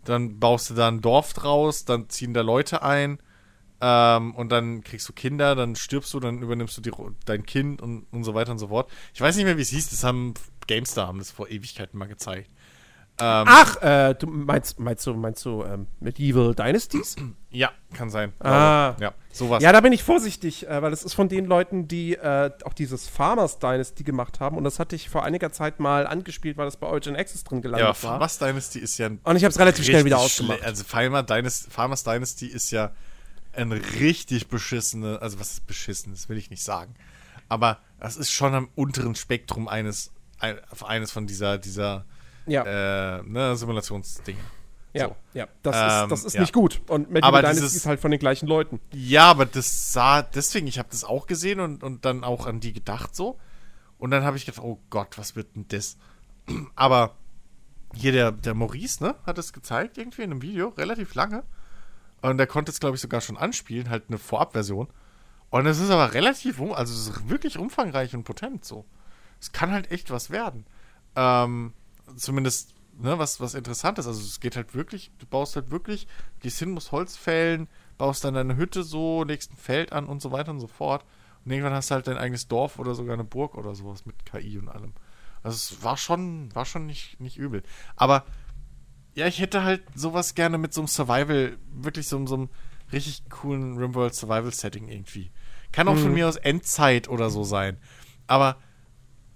[0.08, 3.18] dann baust du da ein Dorf draus, dann ziehen da Leute ein
[3.80, 6.92] ähm, und dann kriegst du Kinder, dann stirbst du, dann übernimmst du die,
[7.24, 8.90] dein Kind und, und so weiter und so fort.
[9.14, 10.34] Ich weiß nicht mehr, wie es hieß, das haben
[10.66, 12.50] GameStar haben das vor Ewigkeiten mal gezeigt.
[13.20, 17.16] Ähm, Ach, äh, du meinst, meinst du, meinst du ähm, Medieval Dynasties?
[17.50, 18.32] Ja, kann sein.
[18.38, 18.94] Ah.
[19.00, 19.62] Ja, sowas.
[19.62, 22.74] Ja, da bin ich vorsichtig, äh, weil das ist von den Leuten, die äh, auch
[22.74, 24.56] dieses Farmers Dynasty gemacht haben.
[24.56, 27.60] Und das hatte ich vor einiger Zeit mal angespielt, weil das bei Origin Access drin
[27.60, 27.94] gelandet Ja, war.
[27.94, 30.62] Farmers Dynasty ist ja ein Und ich habe es relativ schnell wieder ausgemacht.
[30.62, 32.92] Also Farmer Dynasty, Farmers Dynasty ist ja
[33.54, 36.94] ein richtig beschissene, also was ist beschissen, das will ich nicht sagen.
[37.48, 42.04] Aber das ist schon am unteren Spektrum eines, ein, eines von dieser, dieser
[42.48, 44.38] ja, äh, ne, Simulationsdinge.
[44.94, 45.16] ja, so.
[45.34, 45.46] ja.
[45.62, 46.40] Das Ähm, ist, das ist ja.
[46.40, 46.80] nicht gut.
[46.88, 48.80] Und Medieval Aber Dynasty dieses- ist halt von den gleichen Leuten.
[48.92, 52.60] Ja, aber das sah, deswegen, ich habe das auch gesehen und, und dann auch an
[52.60, 53.38] die gedacht so.
[53.98, 55.96] Und dann habe ich gedacht, oh Gott, was wird denn das?
[56.76, 57.14] Aber
[57.94, 61.42] hier der, der Maurice, ne, hat es gezeigt irgendwie in einem Video, relativ lange.
[62.20, 64.88] Und der konnte es, glaube ich, sogar schon anspielen, halt eine Vorabversion.
[65.50, 68.84] Und es ist aber relativ, also es ist wirklich umfangreich und potent so.
[69.40, 70.66] Es kann halt echt was werden.
[71.16, 71.72] Ähm,
[72.16, 74.06] zumindest, ne, was, was interessant ist.
[74.06, 76.06] Also es geht halt wirklich, du baust halt wirklich,
[76.40, 80.22] gehst hin, musst Holz fällen, baust dann deine Hütte so, legst ein Feld an und
[80.22, 81.04] so weiter und so fort.
[81.44, 84.24] Und irgendwann hast du halt dein eigenes Dorf oder sogar eine Burg oder sowas mit
[84.24, 84.92] KI und allem.
[85.42, 87.62] Also es war schon, war schon nicht, nicht übel.
[87.96, 88.24] Aber
[89.14, 92.48] ja, ich hätte halt sowas gerne mit so einem Survival, wirklich so, so einem
[92.92, 95.30] richtig coolen Rimworld Survival Setting irgendwie.
[95.72, 97.78] Kann auch von mir aus Endzeit oder so sein.
[98.26, 98.56] Aber,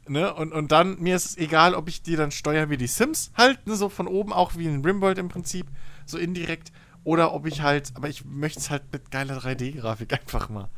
[0.09, 2.87] ne, und, und dann, mir ist es egal, ob ich die dann steuere wie die
[2.87, 5.67] Sims halt, ne, so von oben auch wie in Rimworld im Prinzip,
[6.07, 6.73] so indirekt.
[7.05, 10.69] Oder ob ich halt, aber ich möchte es halt mit geiler 3D-Grafik einfach mal.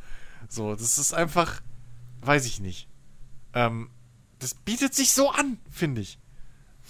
[0.49, 1.61] So, das ist einfach,
[2.23, 2.89] weiß ich nicht.
[3.53, 3.91] Ähm,
[4.39, 6.19] das bietet sich so an, finde ich.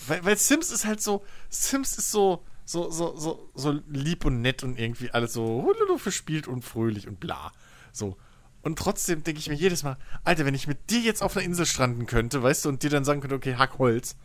[0.07, 4.41] Weil, weil Sims ist halt so, Sims ist so, so, so, so, so lieb und
[4.41, 7.53] nett und irgendwie alles so verspielt und fröhlich und bla.
[7.93, 8.17] So.
[8.65, 11.45] Und trotzdem denke ich mir jedes Mal, Alter, wenn ich mit dir jetzt auf einer
[11.45, 14.17] Insel stranden könnte, weißt du, und dir dann sagen könnte, okay, hack Holz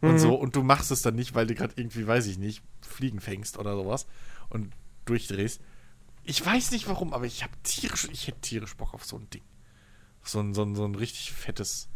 [0.00, 2.62] und so, und du machst es dann nicht, weil du gerade irgendwie, weiß ich nicht,
[2.80, 4.06] Fliegen fängst oder sowas
[4.48, 4.72] und
[5.04, 5.60] durchdrehst.
[6.24, 9.28] Ich weiß nicht warum, aber ich habe tierisch, ich hätte tierisch Bock auf so ein
[9.30, 9.42] Ding.
[10.24, 11.88] So ein, so ein, so ein richtig fettes,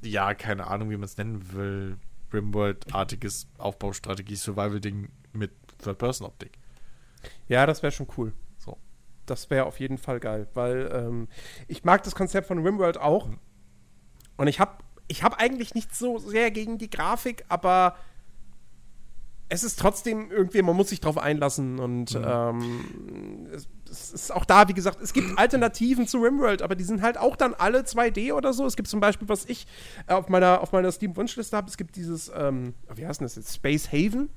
[0.00, 1.98] ja, keine Ahnung, wie man es nennen will,
[2.32, 5.50] Rimworld-artiges Aufbaustrategie-Survival-Ding mit
[5.82, 6.52] Third-Person-Optik.
[7.48, 8.32] Ja, das wäre schon cool.
[9.32, 11.26] Das wäre auf jeden Fall geil, weil ähm,
[11.66, 13.30] ich mag das Konzept von Rimworld auch.
[14.36, 14.72] Und ich habe
[15.08, 17.96] ich hab eigentlich nicht so sehr gegen die Grafik, aber
[19.48, 24.44] es ist trotzdem irgendwie, man muss sich drauf einlassen und ähm, es, es ist auch
[24.44, 27.80] da, wie gesagt, es gibt Alternativen zu Rimworld, aber die sind halt auch dann alle
[27.80, 28.66] 2D oder so.
[28.66, 29.66] Es gibt zum Beispiel, was ich
[30.08, 33.36] äh, auf meiner, auf meiner Steam-Wunschliste habe, es gibt dieses, ähm, wie heißt denn das
[33.36, 33.54] jetzt?
[33.54, 34.28] Space Haven?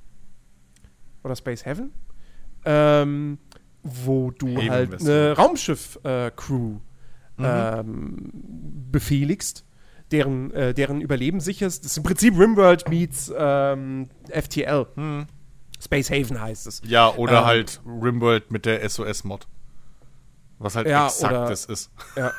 [1.21, 1.91] Oder Space Heaven?
[2.63, 3.39] Ähm,
[3.87, 5.33] wo du Haven halt eine ja.
[5.33, 6.77] Raumschiff-Crew
[7.37, 8.31] ähm,
[8.91, 9.63] befehligst,
[10.11, 11.83] deren, äh, deren Überleben sicherst.
[11.85, 14.87] Das ist im Prinzip Rimworld meets ähm, FTL.
[15.81, 16.81] Space Haven heißt es.
[16.85, 19.47] Ja, oder Ähm, halt Rimworld mit der SOS-Mod.
[20.57, 21.91] Was halt Ja, exakt oder- das ist.
[22.15, 22.31] Ja.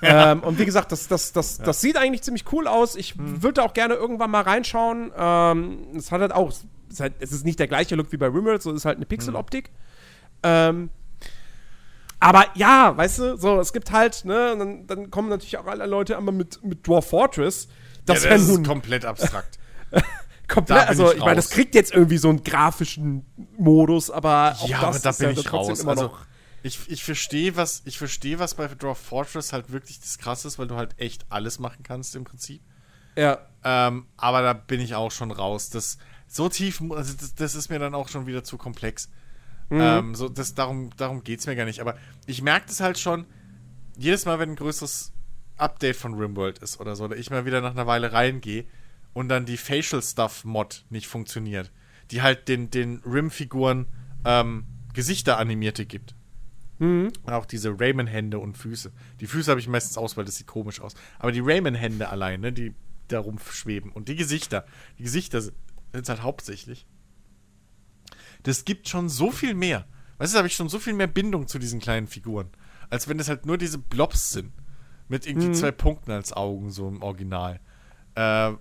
[0.02, 2.96] ähm, und wie gesagt, das, das, das, das sieht eigentlich ziemlich cool aus.
[2.96, 3.42] Ich Hm.
[3.42, 5.12] würde auch gerne irgendwann mal reinschauen.
[5.16, 8.16] Ähm, es hat halt auch, es ist, halt, es ist nicht der gleiche Look wie
[8.16, 9.70] bei Rimworld, so ist halt eine Pixeloptik.
[10.42, 10.90] Ähm,
[12.20, 15.86] aber ja, weißt du, so, es gibt halt, ne, dann, dann kommen natürlich auch alle
[15.86, 17.68] Leute einmal mit, mit Dwarf Fortress.
[18.06, 19.58] Das ja, das ist komplett abstrakt.
[20.48, 23.24] komplett, da also ich ich meine, das kriegt jetzt irgendwie so einen grafischen
[23.56, 25.80] Modus, aber auch ja, das aber da ist bin ja ich raus.
[25.80, 26.16] immer Also,
[26.64, 30.58] ich, ich verstehe, was, ich verstehe, was bei Dwarf Fortress halt wirklich das krasse ist,
[30.58, 32.62] weil du halt echt alles machen kannst im Prinzip.
[33.16, 35.70] Ja, Ähm, aber da bin ich auch schon raus.
[35.70, 39.08] Das, so tief, also das, das ist mir dann auch schon wieder zu komplex.
[39.70, 41.80] Ähm, so, das, darum darum geht es mir gar nicht.
[41.80, 41.96] Aber
[42.26, 43.26] ich merke das halt schon,
[43.96, 45.12] jedes Mal, wenn ein größeres
[45.56, 48.64] Update von Rimworld ist oder so, oder ich mal wieder nach einer Weile reingehe
[49.12, 51.72] und dann die Facial Stuff Mod nicht funktioniert,
[52.10, 53.86] die halt den, den Rim-Figuren
[54.24, 54.64] ähm,
[54.94, 56.14] Gesichter animierte gibt.
[56.78, 57.12] Mhm.
[57.26, 58.92] Auch diese Rayman-Hände und Füße.
[59.20, 60.94] Die Füße habe ich meistens aus, weil das sieht komisch aus.
[61.18, 62.74] Aber die Rayman-Hände alleine, die
[63.08, 63.90] da rumschweben.
[63.90, 64.64] Und die Gesichter.
[64.98, 65.56] Die Gesichter sind
[65.92, 66.86] es halt hauptsächlich.
[68.42, 69.86] Das gibt schon so viel mehr.
[70.18, 72.48] Weißt du, da habe ich schon so viel mehr Bindung zu diesen kleinen Figuren.
[72.90, 74.52] Als wenn es halt nur diese Blobs sind.
[75.08, 75.54] Mit irgendwie Mhm.
[75.54, 77.60] zwei Punkten als Augen, so im Original.
[78.14, 78.52] Äh,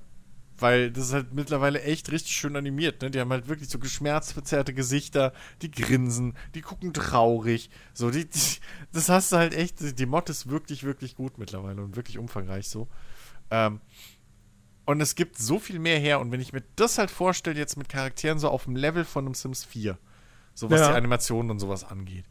[0.60, 3.02] weil das ist halt mittlerweile echt richtig schön animiert.
[3.02, 3.12] Ne?
[3.12, 7.70] Die haben halt wirklich so geschmerzt verzerrte Gesichter, die grinsen, die gucken traurig.
[7.94, 8.40] So, die, die,
[8.92, 10.00] das hast du halt echt.
[10.00, 12.88] Die Mod ist wirklich, wirklich gut mittlerweile und wirklich umfangreich so.
[13.52, 13.82] Ähm,
[14.88, 16.20] und es gibt so viel mehr her.
[16.20, 19.26] Und wenn ich mir das halt vorstelle, jetzt mit Charakteren so auf dem Level von
[19.26, 19.98] einem Sims 4,
[20.56, 20.88] so was Ja.
[20.90, 22.26] die Animationen und sowas angeht.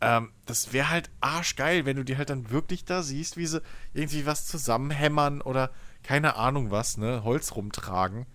[0.00, 3.60] Ähm, das wäre halt arschgeil, wenn du die halt dann wirklich da siehst, wie sie
[3.94, 5.72] irgendwie was zusammenhämmern oder
[6.04, 8.26] keine Ahnung was, ne, Holz rumtragen.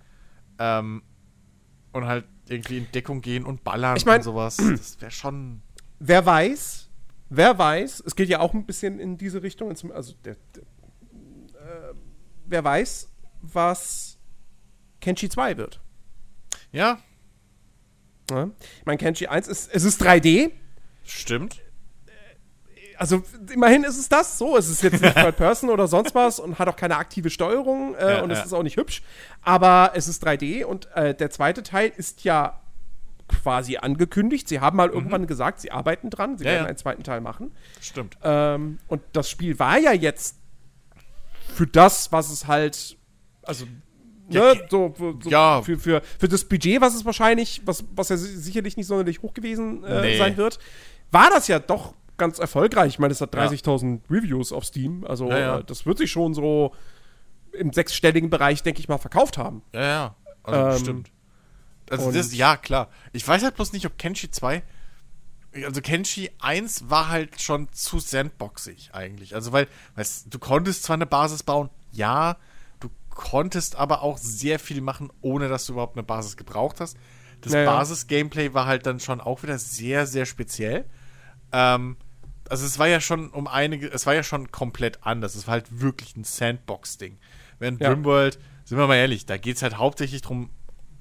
[0.60, 1.04] Ähm,
[1.94, 4.58] und halt irgendwie in Deckung gehen und ballern Ich mein- und sowas.
[4.78, 5.62] Das wäre schon.
[6.00, 6.90] Wer weiß,
[7.30, 11.94] wer weiß, es geht ja auch ein bisschen in diese Richtung, also der, der, äh,
[12.46, 13.10] wer weiß,
[13.44, 14.18] was
[15.02, 15.80] Kenshi 2 wird.
[16.72, 16.98] Ja,
[18.32, 18.50] Ja?
[18.80, 20.52] Ich meine, Kenshi 1 ist, es ist 3D,
[21.06, 21.60] stimmt.
[22.98, 23.22] also
[23.52, 24.58] immerhin ist es das so.
[24.58, 27.96] Es ist jetzt nicht Third Person oder sonst was und hat auch keine aktive Steuerung
[27.96, 28.46] äh, Ja, und es ja.
[28.46, 29.04] ist auch nicht hübsch.
[29.42, 32.60] Aber es ist 3D und äh, der zweite Teil ist ja
[33.28, 34.48] quasi angekündigt.
[34.48, 36.48] Sie haben mal irgendwann gesagt, sie arbeiten dran, sie Mhm.
[36.48, 37.52] Ja, werden einen zweiten Teil machen.
[37.82, 38.18] Stimmt.
[38.24, 40.38] Ähm, und das Spiel war ja jetzt
[41.54, 42.98] für das, was es halt,
[43.46, 43.66] also
[44.30, 45.62] Ja, ne, so, so ja.
[45.62, 49.22] für, für, für das Budget, was es wahrscheinlich, was, was ja si- sicherlich nicht sonderlich
[49.22, 50.18] hoch gewesen äh, Nee.
[50.18, 50.60] sein wird,
[51.12, 52.88] war das ja doch ganz erfolgreich.
[52.94, 53.46] Ich meine, es hat Ja.
[53.48, 55.60] 30.000 Reviews auf Steam, also Ja, ja.
[55.60, 56.74] Äh, das wird sich schon so
[57.52, 59.62] im sechsstelligen Bereich, denke ich mal, verkauft haben.
[59.74, 60.16] Ja, ja.
[60.44, 61.12] Also Ähm, stimmt.
[61.90, 62.90] Also das, ja, klar.
[63.12, 64.64] Ich weiß halt bloß nicht, ob Kenshi 2.
[65.66, 69.36] Also Kenshi 1 war halt schon zu sandboxig eigentlich.
[69.36, 72.38] Also weil, weißt du, konntest zwar eine Basis bauen, ja,
[73.16, 76.98] konntest aber auch sehr viel machen, ohne dass du überhaupt eine Basis gebraucht hast.
[77.42, 77.72] Das Ja, ja.
[77.72, 80.86] Basis-Gameplay war halt dann schon auch wieder sehr, sehr speziell.
[81.52, 81.98] Ähm,
[82.50, 85.36] also es war ja schon um einige, es war ja schon komplett anders.
[85.36, 87.18] Es war halt wirklich ein Sandbox-Ding.
[87.60, 87.90] Während Ja.
[87.90, 90.50] Rimworld, sind wir mal ehrlich, da geht es halt hauptsächlich drum,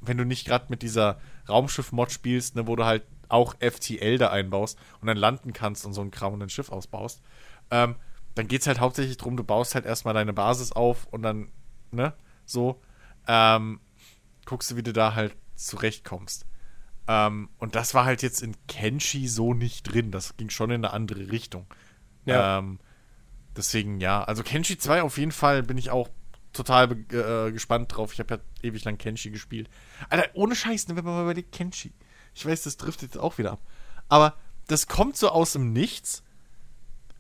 [0.01, 1.19] wenn du nicht gerade mit dieser
[1.49, 5.95] Raumschiff-Mod spielst, ne, wo du halt auch FTL da einbaust und dann landen kannst und
[5.95, 7.23] so ein Kram und ein Schiff ausbaust,
[7.71, 7.97] ähm,
[8.35, 11.49] dann geht es halt hauptsächlich drum, du baust halt erstmal deine Basis auf und dann,
[11.93, 12.15] ne,
[12.45, 12.81] so,
[13.29, 13.81] ähm,
[14.45, 16.47] guckst du, wie du da halt zurechtkommst.
[17.09, 20.11] Ähm, und das war halt jetzt in Kenshi so nicht drin.
[20.11, 21.67] Das ging schon in eine andere Richtung.
[22.25, 22.59] Ja.
[22.59, 22.79] Ähm,
[23.57, 24.23] deswegen, ja.
[24.25, 26.09] Also Kenshi 2 auf jeden Fall bin ich auch
[26.53, 28.13] total be- äh, gespannt drauf.
[28.13, 29.69] Ich habe ja ewig lang Kenshi gespielt.
[30.11, 31.93] Alter, ohne Scheiß, ne, wenn man mal überlegt, Kenshi.
[32.35, 33.61] Ich weiß, das driftet jetzt auch wieder ab.
[34.09, 34.37] Aber
[34.69, 36.23] das kommt so aus dem Nichts.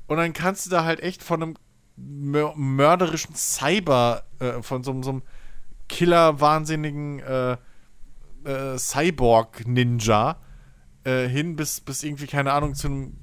[0.06, 1.54] Und dann kannst du da halt echt von einem
[2.02, 5.22] mörderischen Cyber, äh, von so, so einem
[5.88, 7.56] Killer-wahnsinnigen äh,
[8.44, 10.40] äh, Cyborg-Ninja
[11.04, 13.16] äh, hin bis, bis irgendwie, keine Ahnung, zu, einem,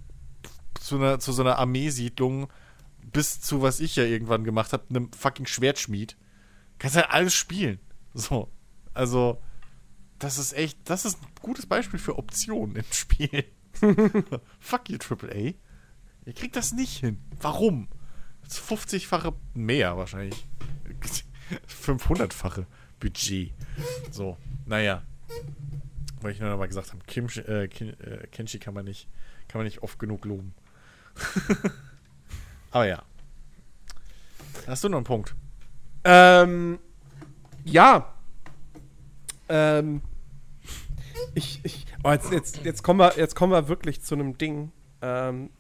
[0.80, 2.48] zu, einer, zu so einer Armeesiedlung,
[3.12, 6.16] bis zu, was ich ja irgendwann gemacht habe, einem fucking Schwertschmied.
[6.78, 7.80] Kannst halt alles spielen.
[8.14, 8.50] So.
[8.94, 9.42] Also,
[10.20, 13.46] das ist echt, das ist ein gutes Beispiel für Optionen im Spiel.
[14.60, 15.54] Fuck you, AAA.
[16.26, 17.18] Ihr kriegt das nicht hin.
[17.42, 17.88] Warum?
[18.50, 20.48] Das ist 50-fache mehr wahrscheinlich.
[21.86, 22.66] 500-fache
[23.00, 23.54] Budget.
[24.10, 25.04] So, naja.
[26.22, 29.08] Weil ich nur noch mal gesagt habe, Kim, äh, äh, Kenshi kann man nicht,
[29.48, 30.56] kann man nicht oft genug loben.
[32.72, 33.04] Aber ja.
[34.66, 35.36] Hast du noch einen Punkt?
[36.04, 36.80] Ähm,
[37.64, 38.14] ja.
[39.48, 40.02] Ähm,
[41.36, 44.72] ich, ich, oh, jetzt, jetzt, jetzt, kommen wir, jetzt kommen wir wirklich zu einem Ding.
[45.04, 45.52] Ähm,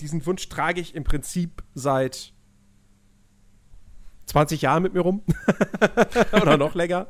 [0.00, 2.32] diesen Wunsch trage ich im Prinzip seit
[4.26, 5.22] 20 Jahren mit mir rum.
[6.32, 7.06] Oder noch länger.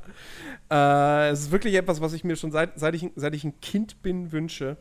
[0.70, 3.60] Äh, es ist wirklich etwas, was ich mir schon seit, seit, ich, seit ich ein
[3.60, 4.76] Kind bin wünsche.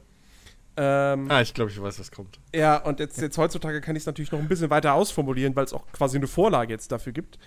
[0.77, 2.39] Ähm, Ah, ich glaube, ich weiß, was kommt.
[2.53, 5.63] ja, und jetzt, jetzt heutzutage kann ich es natürlich noch ein bisschen weiter ausformulieren, weil
[5.63, 7.39] es auch quasi eine Vorlage jetzt dafür gibt.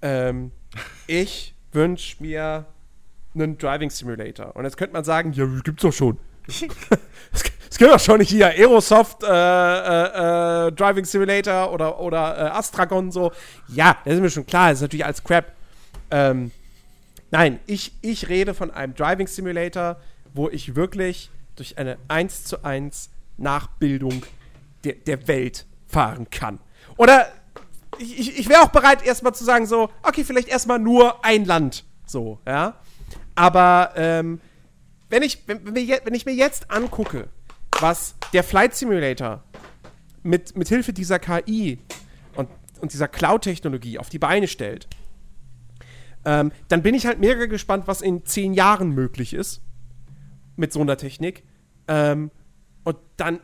[0.00, 0.52] Ähm,
[1.08, 2.66] ich wünsche mir
[3.34, 4.54] einen Driving Simulator.
[4.54, 6.18] Und jetzt könnte man sagen, ja, gibt's doch schon.
[7.72, 12.50] Es gibt doch schon nicht hier Aerosoft äh, äh, äh, Driving Simulator oder, oder äh,
[12.50, 13.32] Astragon so.
[13.68, 15.54] Ja, das ist mir schon klar, das ist natürlich als Crap.
[16.10, 16.50] Ähm,
[17.30, 19.96] nein, ich, ich rede von einem Driving Simulator,
[20.34, 23.08] wo ich wirklich durch eine 1 zu 1
[23.38, 24.22] Nachbildung
[24.84, 26.58] der, der Welt fahren kann.
[26.98, 27.32] Oder
[27.96, 31.46] ich, ich, ich wäre auch bereit, erstmal zu sagen, so, okay, vielleicht erstmal nur ein
[31.46, 31.84] Land.
[32.04, 32.74] So, ja.
[33.34, 34.42] Aber ähm,
[35.12, 37.28] wenn ich, wenn, wenn, ich mir jetzt angucke,
[37.80, 39.44] was der Flight Simulator
[40.22, 41.78] mit, mit Hilfe dieser KI
[42.34, 42.48] und,
[42.80, 44.88] und dieser Cloud-Technologie auf die Beine stellt,
[46.24, 49.60] ähm, dann bin ich halt mega gespannt, was in zehn Jahren möglich ist
[50.56, 51.44] mit so einer Technik.
[51.88, 52.30] Ähm,
[52.82, 53.40] und dann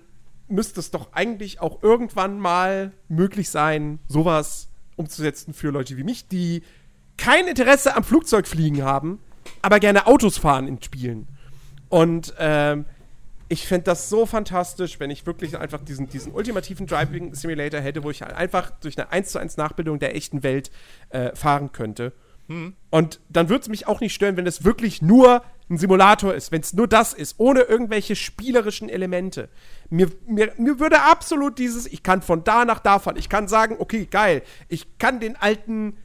[0.49, 6.29] müsste es doch eigentlich auch irgendwann mal möglich sein, sowas umzusetzen für Leute wie mich,
[6.29, 6.63] die
[7.19, 9.19] kein Interesse am Flugzeugfliegen haben,
[9.61, 11.29] aber gerne Autos fahren in Spielen.
[11.89, 12.85] Und ähm,
[13.49, 18.05] ich fände das so fantastisch, wenn ich wirklich einfach diesen, diesen ultimativen Driving Simulator hätte,
[18.05, 20.71] wo ich halt einfach durch eine 1 zu 1 Nachbildung der echten Welt
[21.11, 22.13] äh, fahren könnte.
[22.49, 22.75] Hm.
[22.91, 26.51] Und dann würde es mich auch nicht stören, wenn es wirklich nur ein Simulator ist,
[26.51, 29.51] wenn es nur das ist, ohne irgendwelche spielerischen Elemente.
[29.91, 33.49] Mir, mir, mir würde absolut dieses, ich kann von da nach da fahren, ich kann
[33.49, 35.99] sagen, okay, geil, ich kann den alten,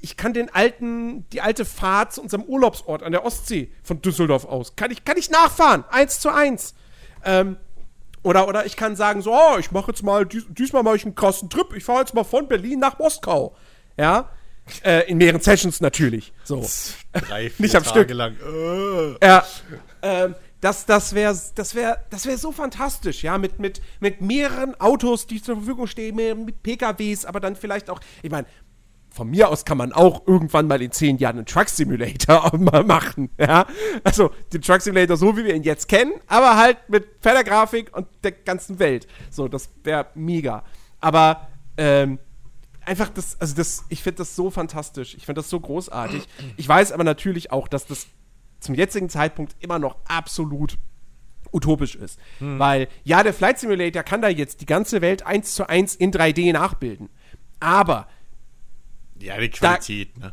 [0.00, 4.44] ich kann den alten, die alte Fahrt zu unserem Urlaubsort an der Ostsee von Düsseldorf
[4.44, 6.74] aus, kann ich, kann ich nachfahren, eins zu eins.
[7.24, 7.56] Ähm,
[8.22, 11.04] oder, oder ich kann sagen, so, oh, ich mache jetzt mal, dies, diesmal mache ich
[11.04, 13.56] einen krassen Trip, ich fahre jetzt mal von Berlin nach Moskau.
[13.96, 14.30] Ja,
[14.84, 16.32] äh, in mehreren Sessions natürlich.
[16.44, 16.66] So.
[17.12, 18.10] Drei, vier Nicht am Tage Stück.
[18.10, 18.36] lang.
[18.40, 19.26] Äh.
[19.26, 19.44] Ja.
[20.02, 24.78] Ähm, das, das wäre das wär, das wär so fantastisch, ja, mit, mit, mit mehreren
[24.80, 28.46] Autos, die zur Verfügung stehen, mit PKWs, aber dann vielleicht auch, ich meine,
[29.16, 32.84] von mir aus kann man auch irgendwann mal in zehn Jahren einen Truck Simulator mal
[32.84, 33.66] machen, ja.
[34.04, 37.96] Also den Truck Simulator so, wie wir ihn jetzt kennen, aber halt mit fetter Grafik
[37.96, 39.06] und der ganzen Welt.
[39.30, 40.64] So, das wäre mega.
[41.00, 41.48] Aber,
[41.78, 42.18] ähm,
[42.84, 45.14] einfach das, also das, ich finde das so fantastisch.
[45.14, 46.22] Ich finde das so großartig.
[46.56, 48.06] Ich weiß aber natürlich auch, dass das
[48.60, 50.78] zum jetzigen Zeitpunkt immer noch absolut
[51.52, 52.18] utopisch ist.
[52.58, 56.12] Weil, ja, der Flight Simulator kann da jetzt die ganze Welt eins zu eins in
[56.12, 57.08] 3D nachbilden.
[57.60, 58.08] Aber,
[59.20, 60.32] Ja, die Qualität, ne?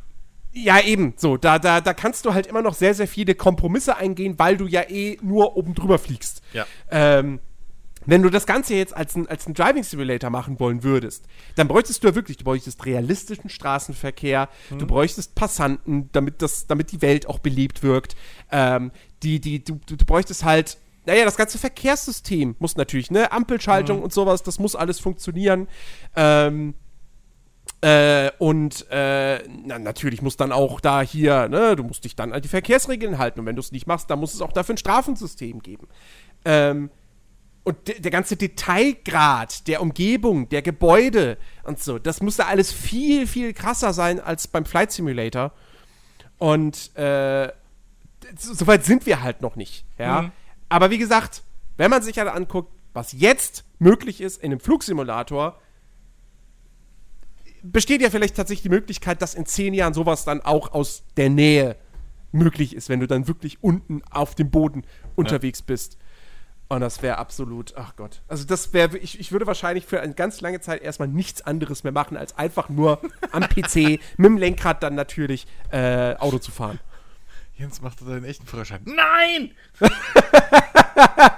[0.53, 3.97] ja, eben, so, da, da, da kannst du halt immer noch sehr, sehr viele Kompromisse
[3.97, 6.41] eingehen, weil du ja eh nur oben drüber fliegst.
[6.53, 6.65] Ja.
[6.91, 7.39] Ähm,
[8.05, 11.68] wenn du das Ganze jetzt als ein, als ein Driving Simulator machen wollen würdest, dann
[11.68, 17.01] bräuchtest du ja wirklich, du bräuchtest realistischen Straßenverkehr, du bräuchtest Passanten, damit, das, damit die
[17.01, 18.15] Welt auch belebt wirkt.
[18.51, 18.91] Ähm,
[19.23, 24.01] die, die, du, du, du bräuchtest halt, naja, das ganze Verkehrssystem muss natürlich, ne, Ampelschaltung
[24.01, 25.68] und sowas, das muss alles funktionieren.
[26.15, 26.76] Ähm,
[27.84, 32.31] äh, und äh, na, natürlich muss dann auch da hier, ne, du musst dich dann
[32.31, 33.41] an die Verkehrsregeln halten.
[33.41, 35.89] Und wenn du es nicht machst, dann muss es auch dafür ein Strafensystem geben.
[36.45, 36.91] Ähm,
[37.65, 42.72] und de der ganze Detailgrad der Umgebung, der Gebäude und so, das muss da alles
[42.72, 45.51] viel, viel krasser sein als beim Flight Simulator.
[46.38, 47.51] Und äh,
[48.39, 49.85] so so weit sind wir halt noch nicht.
[49.97, 50.22] Ja?
[50.22, 50.31] Mhm.
[50.69, 51.43] Aber wie gesagt,
[51.76, 55.60] wenn man sich halt anguckt, was jetzt möglich ist in einem Flugsimulator,
[57.64, 61.30] besteht ja vielleicht tatsächlich die Möglichkeit, dass in zehn Jahren sowas dann auch aus der
[61.30, 61.76] Nähe
[62.31, 64.84] möglich ist, wenn du dann wirklich unten auf dem Boden
[65.15, 65.98] unterwegs bist.
[66.68, 68.22] Und das wäre absolut, ach Gott.
[68.27, 71.84] Also das wäre, ich, ich würde wahrscheinlich für eine ganz lange Zeit erstmal nichts anderes
[71.84, 72.99] mehr machen, als einfach nur
[73.31, 73.76] am PC
[74.18, 76.80] mit dem Lenkrad dann natürlich äh, Auto zu fahren.
[77.56, 78.82] Jens macht da seinen echten Führerschein.
[78.86, 79.52] Nein!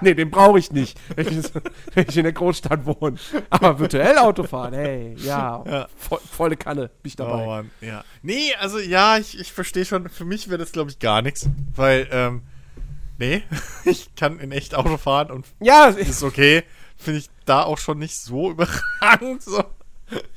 [0.01, 1.45] nee, den brauche ich nicht, wenn ich,
[1.93, 3.17] wenn ich in der Großstadt wohne.
[3.49, 5.87] Aber virtuell Auto fahren, hey, ja, Ja.
[5.97, 7.43] Vo volle Kanne, bin ich dabei.
[7.43, 8.03] Oh Mann, ja.
[8.21, 11.49] Nee, also ja, ich, ich verstehe schon, für mich wäre das, glaube ich, gar nichts.
[11.75, 12.43] Weil, ähm,
[13.17, 13.43] nee,
[13.83, 16.63] ich kann in echt Auto fahren und Ja, ist okay.
[16.95, 19.43] Finde ich da auch schon nicht so überragend.
[19.43, 19.63] So.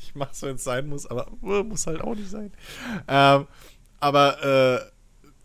[0.01, 2.53] Ich mache es, wenn es sein muss, aber äh, muss halt auch nicht sein.
[3.07, 3.47] Ähm,
[4.01, 4.98] aber, äh,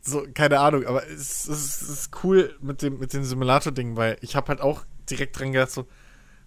[0.05, 4.17] so, keine Ahnung, aber es, es, es ist cool mit dem, mit dem Simulator-Ding, weil
[4.21, 5.87] ich habe halt auch direkt dran gedacht, so,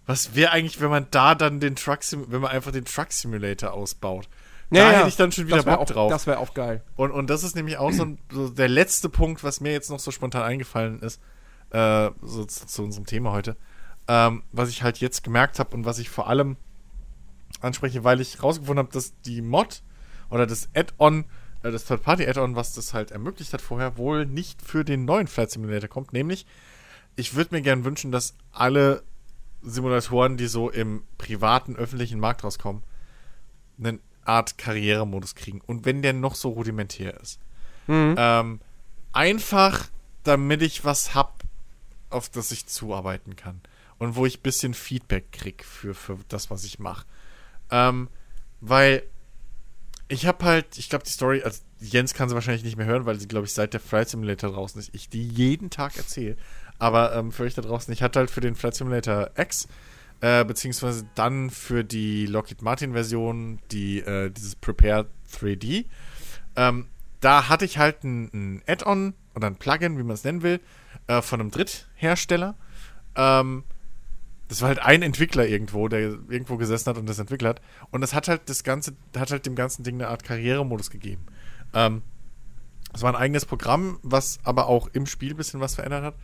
[0.05, 3.73] was wäre eigentlich, wenn man da dann den Truck wenn man einfach den Truck Simulator
[3.73, 4.29] ausbaut?
[4.69, 6.11] Da ja, hätte ich dann schon wieder Bock auch, drauf.
[6.11, 6.83] Das wäre auch geil.
[6.95, 9.89] Und, und das ist nämlich auch so, ein, so der letzte Punkt, was mir jetzt
[9.89, 11.21] noch so spontan eingefallen ist,
[11.71, 13.55] äh, so zu, zu unserem Thema heute,
[14.07, 16.57] ähm, was ich halt jetzt gemerkt habe und was ich vor allem
[17.61, 19.81] anspreche, weil ich rausgefunden habe, dass die Mod
[20.29, 21.25] oder das Add-on,
[21.71, 25.89] das Third-Party-Add-on, was das halt ermöglicht hat vorher, wohl nicht für den neuen Flight Simulator
[25.89, 26.13] kommt.
[26.13, 26.45] Nämlich,
[27.15, 29.03] ich würde mir gern wünschen, dass alle
[29.61, 32.83] Simulatoren, die so im privaten, öffentlichen Markt rauskommen,
[33.79, 35.61] eine Art Karrieremodus kriegen.
[35.65, 37.39] Und wenn der noch so rudimentär ist.
[38.17, 38.59] Ähm,
[39.13, 39.87] einfach,
[40.23, 41.43] damit ich was hab,
[42.09, 43.61] auf das ich zuarbeiten kann.
[43.97, 47.05] Und wo ich ein bisschen Feedback krieg für, für das, was ich mache.
[47.71, 48.09] Ähm,
[48.61, 49.03] weil
[50.07, 53.05] ich habe halt, ich glaube, die Story, also Jens kann sie wahrscheinlich nicht mehr hören,
[53.05, 56.37] weil sie, glaube ich, seit der Flight Simulator draußen ist, ich die jeden Tag erzähle.
[56.79, 59.67] Aber ähm, für euch da draußen, ich hatte halt für den Flight Simulator X,
[60.21, 65.85] äh, beziehungsweise dann für die Lockheed Martin Version, die, äh, dieses Prepare 3D,
[66.55, 66.87] ähm,
[67.19, 70.59] da hatte ich halt ein, ein Add-on oder ein Plugin, wie man es nennen will,
[71.07, 72.55] äh, von einem Dritthersteller.
[73.15, 73.63] Ähm,
[74.47, 75.99] das war halt ein Entwickler irgendwo, der
[76.29, 77.61] irgendwo gesessen hat und das entwickelt hat.
[77.91, 81.25] Und das hat halt das Ganze, hat halt dem ganzen Ding eine Art Karrieremodus gegeben.
[81.73, 82.01] Ähm,
[82.93, 86.15] das war ein eigenes Programm, was aber auch im Spiel ein bisschen was verändert hat.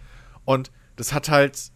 [0.45, 1.71] Und das hat halt,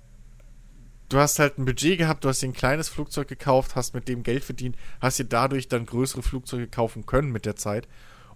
[1.10, 4.08] du hast halt ein Budget gehabt, du hast dir ein kleines Flugzeug gekauft, hast mit
[4.08, 7.90] dem Geld verdient, hast dir dadurch dann größere Flugzeuge kaufen können mit der Zeit.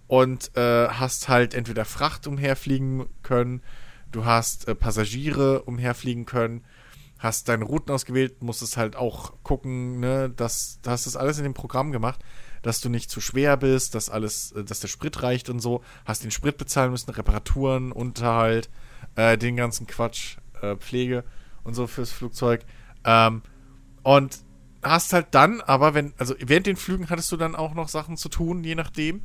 [0.06, 3.62] Und äh, hast halt entweder Fracht umherfliegen können,
[4.10, 6.62] du hast äh, Passagiere umherfliegen können
[7.22, 11.54] hast deine Routen ausgewählt, musstest halt auch gucken, ne, dass, hast das alles in dem
[11.54, 12.20] Programm gemacht,
[12.62, 15.82] dass du nicht zu schwer bist, dass alles, äh, dass der Sprit reicht und so,
[16.04, 18.70] hast den Sprit bezahlen müssen, Reparaturen, Unterhalt,
[19.14, 21.22] äh, den ganzen Quatsch, äh, Pflege
[21.62, 22.64] und so fürs Flugzeug.
[23.04, 23.42] Ähm,
[24.02, 24.40] und
[24.82, 28.16] hast halt dann, aber wenn, also während den Flügen hattest du dann auch noch Sachen
[28.16, 29.22] zu tun, je nachdem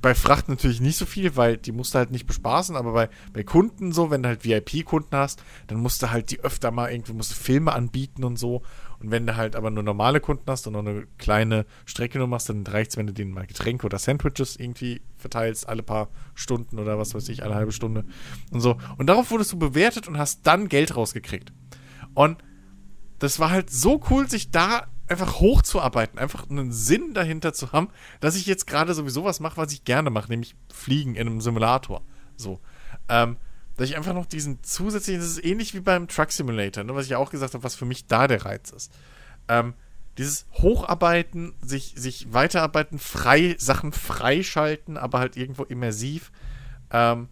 [0.00, 3.08] bei Fracht natürlich nicht so viel, weil die musst du halt nicht bespaßen, aber bei,
[3.32, 6.90] bei Kunden so, wenn du halt VIP-Kunden hast, dann musst du halt die öfter mal
[6.90, 8.62] irgendwie, musst du Filme anbieten und so.
[9.00, 12.26] Und wenn du halt aber nur normale Kunden hast und noch eine kleine Strecke nur
[12.26, 16.08] machst, dann reicht es, wenn du denen mal Getränke oder Sandwiches irgendwie verteilst, alle paar
[16.34, 18.04] Stunden oder was weiß ich, alle halbe Stunde
[18.50, 18.76] und so.
[18.98, 21.52] Und darauf wurdest du bewertet und hast dann Geld rausgekriegt.
[22.14, 22.38] Und
[23.20, 27.88] das war halt so cool, sich da einfach hochzuarbeiten, einfach einen Sinn dahinter zu haben,
[28.20, 31.40] dass ich jetzt gerade sowieso was mache, was ich gerne mache, nämlich fliegen in einem
[31.40, 32.02] Simulator.
[32.36, 32.60] So.
[33.08, 33.36] Ähm,
[33.76, 37.06] dass ich einfach noch diesen zusätzlichen, das ist ähnlich wie beim Truck Simulator, ne, was
[37.06, 38.92] ich auch gesagt habe, was für mich da der Reiz ist.
[39.46, 39.74] Ähm,
[40.18, 46.32] dieses Hocharbeiten, sich, sich weiterarbeiten, frei, Sachen freischalten, aber halt irgendwo immersiv.
[46.90, 47.28] Ähm,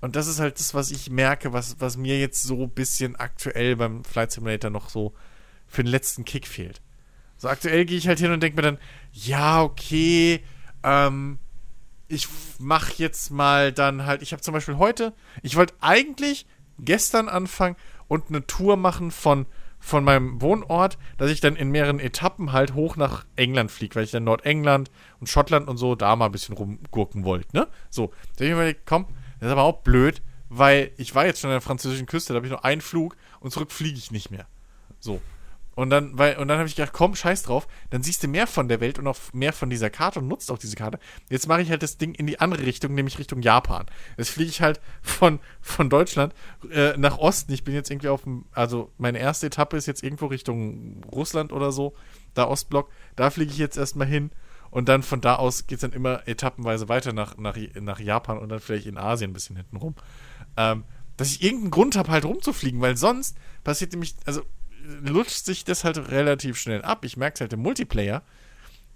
[0.00, 3.16] und das ist halt das, was ich merke, was, was mir jetzt so ein bisschen
[3.16, 5.14] aktuell beim Flight Simulator noch so
[5.66, 6.82] für den letzten Kick fehlt.
[7.38, 8.78] So aktuell gehe ich halt hin und denke mir dann,
[9.12, 10.44] ja, okay,
[10.82, 11.38] ähm,
[12.08, 12.28] ich
[12.58, 16.46] mache jetzt mal dann halt, ich habe zum Beispiel heute, ich wollte eigentlich
[16.78, 17.76] gestern anfangen
[18.08, 19.46] und eine Tour machen von,
[19.78, 24.04] von meinem Wohnort, dass ich dann in mehreren Etappen halt hoch nach England fliege, weil
[24.04, 24.90] ich dann Nordengland
[25.20, 27.68] und Schottland und so da mal ein bisschen rumgurken wollte, ne?
[27.90, 29.06] So, da habe ich mir gedacht, komm,
[29.38, 32.38] das ist aber auch blöd, weil ich war jetzt schon an der französischen Küste, da
[32.38, 34.46] habe ich nur einen Flug und zurück fliege ich nicht mehr.
[34.98, 35.20] So.
[35.78, 38.48] Und dann, weil, und dann habe ich gedacht, komm, scheiß drauf, dann siehst du mehr
[38.48, 40.98] von der Welt und auch mehr von dieser Karte und nutzt auch diese Karte.
[41.30, 43.86] Jetzt mache ich halt das Ding in die andere Richtung, nämlich Richtung Japan.
[44.16, 46.34] Jetzt fliege ich halt von, von Deutschland
[46.72, 47.52] äh, nach Osten.
[47.52, 51.52] Ich bin jetzt irgendwie auf dem, also meine erste Etappe ist jetzt irgendwo Richtung Russland
[51.52, 51.94] oder so,
[52.34, 52.90] da Ostblock.
[53.14, 54.32] Da fliege ich jetzt erstmal hin.
[54.72, 58.38] Und dann von da aus geht es dann immer etappenweise weiter nach, nach, nach Japan
[58.38, 59.94] und dann vielleicht in Asien ein bisschen hinten rum.
[60.56, 60.82] Ähm,
[61.16, 64.42] dass ich irgendeinen Grund habe, halt rumzufliegen, weil sonst passiert nämlich, also
[65.02, 67.04] lutscht sich das halt relativ schnell ab.
[67.04, 68.22] Ich merke es halt im Multiplayer.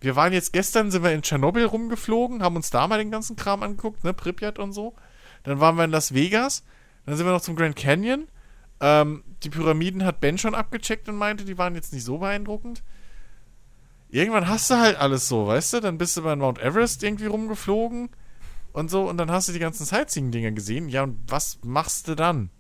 [0.01, 3.37] Wir waren jetzt gestern, sind wir in Tschernobyl rumgeflogen, haben uns da mal den ganzen
[3.37, 4.95] Kram angeguckt, ne, Pripyat und so.
[5.45, 6.65] Dann waren wir in Las Vegas,
[7.07, 8.27] dann sind wir noch zum Grand Canyon.
[8.81, 12.83] Ähm, die Pyramiden hat Ben schon abgecheckt und meinte, die waren jetzt nicht so beeindruckend.
[14.09, 15.81] Irgendwann hast du halt alles so, weißt du?
[15.81, 18.11] Dann bist du bei Mount Everest irgendwie rumgeflogen
[18.73, 20.89] und so und dann hast du die ganzen Sightseeing-Dinger gesehen.
[20.89, 22.51] Ja, und was machst du dann?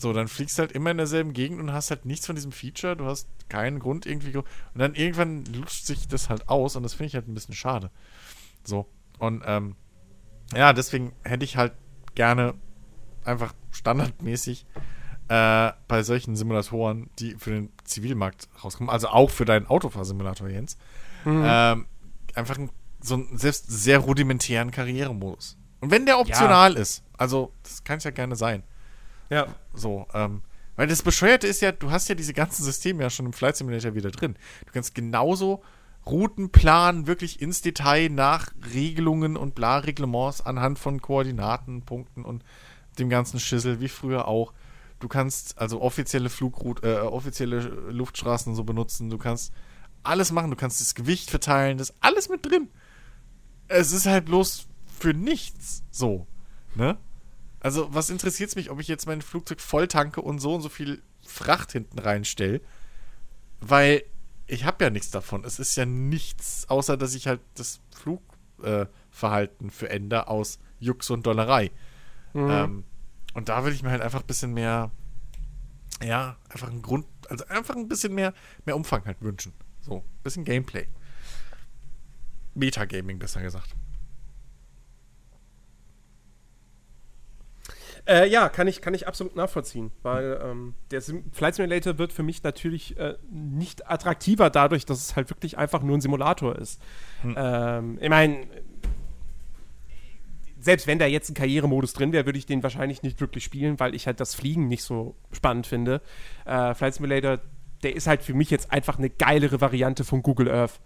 [0.00, 2.52] So, dann fliegst du halt immer in derselben Gegend und hast halt nichts von diesem
[2.52, 2.96] Feature.
[2.96, 4.34] Du hast keinen Grund irgendwie.
[4.36, 7.54] Und dann irgendwann lutscht sich das halt aus und das finde ich halt ein bisschen
[7.54, 7.90] schade.
[8.64, 8.86] So.
[9.18, 9.76] Und ähm,
[10.54, 11.74] ja, deswegen hätte ich halt
[12.14, 12.54] gerne
[13.24, 14.66] einfach standardmäßig
[15.28, 20.76] äh, bei solchen Simulatoren, die für den Zivilmarkt rauskommen, also auch für deinen Autofahrsimulator, Jens,
[21.24, 21.44] mhm.
[21.46, 21.86] ähm,
[22.34, 22.70] einfach ein,
[23.00, 25.56] so einen selbst sehr rudimentären Karrieremodus.
[25.80, 26.80] Und wenn der optional ja.
[26.80, 28.64] ist, also das kann es ja gerne sein,
[29.30, 29.46] ja.
[29.72, 30.42] So, ähm,
[30.76, 33.56] weil das Bescheuerte ist ja, du hast ja diese ganzen Systeme ja schon im Flight
[33.56, 34.36] Simulator wieder drin.
[34.66, 35.62] Du kannst genauso
[36.06, 42.44] Routen planen, wirklich ins Detail nach Regelungen und bla Reglements anhand von Koordinaten, Punkten und
[42.98, 44.52] dem ganzen Schissel, wie früher auch.
[44.98, 49.10] Du kannst also offizielle Flugroute, äh, offizielle Luftstraßen so benutzen.
[49.10, 49.52] Du kannst
[50.02, 50.50] alles machen.
[50.50, 51.78] Du kannst das Gewicht verteilen.
[51.78, 52.68] Das ist alles mit drin.
[53.68, 54.66] Es ist halt bloß
[54.98, 56.26] für nichts so.
[56.74, 56.98] Ne?
[57.60, 60.62] Also, was interessiert es mich, ob ich jetzt mein Flugzeug voll tanke und so und
[60.62, 62.60] so viel Fracht hinten reinstelle?
[63.60, 64.02] Weil
[64.46, 65.44] ich habe ja nichts davon.
[65.44, 71.26] Es ist ja nichts, außer dass ich halt das Flugverhalten äh, verändere aus Jux und
[71.26, 71.70] Dollerei.
[72.32, 72.50] Mhm.
[72.50, 72.84] Ähm,
[73.34, 74.90] und da würde ich mir halt einfach ein bisschen mehr,
[76.02, 78.34] ja, einfach ein Grund, also einfach ein bisschen mehr,
[78.64, 79.52] mehr Umfang halt wünschen.
[79.82, 80.88] So, ein bisschen Gameplay.
[82.54, 83.76] Metagaming, besser gesagt.
[88.10, 92.12] Äh, ja, kann ich, kann ich absolut nachvollziehen, weil ähm, der Sim Flight Simulator wird
[92.12, 96.56] für mich natürlich äh, nicht attraktiver dadurch, dass es halt wirklich einfach nur ein Simulator
[96.56, 96.82] ist.
[97.22, 97.36] Hm.
[97.38, 98.48] Ähm, ich meine,
[100.58, 103.78] selbst wenn da jetzt ein Karrieremodus drin wäre, würde ich den wahrscheinlich nicht wirklich spielen,
[103.78, 106.00] weil ich halt das Fliegen nicht so spannend finde.
[106.46, 107.38] Äh, Flight Simulator,
[107.84, 110.80] der ist halt für mich jetzt einfach eine geilere Variante von Google Earth.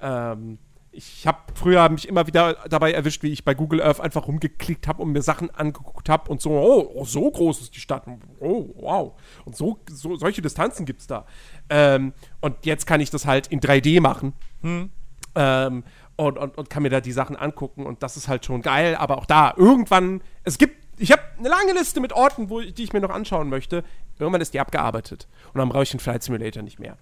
[0.00, 0.58] Ähm,
[0.92, 4.88] ich habe früher mich immer wieder dabei erwischt, wie ich bei Google Earth einfach rumgeklickt
[4.88, 8.04] habe und mir Sachen angeguckt habe und so, oh, oh, so groß ist die Stadt.
[8.40, 9.12] Oh, wow.
[9.44, 11.26] Und so, so solche Distanzen gibt es da.
[11.68, 14.32] Ähm, und jetzt kann ich das halt in 3D machen.
[14.62, 14.90] Hm.
[15.36, 15.84] Ähm,
[16.16, 18.94] und, und, und kann mir da die Sachen angucken und das ist halt schon geil,
[18.96, 22.74] aber auch da, irgendwann, es gibt, ich habe eine lange Liste mit Orten, wo ich,
[22.74, 23.84] die ich mir noch anschauen möchte,
[24.18, 26.98] irgendwann ist die abgearbeitet und dann brauche ich den Flight Simulator nicht mehr.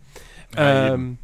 [0.57, 1.19] Ähm,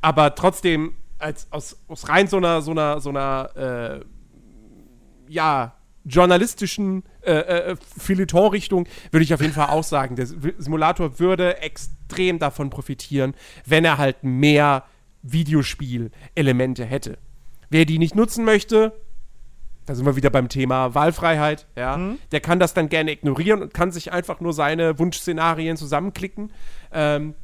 [0.00, 4.04] aber trotzdem, als, aus, aus rein so einer, so einer, so einer, äh,
[5.28, 5.74] ja,
[6.04, 12.38] journalistischen äh, äh, Filiton-Richtung würde ich auf jeden Fall auch sagen, der Simulator würde extrem
[12.38, 13.34] davon profitieren,
[13.66, 14.84] wenn er halt mehr
[15.22, 17.18] Videospiel-Elemente hätte.
[17.68, 18.92] Wer die nicht nutzen möchte,
[19.86, 22.18] da sind wir wieder beim Thema Wahlfreiheit, ja, mhm.
[22.32, 26.52] der kann das dann gerne ignorieren und kann sich einfach nur seine Wunschszenarien zusammenklicken.
[26.92, 27.34] Ähm,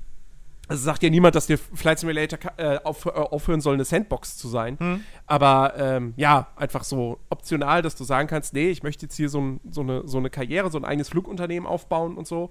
[0.69, 4.37] also sagt ja niemand, dass der Flight Simulator äh, auf, äh, aufhören soll, eine Sandbox
[4.37, 4.77] zu sein.
[4.81, 5.05] Mhm.
[5.27, 9.29] Aber ähm, ja, einfach so optional, dass du sagen kannst, nee, ich möchte jetzt hier
[9.29, 12.51] so, ein, so, eine, so eine Karriere, so ein eigenes Flugunternehmen aufbauen und so.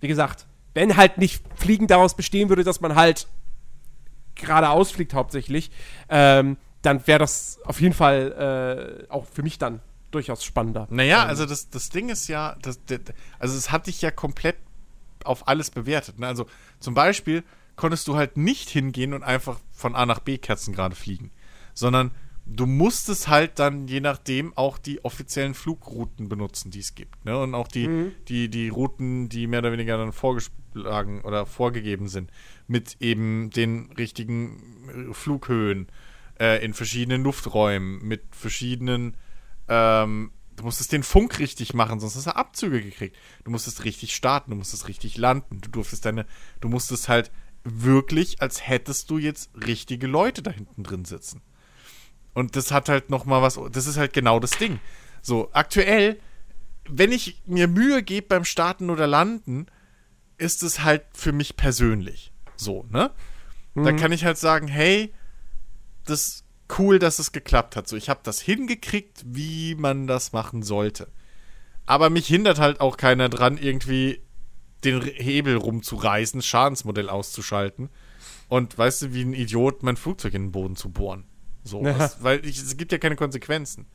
[0.00, 3.28] Wie gesagt, wenn halt nicht Fliegen daraus bestehen würde, dass man halt
[4.34, 5.70] geradeaus fliegt hauptsächlich,
[6.08, 9.80] ähm, dann wäre das auf jeden Fall äh, auch für mich dann
[10.10, 10.86] durchaus spannender.
[10.90, 13.00] Naja, ähm, also das, das Ding ist ja, das, das,
[13.38, 14.56] also es hat dich ja komplett
[15.24, 16.18] auf alles bewertet.
[16.18, 16.26] Ne?
[16.26, 16.46] Also
[16.80, 17.42] zum Beispiel
[17.76, 21.30] konntest du halt nicht hingehen und einfach von A nach B Kerzen gerade fliegen,
[21.74, 22.12] sondern
[22.46, 27.24] du musstest halt dann je nachdem auch die offiziellen Flugrouten benutzen, die es gibt.
[27.24, 27.38] Ne?
[27.38, 28.12] Und auch die, mhm.
[28.28, 32.30] die, die Routen, die mehr oder weniger dann vorgeschlagen oder vorgegeben sind,
[32.66, 35.88] mit eben den richtigen Flughöhen
[36.38, 39.16] äh, in verschiedenen Lufträumen mit verschiedenen.
[39.68, 43.16] Ähm, du musstest den Funk richtig machen, sonst hast du Abzüge gekriegt.
[43.44, 45.60] Du musstest richtig starten, du musstest richtig landen.
[45.60, 46.26] Du durftest deine,
[46.60, 47.30] du musstest halt
[47.64, 51.40] wirklich, als hättest du jetzt richtige Leute da hinten drin sitzen.
[52.34, 53.58] Und das hat halt noch mal was.
[53.72, 54.80] Das ist halt genau das Ding.
[55.22, 56.20] So aktuell,
[56.88, 59.66] wenn ich mir Mühe gebe beim Starten oder Landen,
[60.36, 63.10] ist es halt für mich persönlich so, ne?
[63.74, 63.84] Mhm.
[63.84, 65.14] Da kann ich halt sagen, hey,
[66.04, 66.43] das
[66.78, 67.88] cool, dass es geklappt hat.
[67.88, 71.08] So, ich habe das hingekriegt, wie man das machen sollte.
[71.86, 74.22] Aber mich hindert halt auch keiner dran, irgendwie
[74.84, 77.90] den Hebel rumzureißen, Schadensmodell auszuschalten
[78.48, 81.24] und weißt du, wie ein Idiot mein Flugzeug in den Boden zu bohren.
[81.62, 81.98] So, ja.
[81.98, 83.86] was, weil ich, es gibt ja keine Konsequenzen.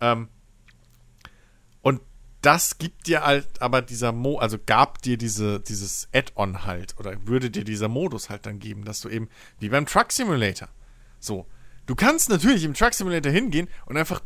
[0.00, 0.28] Ähm,
[1.82, 2.00] und
[2.40, 7.26] das gibt dir halt aber dieser Mo, also gab dir diese, dieses Add-on halt oder
[7.26, 9.28] würde dir dieser Modus halt dann geben, dass du eben,
[9.58, 10.68] wie beim Truck Simulator,
[11.18, 11.46] so.
[11.88, 14.20] Du kannst natürlich im Truck Simulator hingehen und einfach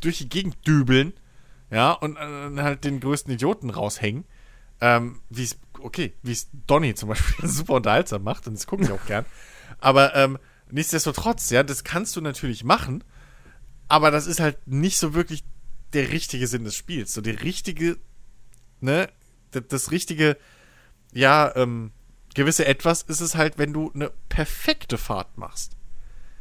[0.00, 1.14] durch die Gegend dübeln,
[1.70, 4.26] ja, und äh, halt den größten Idioten raushängen.
[4.82, 8.84] Ähm, wie es, okay, wie es Donny zum Beispiel super unterhaltsam macht, und das gucke
[8.84, 9.24] ich auch gern.
[9.78, 10.38] Aber ähm,
[10.70, 13.02] nichtsdestotrotz, ja, das kannst du natürlich machen,
[13.88, 15.42] aber das ist halt nicht so wirklich
[15.94, 17.14] der richtige Sinn des Spiels.
[17.14, 17.96] So der richtige,
[18.80, 19.08] ne,
[19.52, 20.36] das, das richtige,
[21.14, 21.92] ja, ähm,
[22.34, 25.79] gewisse Etwas ist es halt, wenn du eine perfekte Fahrt machst.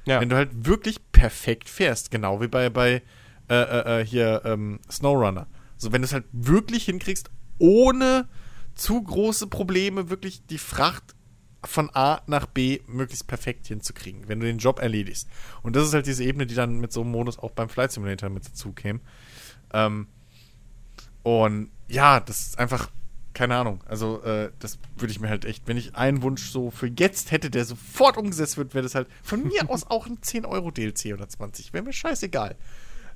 [0.10, 0.20] Ja.
[0.20, 3.04] Wenn du halt wirklich perfekt fährst, genau wie bei, bei
[3.48, 5.48] äh, äh, äh hier ähm, SnowRunner.
[5.78, 7.30] So, wenn du es halt wirklich hinkriegst,
[7.60, 8.28] ohne
[8.74, 11.16] zu große Probleme wirklich die Fracht
[11.64, 15.28] von A nach B möglichst perfekt hinzukriegen, wenn du den Job erledigst.
[15.62, 17.92] Und das ist halt diese Ebene, die dann mit so einem Modus auch beim Flight
[17.92, 19.02] Simulator mit dazu käme.
[19.74, 20.08] Ähm,
[21.22, 22.90] und ja, das ist einfach
[23.40, 23.82] keine Ahnung.
[23.88, 27.32] Also, äh, das würde ich mir halt echt, wenn ich einen Wunsch so für jetzt
[27.32, 31.30] hätte, der sofort umgesetzt wird, wäre das halt von mir aus auch ein 10-Euro-DLC oder
[31.30, 31.72] 20.
[31.72, 32.58] Wäre mir scheißegal.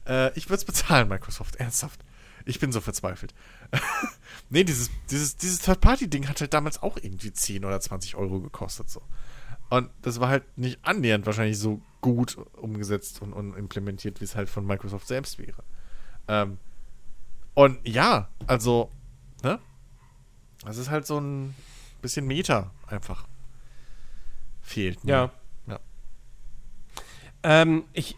[0.07, 1.57] Äh, ich würde es bezahlen, Microsoft.
[1.57, 2.05] Ernsthaft.
[2.45, 3.33] Ich bin so verzweifelt.
[4.49, 8.89] nee, dieses, dieses, dieses Third-Party-Ding hat halt damals auch irgendwie 10 oder 20 Euro gekostet.
[8.89, 9.01] So.
[9.69, 14.37] Und das war halt nicht annähernd wahrscheinlich so gut umgesetzt und, und implementiert, wie es
[14.37, 15.63] halt von Microsoft selbst wäre.
[16.29, 16.59] Ähm,
[17.55, 18.89] und ja, also,
[19.43, 19.59] ne?
[20.65, 21.55] Das ist halt so ein
[22.01, 23.27] bisschen Meter einfach.
[24.61, 25.03] Fehlt.
[25.03, 25.11] Mir.
[25.11, 25.31] Ja.
[25.67, 25.79] ja.
[27.43, 28.17] Ähm, ich,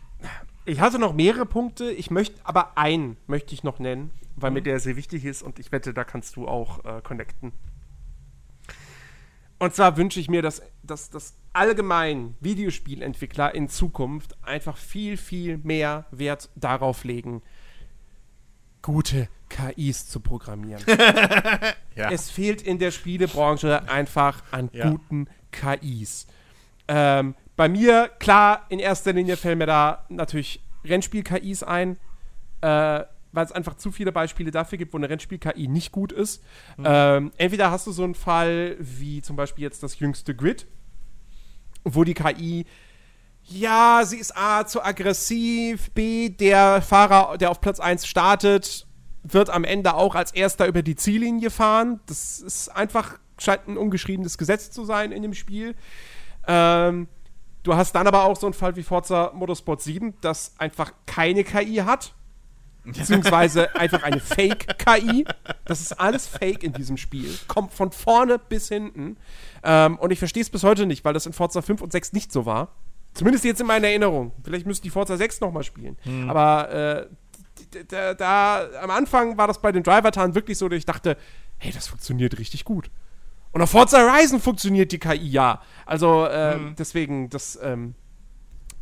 [0.65, 1.91] ich hatte noch mehrere Punkte.
[1.91, 4.55] Ich möchte, aber einen möchte ich noch nennen, weil mhm.
[4.55, 7.51] mir der sehr wichtig ist und ich wette, da kannst du auch äh, connecten.
[9.57, 15.57] Und zwar wünsche ich mir, dass, dass, dass allgemein Videospielentwickler in Zukunft einfach viel, viel
[15.59, 17.41] mehr Wert darauf legen,
[18.85, 20.83] gute KIs zu programmieren.
[21.95, 22.11] ja.
[22.11, 24.91] Es fehlt in der Spielebranche einfach an ja.
[24.91, 26.27] guten KIs.
[26.87, 31.97] Ähm, bei mir, klar, in erster Linie fällt mir da natürlich Rennspiel-KIs ein.
[32.61, 36.41] äh, weil es einfach zu viele Beispiele dafür gibt, wo eine Rennspiel-KI nicht gut ist.
[36.77, 36.85] Mhm.
[36.87, 40.67] Ähm, entweder hast du so einen Fall wie zum Beispiel jetzt das jüngste Grid,
[41.83, 42.65] wo die KI
[43.47, 48.87] ja, sie ist A, zu aggressiv, B, der Fahrer, der auf Platz 1 startet,
[49.23, 51.99] wird am Ende auch als erster über die Ziellinie fahren.
[52.07, 55.75] Das ist einfach, scheint ein ungeschriebenes Gesetz zu sein in dem Spiel.
[56.47, 57.07] Ähm,
[57.63, 61.43] du hast dann aber auch so einen Fall wie Forza Motorsport 7, das einfach keine
[61.43, 62.13] KI hat.
[62.85, 65.25] Beziehungsweise einfach eine Fake-KI.
[65.65, 67.35] Das ist alles Fake in diesem Spiel.
[67.47, 69.17] Kommt von vorne bis hinten.
[69.63, 72.13] Ähm, und ich verstehe es bis heute nicht, weil das in Forza 5 und 6
[72.13, 72.69] nicht so war.
[73.15, 74.33] Zumindest jetzt in meiner Erinnerung.
[74.43, 75.97] Vielleicht müsste die Forza 6 nochmal spielen.
[76.03, 76.29] Mhm.
[76.29, 77.07] Aber äh,
[77.87, 81.17] da, da, am Anfang war das bei den Driver-Tarn wirklich so, dass ich dachte,
[81.57, 82.91] hey, das funktioniert richtig gut.
[83.53, 85.61] Und auf Forza Horizon funktioniert die KI ja.
[85.85, 86.75] Also äh, mhm.
[86.77, 87.95] deswegen, das, ähm,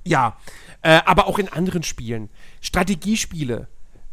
[0.04, 0.36] ja.
[0.82, 2.30] Äh, aber auch in anderen Spielen.
[2.60, 3.68] Strategiespiele.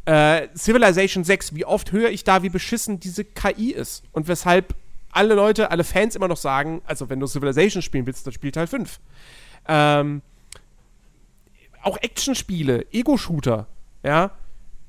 [0.04, 4.04] Äh, Civilization 6, wie oft höre ich da, wie beschissen diese KI ist.
[4.12, 4.74] Und weshalb
[5.12, 8.52] alle Leute, alle Fans immer noch sagen, also wenn du Civilization spielen willst, dann spiel
[8.52, 9.00] Teil 5.
[9.66, 10.22] Ähm,
[11.82, 13.66] auch Actionspiele, Ego-Shooter,
[14.02, 14.32] ja,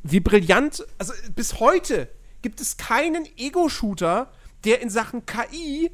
[0.04, 2.10] wie brillant, also bis heute
[2.42, 4.32] gibt es keinen Ego-Shooter,
[4.64, 5.92] der in Sachen KI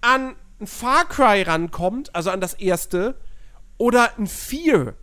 [0.00, 3.14] an ein Far Cry rankommt, also an das erste,
[3.76, 4.94] oder ein Fear.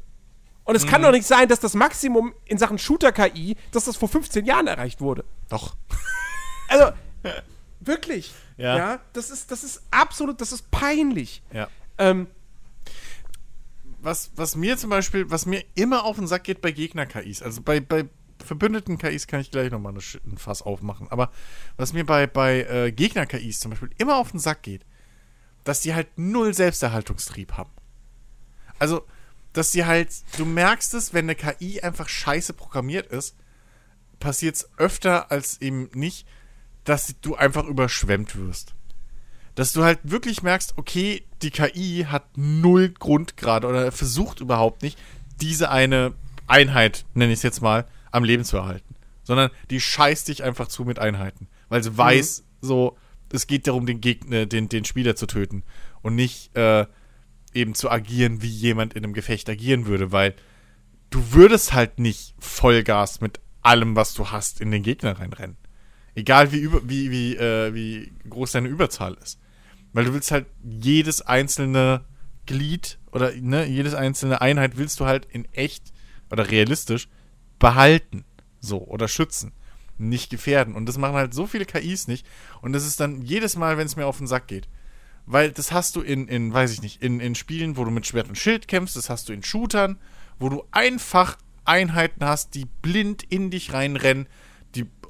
[0.66, 0.90] Und es mhm.
[0.90, 4.68] kann doch nicht sein, dass das Maximum in Sachen Shooter-KI, dass das vor 15 Jahren
[4.68, 5.26] erreicht wurde.
[5.50, 5.76] Doch.
[6.68, 6.94] Also,
[7.80, 8.34] wirklich.
[8.58, 8.76] Ja.
[8.76, 9.00] ja.
[9.14, 11.44] das, ist, das ist absolut, das ist peinlich.
[11.54, 11.68] Ja.
[12.00, 12.26] Ähm,
[14.06, 17.62] was, was mir zum Beispiel, was mir immer auf den Sack geht bei Gegner-KIs, also
[17.62, 18.06] bei, bei
[18.44, 21.32] verbündeten KIs kann ich gleich nochmal ein Fass aufmachen, aber
[21.76, 24.86] was mir bei, bei äh, Gegner-KIs zum Beispiel immer auf den Sack geht,
[25.64, 27.72] dass die halt null Selbsterhaltungstrieb haben.
[28.78, 29.06] Also,
[29.54, 33.36] dass die halt, du merkst es, wenn eine KI einfach scheiße programmiert ist,
[34.20, 36.28] passiert es öfter als eben nicht,
[36.84, 38.75] dass du einfach überschwemmt wirst
[39.56, 44.84] dass du halt wirklich merkst, okay, die KI hat null Grund gerade oder versucht überhaupt
[44.84, 45.00] nicht,
[45.42, 46.14] diese eine
[46.48, 48.96] Einheit, nenne ich es jetzt mal, am Leben zu erhalten.
[49.24, 51.48] Sondern die scheißt dich einfach zu mit Einheiten.
[51.70, 51.98] Weil sie mhm.
[51.98, 52.98] weiß, so,
[53.32, 55.64] es geht darum, den Gegner, den, den Spieler zu töten.
[56.02, 56.86] Und nicht äh,
[57.54, 60.36] eben zu agieren, wie jemand in einem Gefecht agieren würde, weil
[61.10, 65.58] du würdest halt nicht Vollgas mit allem, was du hast, in den Gegner reinrennen.
[66.14, 69.40] Egal wie, über, wie, wie, äh, wie groß deine Überzahl ist.
[69.96, 72.04] Weil du willst halt jedes einzelne
[72.46, 75.94] Glied oder ne, jedes einzelne Einheit willst du halt in echt
[76.30, 77.08] oder realistisch
[77.60, 78.26] behalten.
[78.60, 79.54] So, oder schützen.
[79.98, 80.76] Nicht gefährden.
[80.76, 82.28] Und das machen halt so viele KIs nicht.
[82.62, 84.68] Und das ist dann jedes Mal, wenn es mir auf den Sack geht.
[85.28, 88.06] Weil das hast du in, in weiß ich nicht, in, in Spielen, wo du mit
[88.06, 89.98] Schwert und Schild kämpfst, das hast du in Shootern,
[90.40, 94.28] wo du einfach Einheiten hast, die blind in dich reinrennen,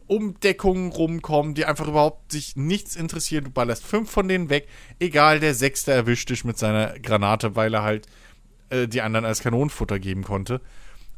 [0.08, 3.46] um Deckungen rumkommen, die einfach überhaupt sich nichts interessieren.
[3.46, 4.68] Du ballerst fünf von denen weg.
[5.00, 8.08] Egal, der Sechste erwischt dich mit seiner Granate, weil er halt
[8.70, 10.62] äh, die anderen als Kanonenfutter geben konnte.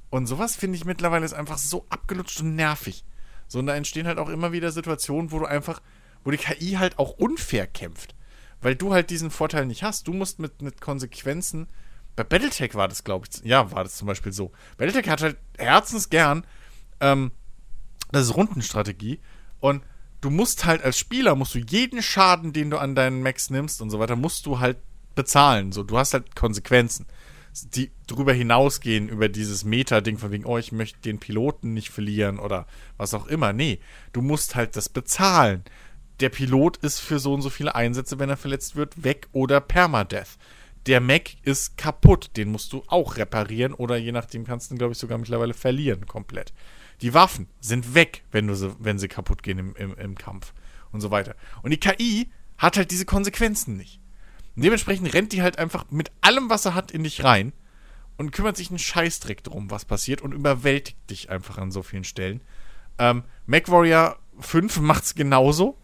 [0.09, 3.03] Und sowas finde ich mittlerweile ist einfach so abgelutscht und nervig.
[3.47, 5.81] So, und da entstehen halt auch immer wieder Situationen, wo du einfach,
[6.23, 8.15] wo die KI halt auch unfair kämpft.
[8.61, 10.07] Weil du halt diesen Vorteil nicht hast.
[10.07, 11.67] Du musst mit, mit Konsequenzen.
[12.15, 14.51] Bei Battletech war das, glaube ich, ja, war das zum Beispiel so.
[14.77, 16.45] Battletech hat halt herzensgern
[16.99, 17.31] ähm,
[18.11, 19.19] das ist Rundenstrategie.
[19.59, 19.83] Und
[20.21, 23.81] du musst halt als Spieler, musst du jeden Schaden, den du an deinen Max nimmst
[23.81, 24.77] und so weiter, musst du halt
[25.15, 25.71] bezahlen.
[25.71, 27.05] So, du hast halt Konsequenzen,
[27.73, 32.39] die drüber hinausgehen, über dieses Meta-Ding von wegen, oh, ich möchte den Piloten nicht verlieren
[32.39, 32.67] oder
[32.97, 33.53] was auch immer.
[33.53, 33.79] Nee,
[34.13, 35.63] du musst halt das bezahlen.
[36.19, 39.61] Der Pilot ist für so und so viele Einsätze, wenn er verletzt wird, weg oder
[39.61, 40.37] Permadeath.
[40.87, 44.77] Der Mac ist kaputt, den musst du auch reparieren oder je nachdem kannst du ihn,
[44.77, 46.53] glaube ich, sogar mittlerweile verlieren komplett.
[47.01, 50.53] Die Waffen sind weg, wenn, du sie, wenn sie kaputt gehen im, im, im Kampf
[50.91, 51.35] und so weiter.
[51.61, 53.99] Und die KI hat halt diese Konsequenzen nicht.
[54.55, 57.53] Und dementsprechend rennt die halt einfach mit allem, was er hat, in dich rein
[58.17, 62.03] und kümmert sich einen Scheißdreck drum, was passiert und überwältigt dich einfach an so vielen
[62.03, 62.41] Stellen.
[62.97, 65.77] Ähm, MacWarrior 5 macht's genauso.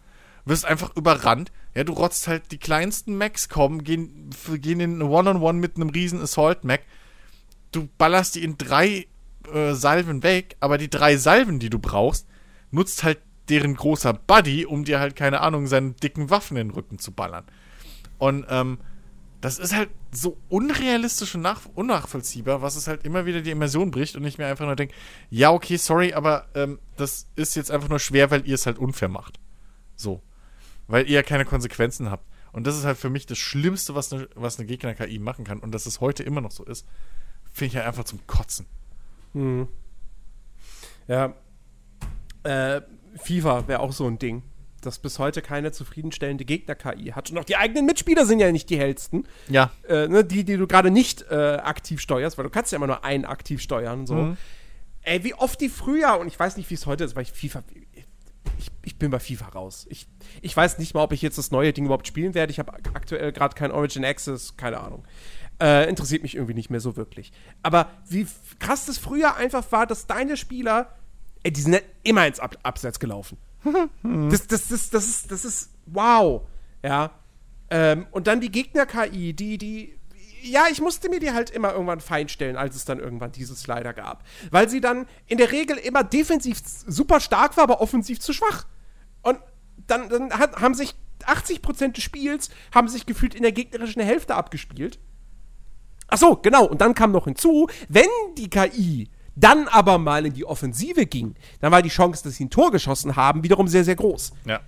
[0.44, 1.52] Wirst einfach überrannt.
[1.74, 4.30] Ja, du rotzt halt die kleinsten Macs kommen, gehen,
[4.60, 6.82] gehen in One-on-One -on -One mit einem riesen Assault-Mac.
[7.72, 9.06] Du ballerst die in drei
[9.52, 12.26] äh, Salven weg, aber die drei Salven, die du brauchst,
[12.70, 13.18] nutzt halt
[13.48, 17.12] deren großer Buddy, um dir halt, keine Ahnung, seine dicken Waffen in den Rücken zu
[17.12, 17.44] ballern.
[18.18, 18.78] Und ähm,
[19.40, 23.90] das ist halt so unrealistisch und nach unnachvollziehbar, was es halt immer wieder die Immersion
[23.90, 24.94] bricht und ich mir einfach nur denke,
[25.28, 28.78] ja, okay, sorry, aber ähm, das ist jetzt einfach nur schwer, weil ihr es halt
[28.78, 29.38] unfair macht.
[29.96, 30.22] So.
[30.86, 32.24] Weil ihr keine Konsequenzen habt.
[32.52, 35.58] Und das ist halt für mich das Schlimmste, was eine, was eine Gegner-KI machen kann.
[35.58, 36.86] Und dass es heute immer noch so ist,
[37.52, 38.66] finde ich halt einfach zum Kotzen.
[39.34, 39.68] Hm.
[41.06, 41.34] Ja.
[42.44, 42.80] Äh,
[43.16, 44.42] FIFA wäre auch so ein Ding,
[44.80, 47.30] das bis heute keine zufriedenstellende Gegner-KI hat.
[47.30, 49.26] Und auch die eigenen Mitspieler sind ja nicht die hellsten.
[49.48, 49.70] Ja.
[49.88, 52.86] Äh, ne, die, die du gerade nicht äh, aktiv steuerst, weil du kannst ja immer
[52.86, 54.06] nur einen aktiv steuern.
[54.06, 54.14] So.
[54.14, 54.36] Mhm.
[55.02, 57.32] Ey, wie oft die früher, und ich weiß nicht, wie es heute ist, weil ich
[57.32, 57.62] FIFA.
[58.58, 59.86] Ich, ich bin bei FIFA raus.
[59.90, 60.06] Ich,
[60.40, 62.50] ich weiß nicht mal, ob ich jetzt das neue Ding überhaupt spielen werde.
[62.52, 65.04] Ich habe aktuell gerade kein Origin Access, keine Ahnung.
[65.60, 67.32] Äh, interessiert mich irgendwie nicht mehr so wirklich.
[67.62, 68.26] Aber wie
[68.58, 70.94] krass das früher einfach war, dass deine Spieler,
[71.44, 73.38] ey, die sind ja immer ins Ab Abseits gelaufen.
[74.30, 76.42] das, das, das, das, ist, das ist wow.
[76.82, 77.12] Ja.
[77.70, 79.98] Ähm, und dann die Gegner-KI, die, die,
[80.42, 83.94] ja, ich musste mir die halt immer irgendwann feinstellen, als es dann irgendwann diese Slider
[83.94, 84.24] gab.
[84.50, 88.66] Weil sie dann in der Regel immer defensiv super stark war, aber offensiv zu schwach.
[89.22, 89.38] Und
[89.86, 90.94] dann, dann hat, haben sich
[91.26, 94.98] 80% des Spiels haben sich gefühlt in der gegnerischen Hälfte abgespielt.
[96.08, 96.66] Ach so, genau.
[96.66, 101.34] Und dann kam noch hinzu, wenn die KI dann aber mal in die Offensive ging,
[101.60, 104.32] dann war die Chance, dass sie ein Tor geschossen haben, wiederum sehr, sehr groß.
[104.44, 104.60] Ja.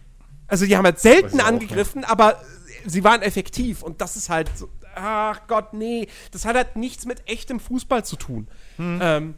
[0.48, 2.40] Also die haben halt selten ich auch angegriffen, aber
[2.84, 3.82] sie waren effektiv.
[3.82, 6.08] Und das ist halt so, ach Gott, nee.
[6.32, 8.48] Das hat halt nichts mit echtem Fußball zu tun.
[8.78, 9.34] Ähm,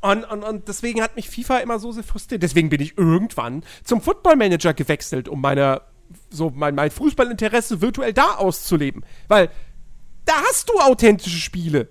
[0.00, 2.42] und, und, und deswegen hat mich FIFA immer so sehr frustriert.
[2.42, 5.82] Deswegen bin ich irgendwann zum Football Manager gewechselt, um meine,
[6.30, 9.04] so mein, mein Fußballinteresse virtuell da auszuleben.
[9.28, 9.50] Weil
[10.26, 11.88] da hast du authentische Spiele.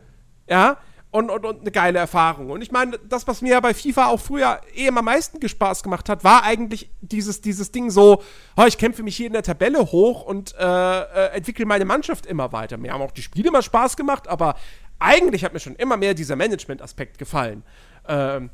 [0.48, 0.78] Ja.
[1.12, 2.50] Und, und, und eine geile Erfahrung.
[2.50, 5.82] Und ich meine, das, was mir ja bei FIFA auch früher eh am meisten Spaß
[5.82, 8.22] gemacht hat, war eigentlich dieses, dieses Ding so,
[8.58, 12.26] oh, ich kämpfe mich hier in der Tabelle hoch und äh, äh, entwickle meine Mannschaft
[12.26, 12.76] immer weiter.
[12.76, 14.56] Mir haben auch die Spiele immer Spaß gemacht, aber
[15.00, 17.64] eigentlich hat mir schon immer mehr dieser Management-Aspekt gefallen.
[18.10, 18.50] Ähm,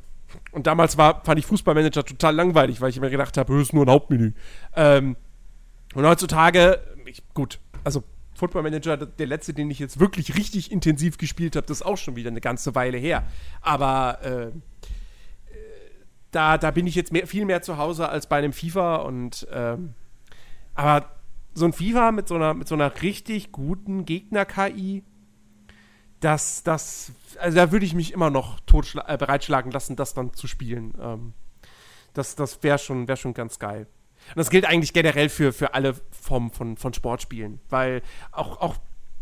[0.52, 3.72] und damals war, fand ich Fußballmanager total langweilig, weil ich immer gedacht habe, das ist
[3.72, 4.34] nur ein Hauptmenü.
[4.76, 5.16] Ähm,
[5.94, 8.04] und heutzutage, ich, gut, also
[8.42, 11.96] Football Manager, der letzte, den ich jetzt wirklich richtig intensiv gespielt habe, das ist auch
[11.96, 13.22] schon wieder eine ganze Weile her.
[13.60, 14.52] Aber äh, äh,
[16.32, 19.46] da, da bin ich jetzt mehr, viel mehr zu Hause als bei einem FIFA und
[19.52, 19.94] ähm,
[20.74, 21.08] aber
[21.54, 25.04] so ein FIFA mit so einer, mit so einer richtig guten Gegner-KI,
[26.18, 30.48] das, das, also da würde ich mich immer noch äh, bereitschlagen lassen, das dann zu
[30.48, 30.94] spielen.
[31.00, 31.32] Ähm,
[32.12, 33.86] das das wäre schon, wär schon ganz geil.
[34.28, 37.60] Und das gilt eigentlich generell für, für alle Formen von, von Sportspielen.
[37.68, 38.76] Weil auch, auch,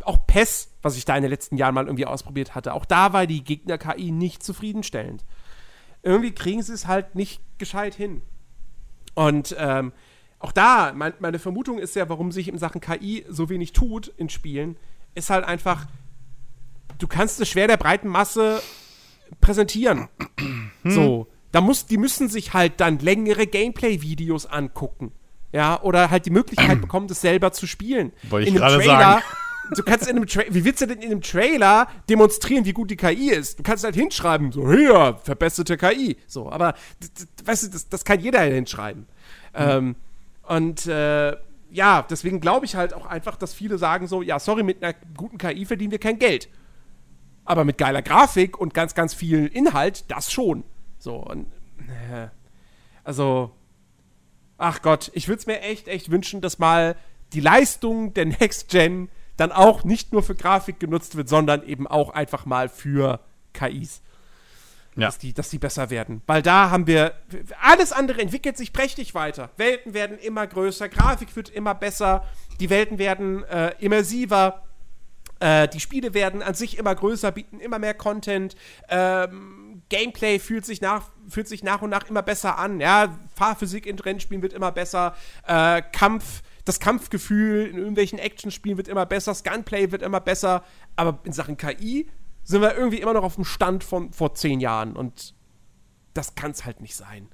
[0.05, 3.12] auch PES, was ich da in den letzten Jahren mal irgendwie ausprobiert hatte, auch da
[3.12, 5.24] war die Gegner-KI nicht zufriedenstellend.
[6.02, 8.22] Irgendwie kriegen sie es halt nicht gescheit hin.
[9.14, 9.93] Und ähm,
[10.39, 14.09] auch da, mein, meine Vermutung ist ja, warum sich in Sachen KI so wenig tut
[14.16, 14.77] in Spielen,
[15.14, 15.86] ist halt einfach,
[16.98, 18.62] du kannst es schwer der breiten Masse
[19.40, 20.09] präsentieren.
[20.85, 21.27] So.
[21.52, 25.12] Da muss, die müssen sich halt dann längere Gameplay-Videos angucken.
[25.52, 28.12] Ja, oder halt die Möglichkeit bekommen, das selber zu spielen.
[28.28, 29.22] Wollte ich gerade sagen.
[29.72, 32.97] Du kannst in einem wie willst du denn in einem Trailer demonstrieren, wie gut die
[32.97, 33.59] KI ist?
[33.59, 36.16] Du kannst halt hinschreiben, so, hier, verbesserte KI.
[36.27, 36.74] So, aber,
[37.44, 39.06] weißt du, das, das kann jeder hinschreiben.
[39.55, 39.94] Ähm,
[40.43, 41.36] und, äh,
[41.70, 44.94] ja, deswegen glaube ich halt auch einfach, dass viele sagen so, ja, sorry, mit einer
[45.16, 46.48] guten KI verdienen wir kein Geld.
[47.44, 50.64] Aber mit geiler Grafik und ganz, ganz viel Inhalt, das schon.
[51.01, 51.47] So, und,
[52.12, 52.28] äh,
[53.02, 53.51] also,
[54.59, 56.94] ach Gott, ich würde es mir echt, echt wünschen, dass mal
[57.32, 61.86] die Leistung der Next Gen dann auch nicht nur für Grafik genutzt wird, sondern eben
[61.86, 63.20] auch einfach mal für
[63.55, 64.02] KIs.
[64.97, 65.06] Ja.
[65.06, 66.20] Dass, die, dass die besser werden.
[66.27, 67.14] Weil da haben wir,
[67.62, 69.48] alles andere entwickelt sich prächtig weiter.
[69.56, 72.27] Welten werden immer größer, Grafik wird immer besser,
[72.59, 74.62] die Welten werden äh, immersiver.
[75.39, 78.56] Äh, die Spiele werden an sich immer größer, bieten immer mehr Content.
[78.90, 79.60] Ähm,
[79.91, 82.81] Gameplay fühlt sich, nach, fühlt sich nach und nach immer besser an.
[82.81, 85.15] Ja, Fahrphysik in Rennspielen wird immer besser.
[85.47, 89.33] Äh, Kampf, das Kampfgefühl in irgendwelchen Actionspielen wird immer besser.
[89.33, 90.65] Das Gunplay wird immer besser.
[90.97, 92.09] Aber in Sachen KI
[92.45, 94.97] sind wir irgendwie immer noch auf dem Stand von vor zehn Jahren.
[94.97, 95.35] Und
[96.15, 97.29] das kann es halt nicht sein.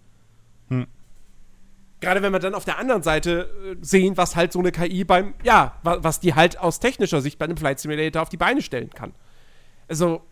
[2.01, 5.05] Gerade wenn wir dann auf der anderen Seite äh, sehen, was halt so eine KI
[5.05, 8.37] beim, ja, wa was die halt aus technischer Sicht bei einem Flight Simulator auf die
[8.37, 9.15] Beine stellen kann.
[9.89, 10.23] Also,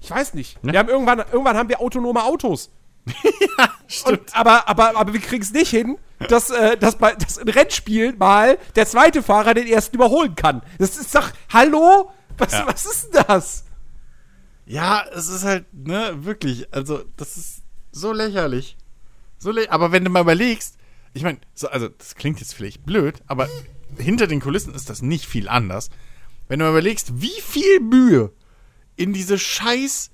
[0.00, 0.62] ich weiß nicht.
[0.62, 0.72] Ne?
[0.72, 2.70] Wir haben irgendwann, irgendwann haben wir autonome Autos.
[4.04, 5.98] Und, aber, aber, aber wir kriegen es nicht hin,
[6.28, 10.62] dass, äh, dass, bei, dass in Rennspielen mal der zweite Fahrer den ersten überholen kann.
[10.78, 12.10] Das ist doch, hallo?
[12.36, 12.66] Was, Ja.
[12.66, 13.64] was ist denn das?
[14.66, 18.76] Ja, es ist halt, ne, wirklich, also, das ist so lächerlich.
[19.38, 20.76] So lä aber wenn du mal überlegst,
[21.14, 23.48] ich meine, so, also, das klingt jetzt vielleicht blöd, aber
[23.96, 25.88] hinter den Kulissen ist das nicht viel anders.
[26.48, 28.32] Wenn du mal überlegst, wie viel Mühe
[28.98, 30.10] in diese scheiß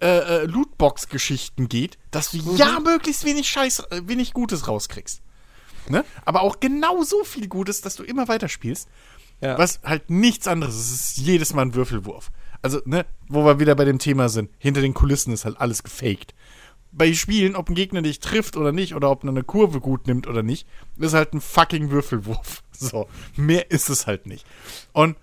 [0.00, 5.22] äh, äh, Lootbox-Geschichten geht, dass du ja möglichst wenig Scheiß, äh, wenig Gutes rauskriegst.
[5.88, 6.04] Ne?
[6.24, 8.88] Aber auch genau so viel Gutes, dass du immer weiterspielst.
[9.40, 9.56] Ja.
[9.56, 10.90] Was halt nichts anderes ist.
[10.90, 12.30] Es ist jedes Mal ein Würfelwurf.
[12.62, 15.82] also, ne, wo wir wieder bei dem Thema sind, hinter den Kulissen ist halt alles
[15.82, 16.34] gefaked.
[16.92, 20.06] Bei Spielen, ob ein Gegner dich trifft oder nicht, oder ob er eine Kurve gut
[20.06, 20.66] nimmt oder nicht,
[20.98, 22.62] ist halt ein fucking Würfelwurf.
[22.78, 24.44] So, mehr ist es halt nicht.
[24.92, 25.16] Und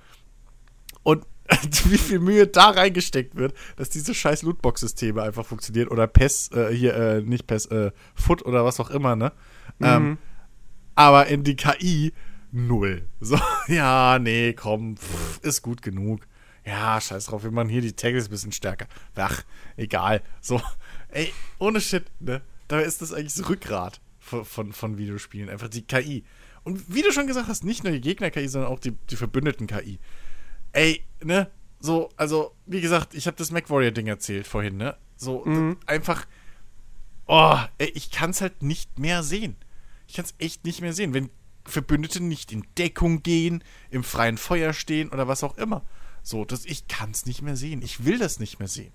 [1.85, 6.73] wie viel Mühe da reingesteckt wird, dass diese scheiß Lootbox-Systeme einfach funktionieren oder PES, äh,
[6.73, 9.31] hier, äh, nicht PES, äh, Foot oder was auch immer, ne?
[9.79, 9.85] Mhm.
[9.85, 10.17] Ähm,
[10.95, 12.13] aber in die KI
[12.51, 13.07] null.
[13.19, 16.25] So, ja, nee, komm, pff, ist gut genug.
[16.65, 18.87] Ja, scheiß drauf, wir machen hier die Taggles ein bisschen stärker.
[19.15, 19.43] Ach,
[19.75, 20.21] egal.
[20.39, 20.61] So,
[21.09, 22.41] ey, ohne Shit, ne?
[22.69, 26.23] Da ist das eigentlich das Rückgrat von, von, von Videospielen, einfach die KI.
[26.63, 29.67] Und wie du schon gesagt hast, nicht nur die Gegner-KI, sondern auch die, die verbündeten
[29.67, 29.99] KI.
[30.73, 31.49] Ey, ne?
[31.79, 34.97] So, also, wie gesagt, ich habe das MacWarrior-Ding erzählt vorhin, ne?
[35.15, 35.77] So, Mhm.
[35.85, 36.25] einfach.
[37.25, 39.55] Oh, ey, ich kann's halt nicht mehr sehen.
[40.07, 41.29] Ich kann's echt nicht mehr sehen, wenn
[41.65, 45.83] Verbündete nicht in Deckung gehen, im freien Feuer stehen oder was auch immer.
[46.21, 47.81] So, das, ich kann's nicht mehr sehen.
[47.81, 48.91] Ich will das nicht mehr sehen.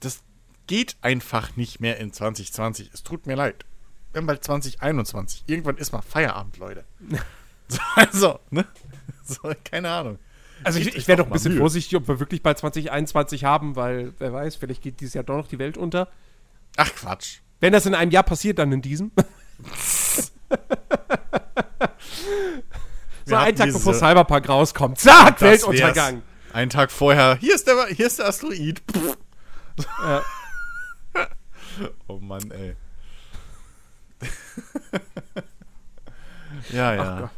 [0.00, 0.22] Das
[0.68, 2.90] geht einfach nicht mehr in 2020.
[2.92, 3.64] Es tut mir leid.
[4.12, 5.44] Wir haben bald 2021.
[5.46, 6.84] Irgendwann ist mal Feierabend, Leute.
[7.70, 8.64] So, also, ne?
[9.24, 10.18] So, keine Ahnung.
[10.64, 11.60] Also ich, ich wäre doch ein bisschen Mühe.
[11.60, 15.36] vorsichtig, ob wir wirklich bald 2021 haben, weil wer weiß, vielleicht geht dieses Jahr doch
[15.36, 16.08] noch die Welt unter.
[16.76, 17.38] Ach, Quatsch.
[17.60, 19.10] Wenn das in einem Jahr passiert, dann in diesem.
[19.18, 19.24] so
[23.26, 24.98] Wir ein hatten Tag bevor Cyberpunk rauskommt.
[24.98, 26.22] Zack, Weltuntergang.
[26.52, 28.82] Einen Tag vorher, hier ist der, hier ist der Asteroid.
[30.02, 30.22] Ja.
[32.08, 32.74] Oh Mann, ey.
[36.72, 37.30] ja, ja.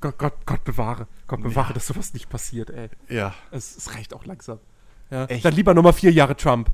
[0.00, 1.08] Gott, Gott, Gott bewahre.
[1.30, 2.88] Gott bewahre, dass sowas nicht passiert, ey.
[3.08, 3.34] Ja.
[3.50, 4.58] Es, es reicht auch langsam.
[5.10, 5.26] Ja.
[5.26, 5.44] Echt?
[5.44, 6.70] Dann lieber nochmal vier Jahre Trump.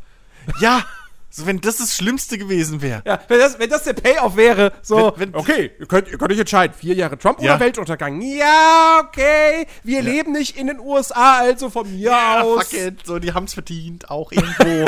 [0.61, 0.85] Ja!
[1.29, 3.03] So, wenn das das Schlimmste gewesen wäre.
[3.05, 6.17] Ja, wenn das, wenn das der Payoff wäre, so, Wenn- wenn- okay, ihr könnt, ihr
[6.17, 7.57] könnt euch entscheiden, vier Jahre Trump Ja.
[7.57, 8.23] oder Weltuntergang.
[8.23, 12.69] Ja, okay, wir leben nicht in den USA, also von mir Ja, aus.
[12.69, 13.05] fuck it.
[13.05, 14.87] So, die haben's verdient, auch irgendwo.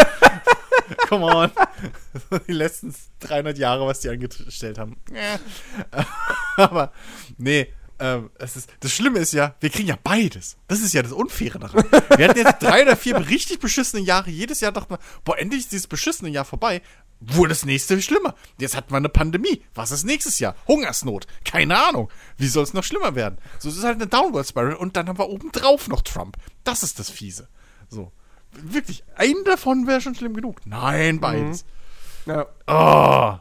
[1.08, 1.50] Come on.
[2.48, 4.96] Die letzten 300 Jahre, was die angestellt haben.
[5.12, 6.04] Ja.
[6.56, 6.92] Aber,
[7.36, 7.66] nee.
[8.00, 10.56] Ähm, es ist, das Schlimme ist ja, wir kriegen ja beides.
[10.68, 11.84] Das ist ja das Unfaire daran.
[12.16, 14.30] Wir hatten jetzt drei oder vier richtig beschissene Jahre.
[14.30, 16.80] Jedes Jahr dachte man, boah, endlich ist dieses beschissene Jahr vorbei.
[17.20, 18.34] Wurde das nächste schlimmer.
[18.58, 19.62] Jetzt hat man eine Pandemie.
[19.74, 20.54] Was ist nächstes Jahr?
[20.68, 21.26] Hungersnot.
[21.44, 22.08] Keine Ahnung.
[22.36, 23.38] Wie soll es noch schlimmer werden?
[23.58, 26.36] So, es ist halt eine Downward Spiral und dann haben wir obendrauf noch Trump.
[26.62, 27.48] Das ist das Fiese.
[27.88, 28.12] So.
[28.52, 30.60] Wirklich, ein davon wäre schon schlimm genug.
[30.64, 31.64] Nein, beides.
[32.26, 32.46] Ja.
[32.66, 33.38] Oh.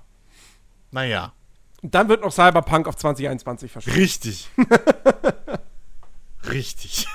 [0.91, 1.33] Naja.
[1.81, 3.95] Und dann wird noch Cyberpunk auf 2021 verschoben.
[3.95, 4.49] Richtig.
[6.51, 7.07] Richtig.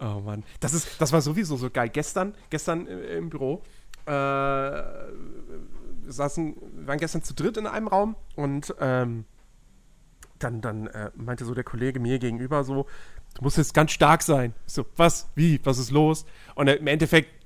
[0.00, 0.44] Oh Mann.
[0.60, 1.88] Das, ist, das war sowieso so geil.
[1.88, 3.62] Gestern, gestern äh, im Büro,
[4.06, 4.82] äh, wir
[6.06, 9.24] saßen, wir waren gestern zu dritt in einem Raum und ähm,
[10.38, 12.86] dann, dann äh, meinte so der Kollege mir gegenüber so,
[13.34, 14.54] du musst jetzt ganz stark sein.
[14.66, 15.28] Ich so, was?
[15.34, 15.60] Wie?
[15.64, 16.24] Was ist los?
[16.54, 17.37] Und im Endeffekt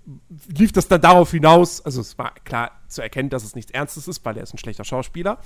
[0.48, 4.08] lief das dann darauf hinaus, also es war klar zu erkennen, dass es nichts Ernstes
[4.08, 5.38] ist, weil er ist ein schlechter Schauspieler.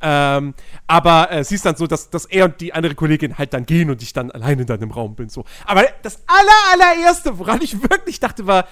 [0.00, 0.54] Ähm,
[0.86, 3.66] aber äh, es hieß dann so, dass, dass er und die andere Kollegin halt dann
[3.66, 5.28] gehen und ich dann alleine dann im Raum bin.
[5.28, 5.44] So.
[5.66, 8.66] Aber das aller, allererste, woran ich wirklich dachte, war,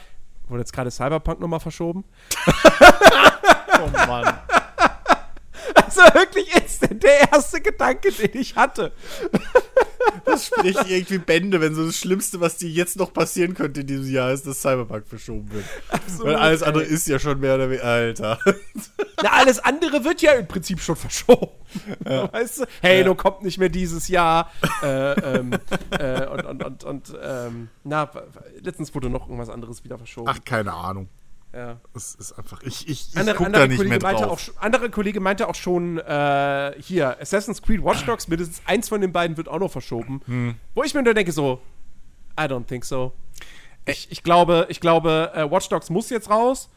[0.48, 2.04] wurde jetzt gerade Cyberpunk nochmal verschoben?
[3.82, 4.38] Oh Mann.
[5.74, 8.92] Also wirklich instant der erste Gedanke, den ich hatte.
[10.24, 13.86] Das spricht irgendwie Bände, wenn so das Schlimmste, was dir jetzt noch passieren könnte in
[13.86, 15.64] diesem Jahr, ist, dass Cyberpunk verschoben wird.
[16.18, 17.84] Weil alles andere ist ja schon mehr oder weniger.
[17.84, 18.38] Alter.
[19.22, 21.52] Na, alles andere wird ja im Prinzip schon verschoben.
[22.04, 22.64] Weißt du?
[22.82, 24.50] Halo kommt nicht mehr dieses Jahr.
[24.82, 25.52] Äh, ähm,
[25.90, 28.10] äh, und, und, und, und ähm, na,
[28.60, 30.28] letztens wurde noch irgendwas anderes wieder verschoben.
[30.28, 31.08] Ach, keine Ahnung.
[31.54, 31.80] Ja.
[31.94, 32.62] Es ist einfach.
[32.62, 34.50] Ich, ich, ich Andere, andere, da nicht Kollege mehr meinte drauf.
[34.56, 39.00] auch, andere Kollege meinte auch schon, äh, hier, Assassin's Creed Watch Dogs, mindestens eins von
[39.00, 40.22] den beiden wird auch noch verschoben.
[40.26, 40.54] Hm.
[40.74, 41.60] Wo ich mir nur denke, so,
[42.38, 43.12] I don't think so.
[43.84, 46.70] Ich, ich glaube, ich glaube äh, Watch Dogs muss jetzt raus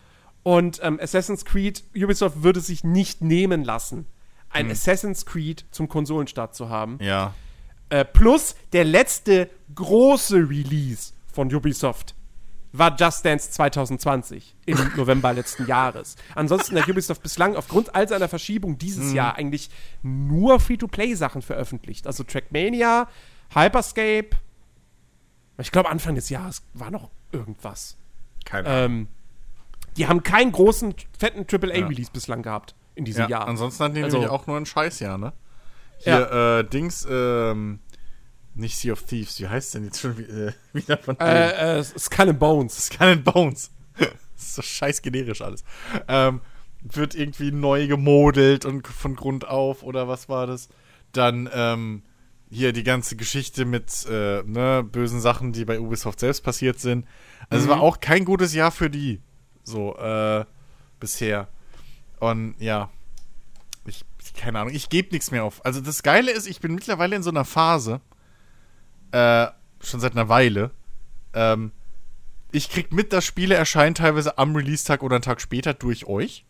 [0.44, 4.08] und ähm, Assassin's Creed, Ubisoft würde sich nicht nehmen lassen,
[4.50, 6.98] ein Assassin's Creed zum Konsolenstart zu haben.
[7.02, 7.34] ja.
[7.90, 12.16] Äh, plus der letzte große Release von Ubisoft
[12.78, 16.16] war Just Dance 2020 im November letzten Jahres.
[16.36, 19.70] Ansonsten hat Ubisoft bislang aufgrund all seiner Verschiebung dieses Jahr eigentlich
[20.04, 22.08] nur Free-to-Play-Sachen veröffentlicht.
[22.08, 23.08] Also Trackmania,
[23.54, 24.30] Hyperscape.
[25.58, 27.98] Ich glaube, Anfang des Jahres war noch irgendwas.
[28.44, 28.84] Keine Ahnung.
[28.84, 29.08] Ähm,
[29.98, 33.48] die haben keinen großen, fetten AAA-Release bislang gehabt in diesem ja, Jahr.
[33.48, 35.34] ansonsten hatten die Also- nämlich auch nur ein Scheißjahr, ne?
[36.00, 36.30] Hier,
[36.60, 37.80] äh, Dings, ähm,
[38.56, 42.30] nicht Sea of Thieves, wie heißt denn jetzt schon äh, wieder von äh, äh, Skull
[42.30, 42.86] and Bones.
[42.86, 43.72] Skull and Bones.
[43.98, 45.64] das ist so scheiß generisch alles.
[46.08, 46.42] Ähm,
[46.82, 50.70] wird irgendwie neu gemodelt und von Grund auf oder was war das?
[51.12, 52.04] Dann, ähm,
[52.50, 57.06] hier die ganze Geschichte mit äh, ne, bösen Sachen, die bei Ubisoft selbst passiert sind.
[57.50, 57.72] Also Mhm.
[57.72, 59.22] es war auch kein gutes Jahr für die.
[59.64, 60.46] So, äh,
[61.00, 61.48] bisher.
[62.20, 62.90] Und ja.
[63.88, 64.06] Ich
[64.36, 65.64] keine Ahnung, ich gebe nichts mehr auf.
[65.66, 68.02] Also das Geile ist, ich bin mittlerweile in so einer Phase,
[69.16, 69.48] äh,
[69.82, 70.72] schon seit einer Weile,
[71.34, 71.72] ähm,
[72.52, 76.46] ich krieg mit, dass Spiele erscheinen teilweise am Release-Tag oder einen Tag später durch euch.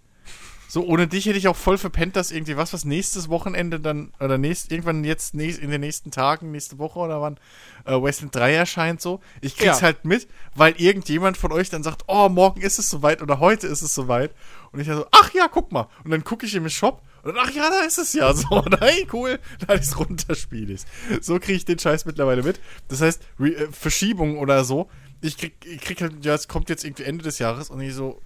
[0.68, 4.12] So, ohne dich hätte ich auch voll verpennt, dass irgendwie was, was nächstes Wochenende dann,
[4.20, 7.38] oder nächst, irgendwann jetzt nächst, in den nächsten Tagen, nächste Woche oder wann,
[7.86, 9.22] äh, Wasteland 3 erscheint so.
[9.42, 9.84] Ich krieg's Ja.
[9.84, 13.68] halt mit, weil irgendjemand von euch dann sagt, oh, morgen ist es soweit oder heute
[13.68, 14.32] ist es soweit.
[14.72, 15.88] Und ich dann so, ach ja, guck mal.
[16.04, 18.64] Und dann gucke ich im Shop und ach ja, da ist es ja so.
[18.80, 20.86] Hey, cool, da ist runter, spiel ich's.
[21.22, 22.60] So kriege ich den Scheiß mittlerweile mit.
[22.88, 24.90] Das heißt, Re äh, Verschiebung oder so.
[25.22, 27.94] Ich krieg, ich krieg halt, ja, es kommt jetzt irgendwie Ende des Jahres und ich
[27.94, 28.22] so,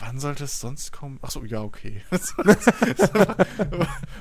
[0.00, 1.18] wann sollte es sonst kommen?
[1.22, 2.02] Ach so, ja, okay.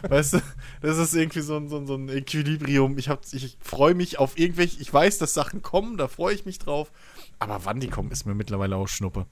[0.09, 0.41] weißt du,
[0.81, 2.97] das ist irgendwie so ein, so ein, so ein Equilibrium.
[2.97, 6.45] Ich, hab- ich freue mich auf irgendwelche, ich weiß, dass Sachen kommen, da freue ich
[6.45, 6.91] mich drauf.
[7.39, 9.25] Aber wann die kommen, ist mir mittlerweile auch Schnuppe.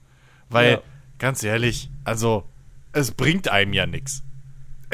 [0.49, 0.81] Weil, Ja.
[1.17, 2.43] ganz ehrlich, also,
[2.91, 4.23] es bringt einem ja nichts.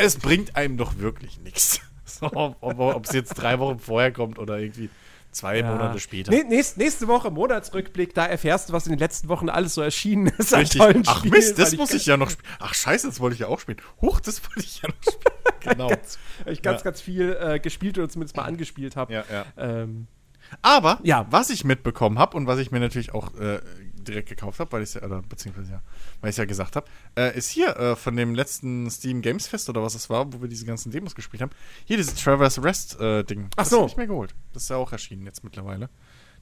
[0.02, 1.82] Es bringt einem doch wirklich nichts.
[2.06, 2.30] So,
[2.62, 4.90] ob es jetzt drei Wochen vorher kommt oder irgendwie
[5.32, 6.30] zwei Monate später.
[6.30, 9.82] Nee, nächst, nächste Woche Monatsrückblick, da erfährst du, was in den letzten Wochen alles so
[9.82, 10.54] erschienen ist.
[10.54, 10.82] an Richtig.
[10.82, 12.48] tollen Ach Spielen, Mist, das weil muss ich ja noch spielen.
[12.60, 13.80] Ach scheiße, das wollte ich ja auch spielen.
[14.02, 15.36] Huch, das wollte ich ja noch spielen.
[15.62, 15.88] Genau.
[15.88, 16.84] ganz, weil ich ganz, Ja.
[16.84, 19.14] ganz viel äh, gespielt oder zumindest mal angespielt habe.
[19.14, 19.46] Ja, ja.
[19.58, 20.08] Ähm,
[20.62, 21.26] Aber Ja.
[21.30, 23.60] was ich mitbekommen habe und was ich mir natürlich auch äh,
[24.02, 25.82] direkt gekauft habe, weil ich ja, oder beziehungsweise ja,
[26.22, 29.70] weil ich ja gesagt habe, äh, ist hier äh, von dem letzten Steam Games Fest
[29.70, 31.52] oder was es war, wo wir diese ganzen Demos gespielt haben,
[31.86, 33.48] hier dieses Traverse Rest äh, Ding.
[33.56, 33.80] Ach das so.
[33.80, 34.36] habe ich mir geholt.
[34.54, 35.90] Das ist ja auch erschienen jetzt mittlerweile.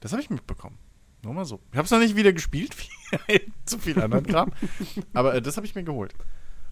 [0.00, 0.78] Das habe ich mitbekommen.
[1.22, 1.60] Nur mal so.
[1.70, 2.74] Ich habe es noch nicht wieder gespielt,
[3.26, 4.52] wie zu viel anderen Kram.
[5.12, 6.14] Aber äh, das habe ich mir geholt.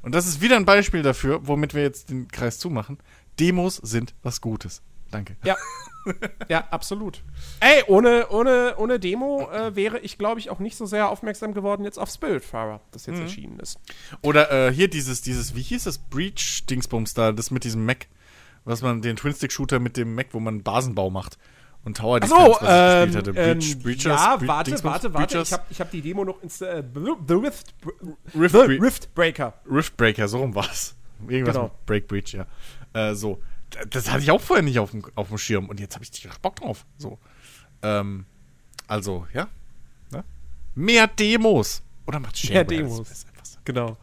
[0.02, 2.98] Und das ist wieder ein Beispiel dafür, womit wir jetzt den Kreis zumachen.
[3.38, 4.82] Demos sind was Gutes.
[5.10, 5.36] Danke.
[5.44, 5.56] ja.
[6.48, 7.22] ja, absolut.
[7.60, 11.52] Ey, ohne, ohne, ohne Demo äh, wäre ich, glaube ich, auch nicht so sehr aufmerksam
[11.52, 13.14] geworden jetzt auf Spiritfarer, das Mhm.
[13.14, 13.78] jetzt erschienen ist.
[14.22, 15.98] Oder äh, hier dieses, dieses, wie hieß das?
[15.98, 18.06] Breach-Dingsbums da, das mit diesem Mac.
[18.64, 21.38] Was man, den Twin-Stick-Shooter mit dem Mac, wo man Basenbau macht.
[21.84, 23.40] Und Tower Defense, was ich ähm, gespielt hatte.
[23.50, 25.26] ähm, Breach- Breachers, ja, Bre- warte, Dingsbums, warte, warte.
[25.34, 27.74] Breachers, Ich habe ich hab die Demo noch ins äh, The Rift,
[28.34, 30.28] Rift, The Bre- Rift Breaker.
[30.28, 30.94] So rum war's.
[31.28, 31.64] Irgendwas Genau.
[31.68, 32.46] mit Break Breach, ja.
[32.92, 33.40] Äh, so.
[33.90, 36.10] Das hatte ich auch vorher nicht auf dem, auf dem Schirm und jetzt habe ich
[36.10, 36.86] tierisch Bock drauf.
[36.96, 37.18] So.
[37.82, 38.24] Ähm,
[38.86, 39.48] also, ja.
[40.10, 40.24] Ne?
[40.74, 41.82] Mehr Demos.
[42.06, 43.26] Oder macht Mehr Shareware, Demos.
[43.64, 43.96] Genau.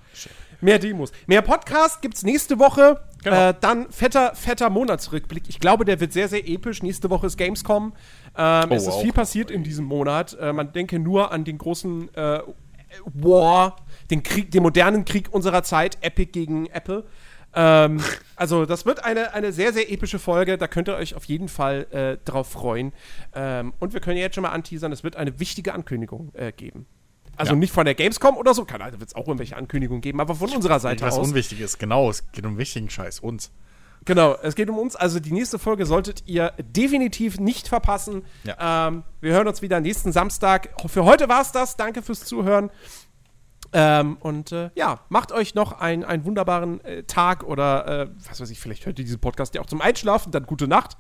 [0.62, 1.12] Mehr Demos.
[1.26, 3.02] Mehr Podcast gibt's nächste Woche.
[3.24, 3.50] Genau.
[3.50, 5.44] Äh, dann fetter, fetter Monatsrückblick.
[5.48, 6.84] Ich glaube, der wird sehr, sehr episch.
[6.84, 7.94] Nächste Woche ist Gamescom.
[8.38, 10.38] Ähm, Oh, es ist viel passiert in diesem Monat.
[10.40, 12.42] Äh, man denke nur an den großen äh,
[13.06, 13.78] War,
[14.12, 17.06] den Krieg, den modernen Krieg unserer Zeit, Epic gegen Apple.
[17.56, 18.02] Ähm,
[18.36, 20.58] also, das wird eine, eine sehr, sehr epische Folge.
[20.58, 22.92] Da könnt ihr euch auf jeden Fall äh, drauf freuen.
[23.34, 26.86] Ähm, und wir können jetzt schon mal anteasern, es wird eine wichtige Ankündigung äh, geben.
[27.38, 27.60] Also Ja.
[27.60, 30.22] nicht von der Gamescom oder so, keine Ahnung, da wird es auch irgendwelche Ankündigungen geben,
[30.22, 31.28] aber von unserer Seite Was aus.
[31.28, 32.10] unwichtig ist, genau.
[32.10, 33.20] Es geht um wichtigen Scheiß.
[33.20, 33.52] Uns.
[34.06, 34.96] Genau, es geht um uns.
[34.96, 38.24] Also die nächste Folge solltet ihr definitiv nicht verpassen.
[38.44, 38.88] Ja.
[38.88, 40.70] Ähm, wir hören uns wieder nächsten Samstag.
[40.88, 41.76] Für heute war es das.
[41.76, 42.70] Danke fürs Zuhören.
[43.78, 48.40] Ähm, und äh, ja, macht euch noch ein, einen wunderbaren äh, Tag oder äh, was
[48.40, 50.96] weiß ich, vielleicht hört ihr diesen Podcast ja auch zum Einschlafen, dann gute Nacht.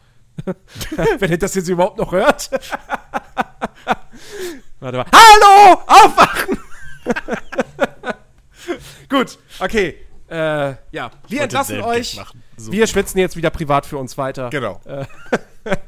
[1.19, 2.52] Wenn ihr das jetzt überhaupt noch hört.
[4.81, 5.06] Warte mal.
[5.10, 5.81] Hallo!
[5.88, 6.57] Aufwachen!
[9.10, 9.95] Gut, okay.
[10.27, 12.19] Äh, ja, wir entlassen euch.
[12.57, 12.73] So.
[12.73, 14.49] Wir schwitzen jetzt wieder privat für uns weiter.
[14.49, 14.81] Genau.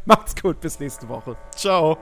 [0.05, 1.35] Macht's gut, bis nächste Woche.
[1.53, 1.97] Ciao.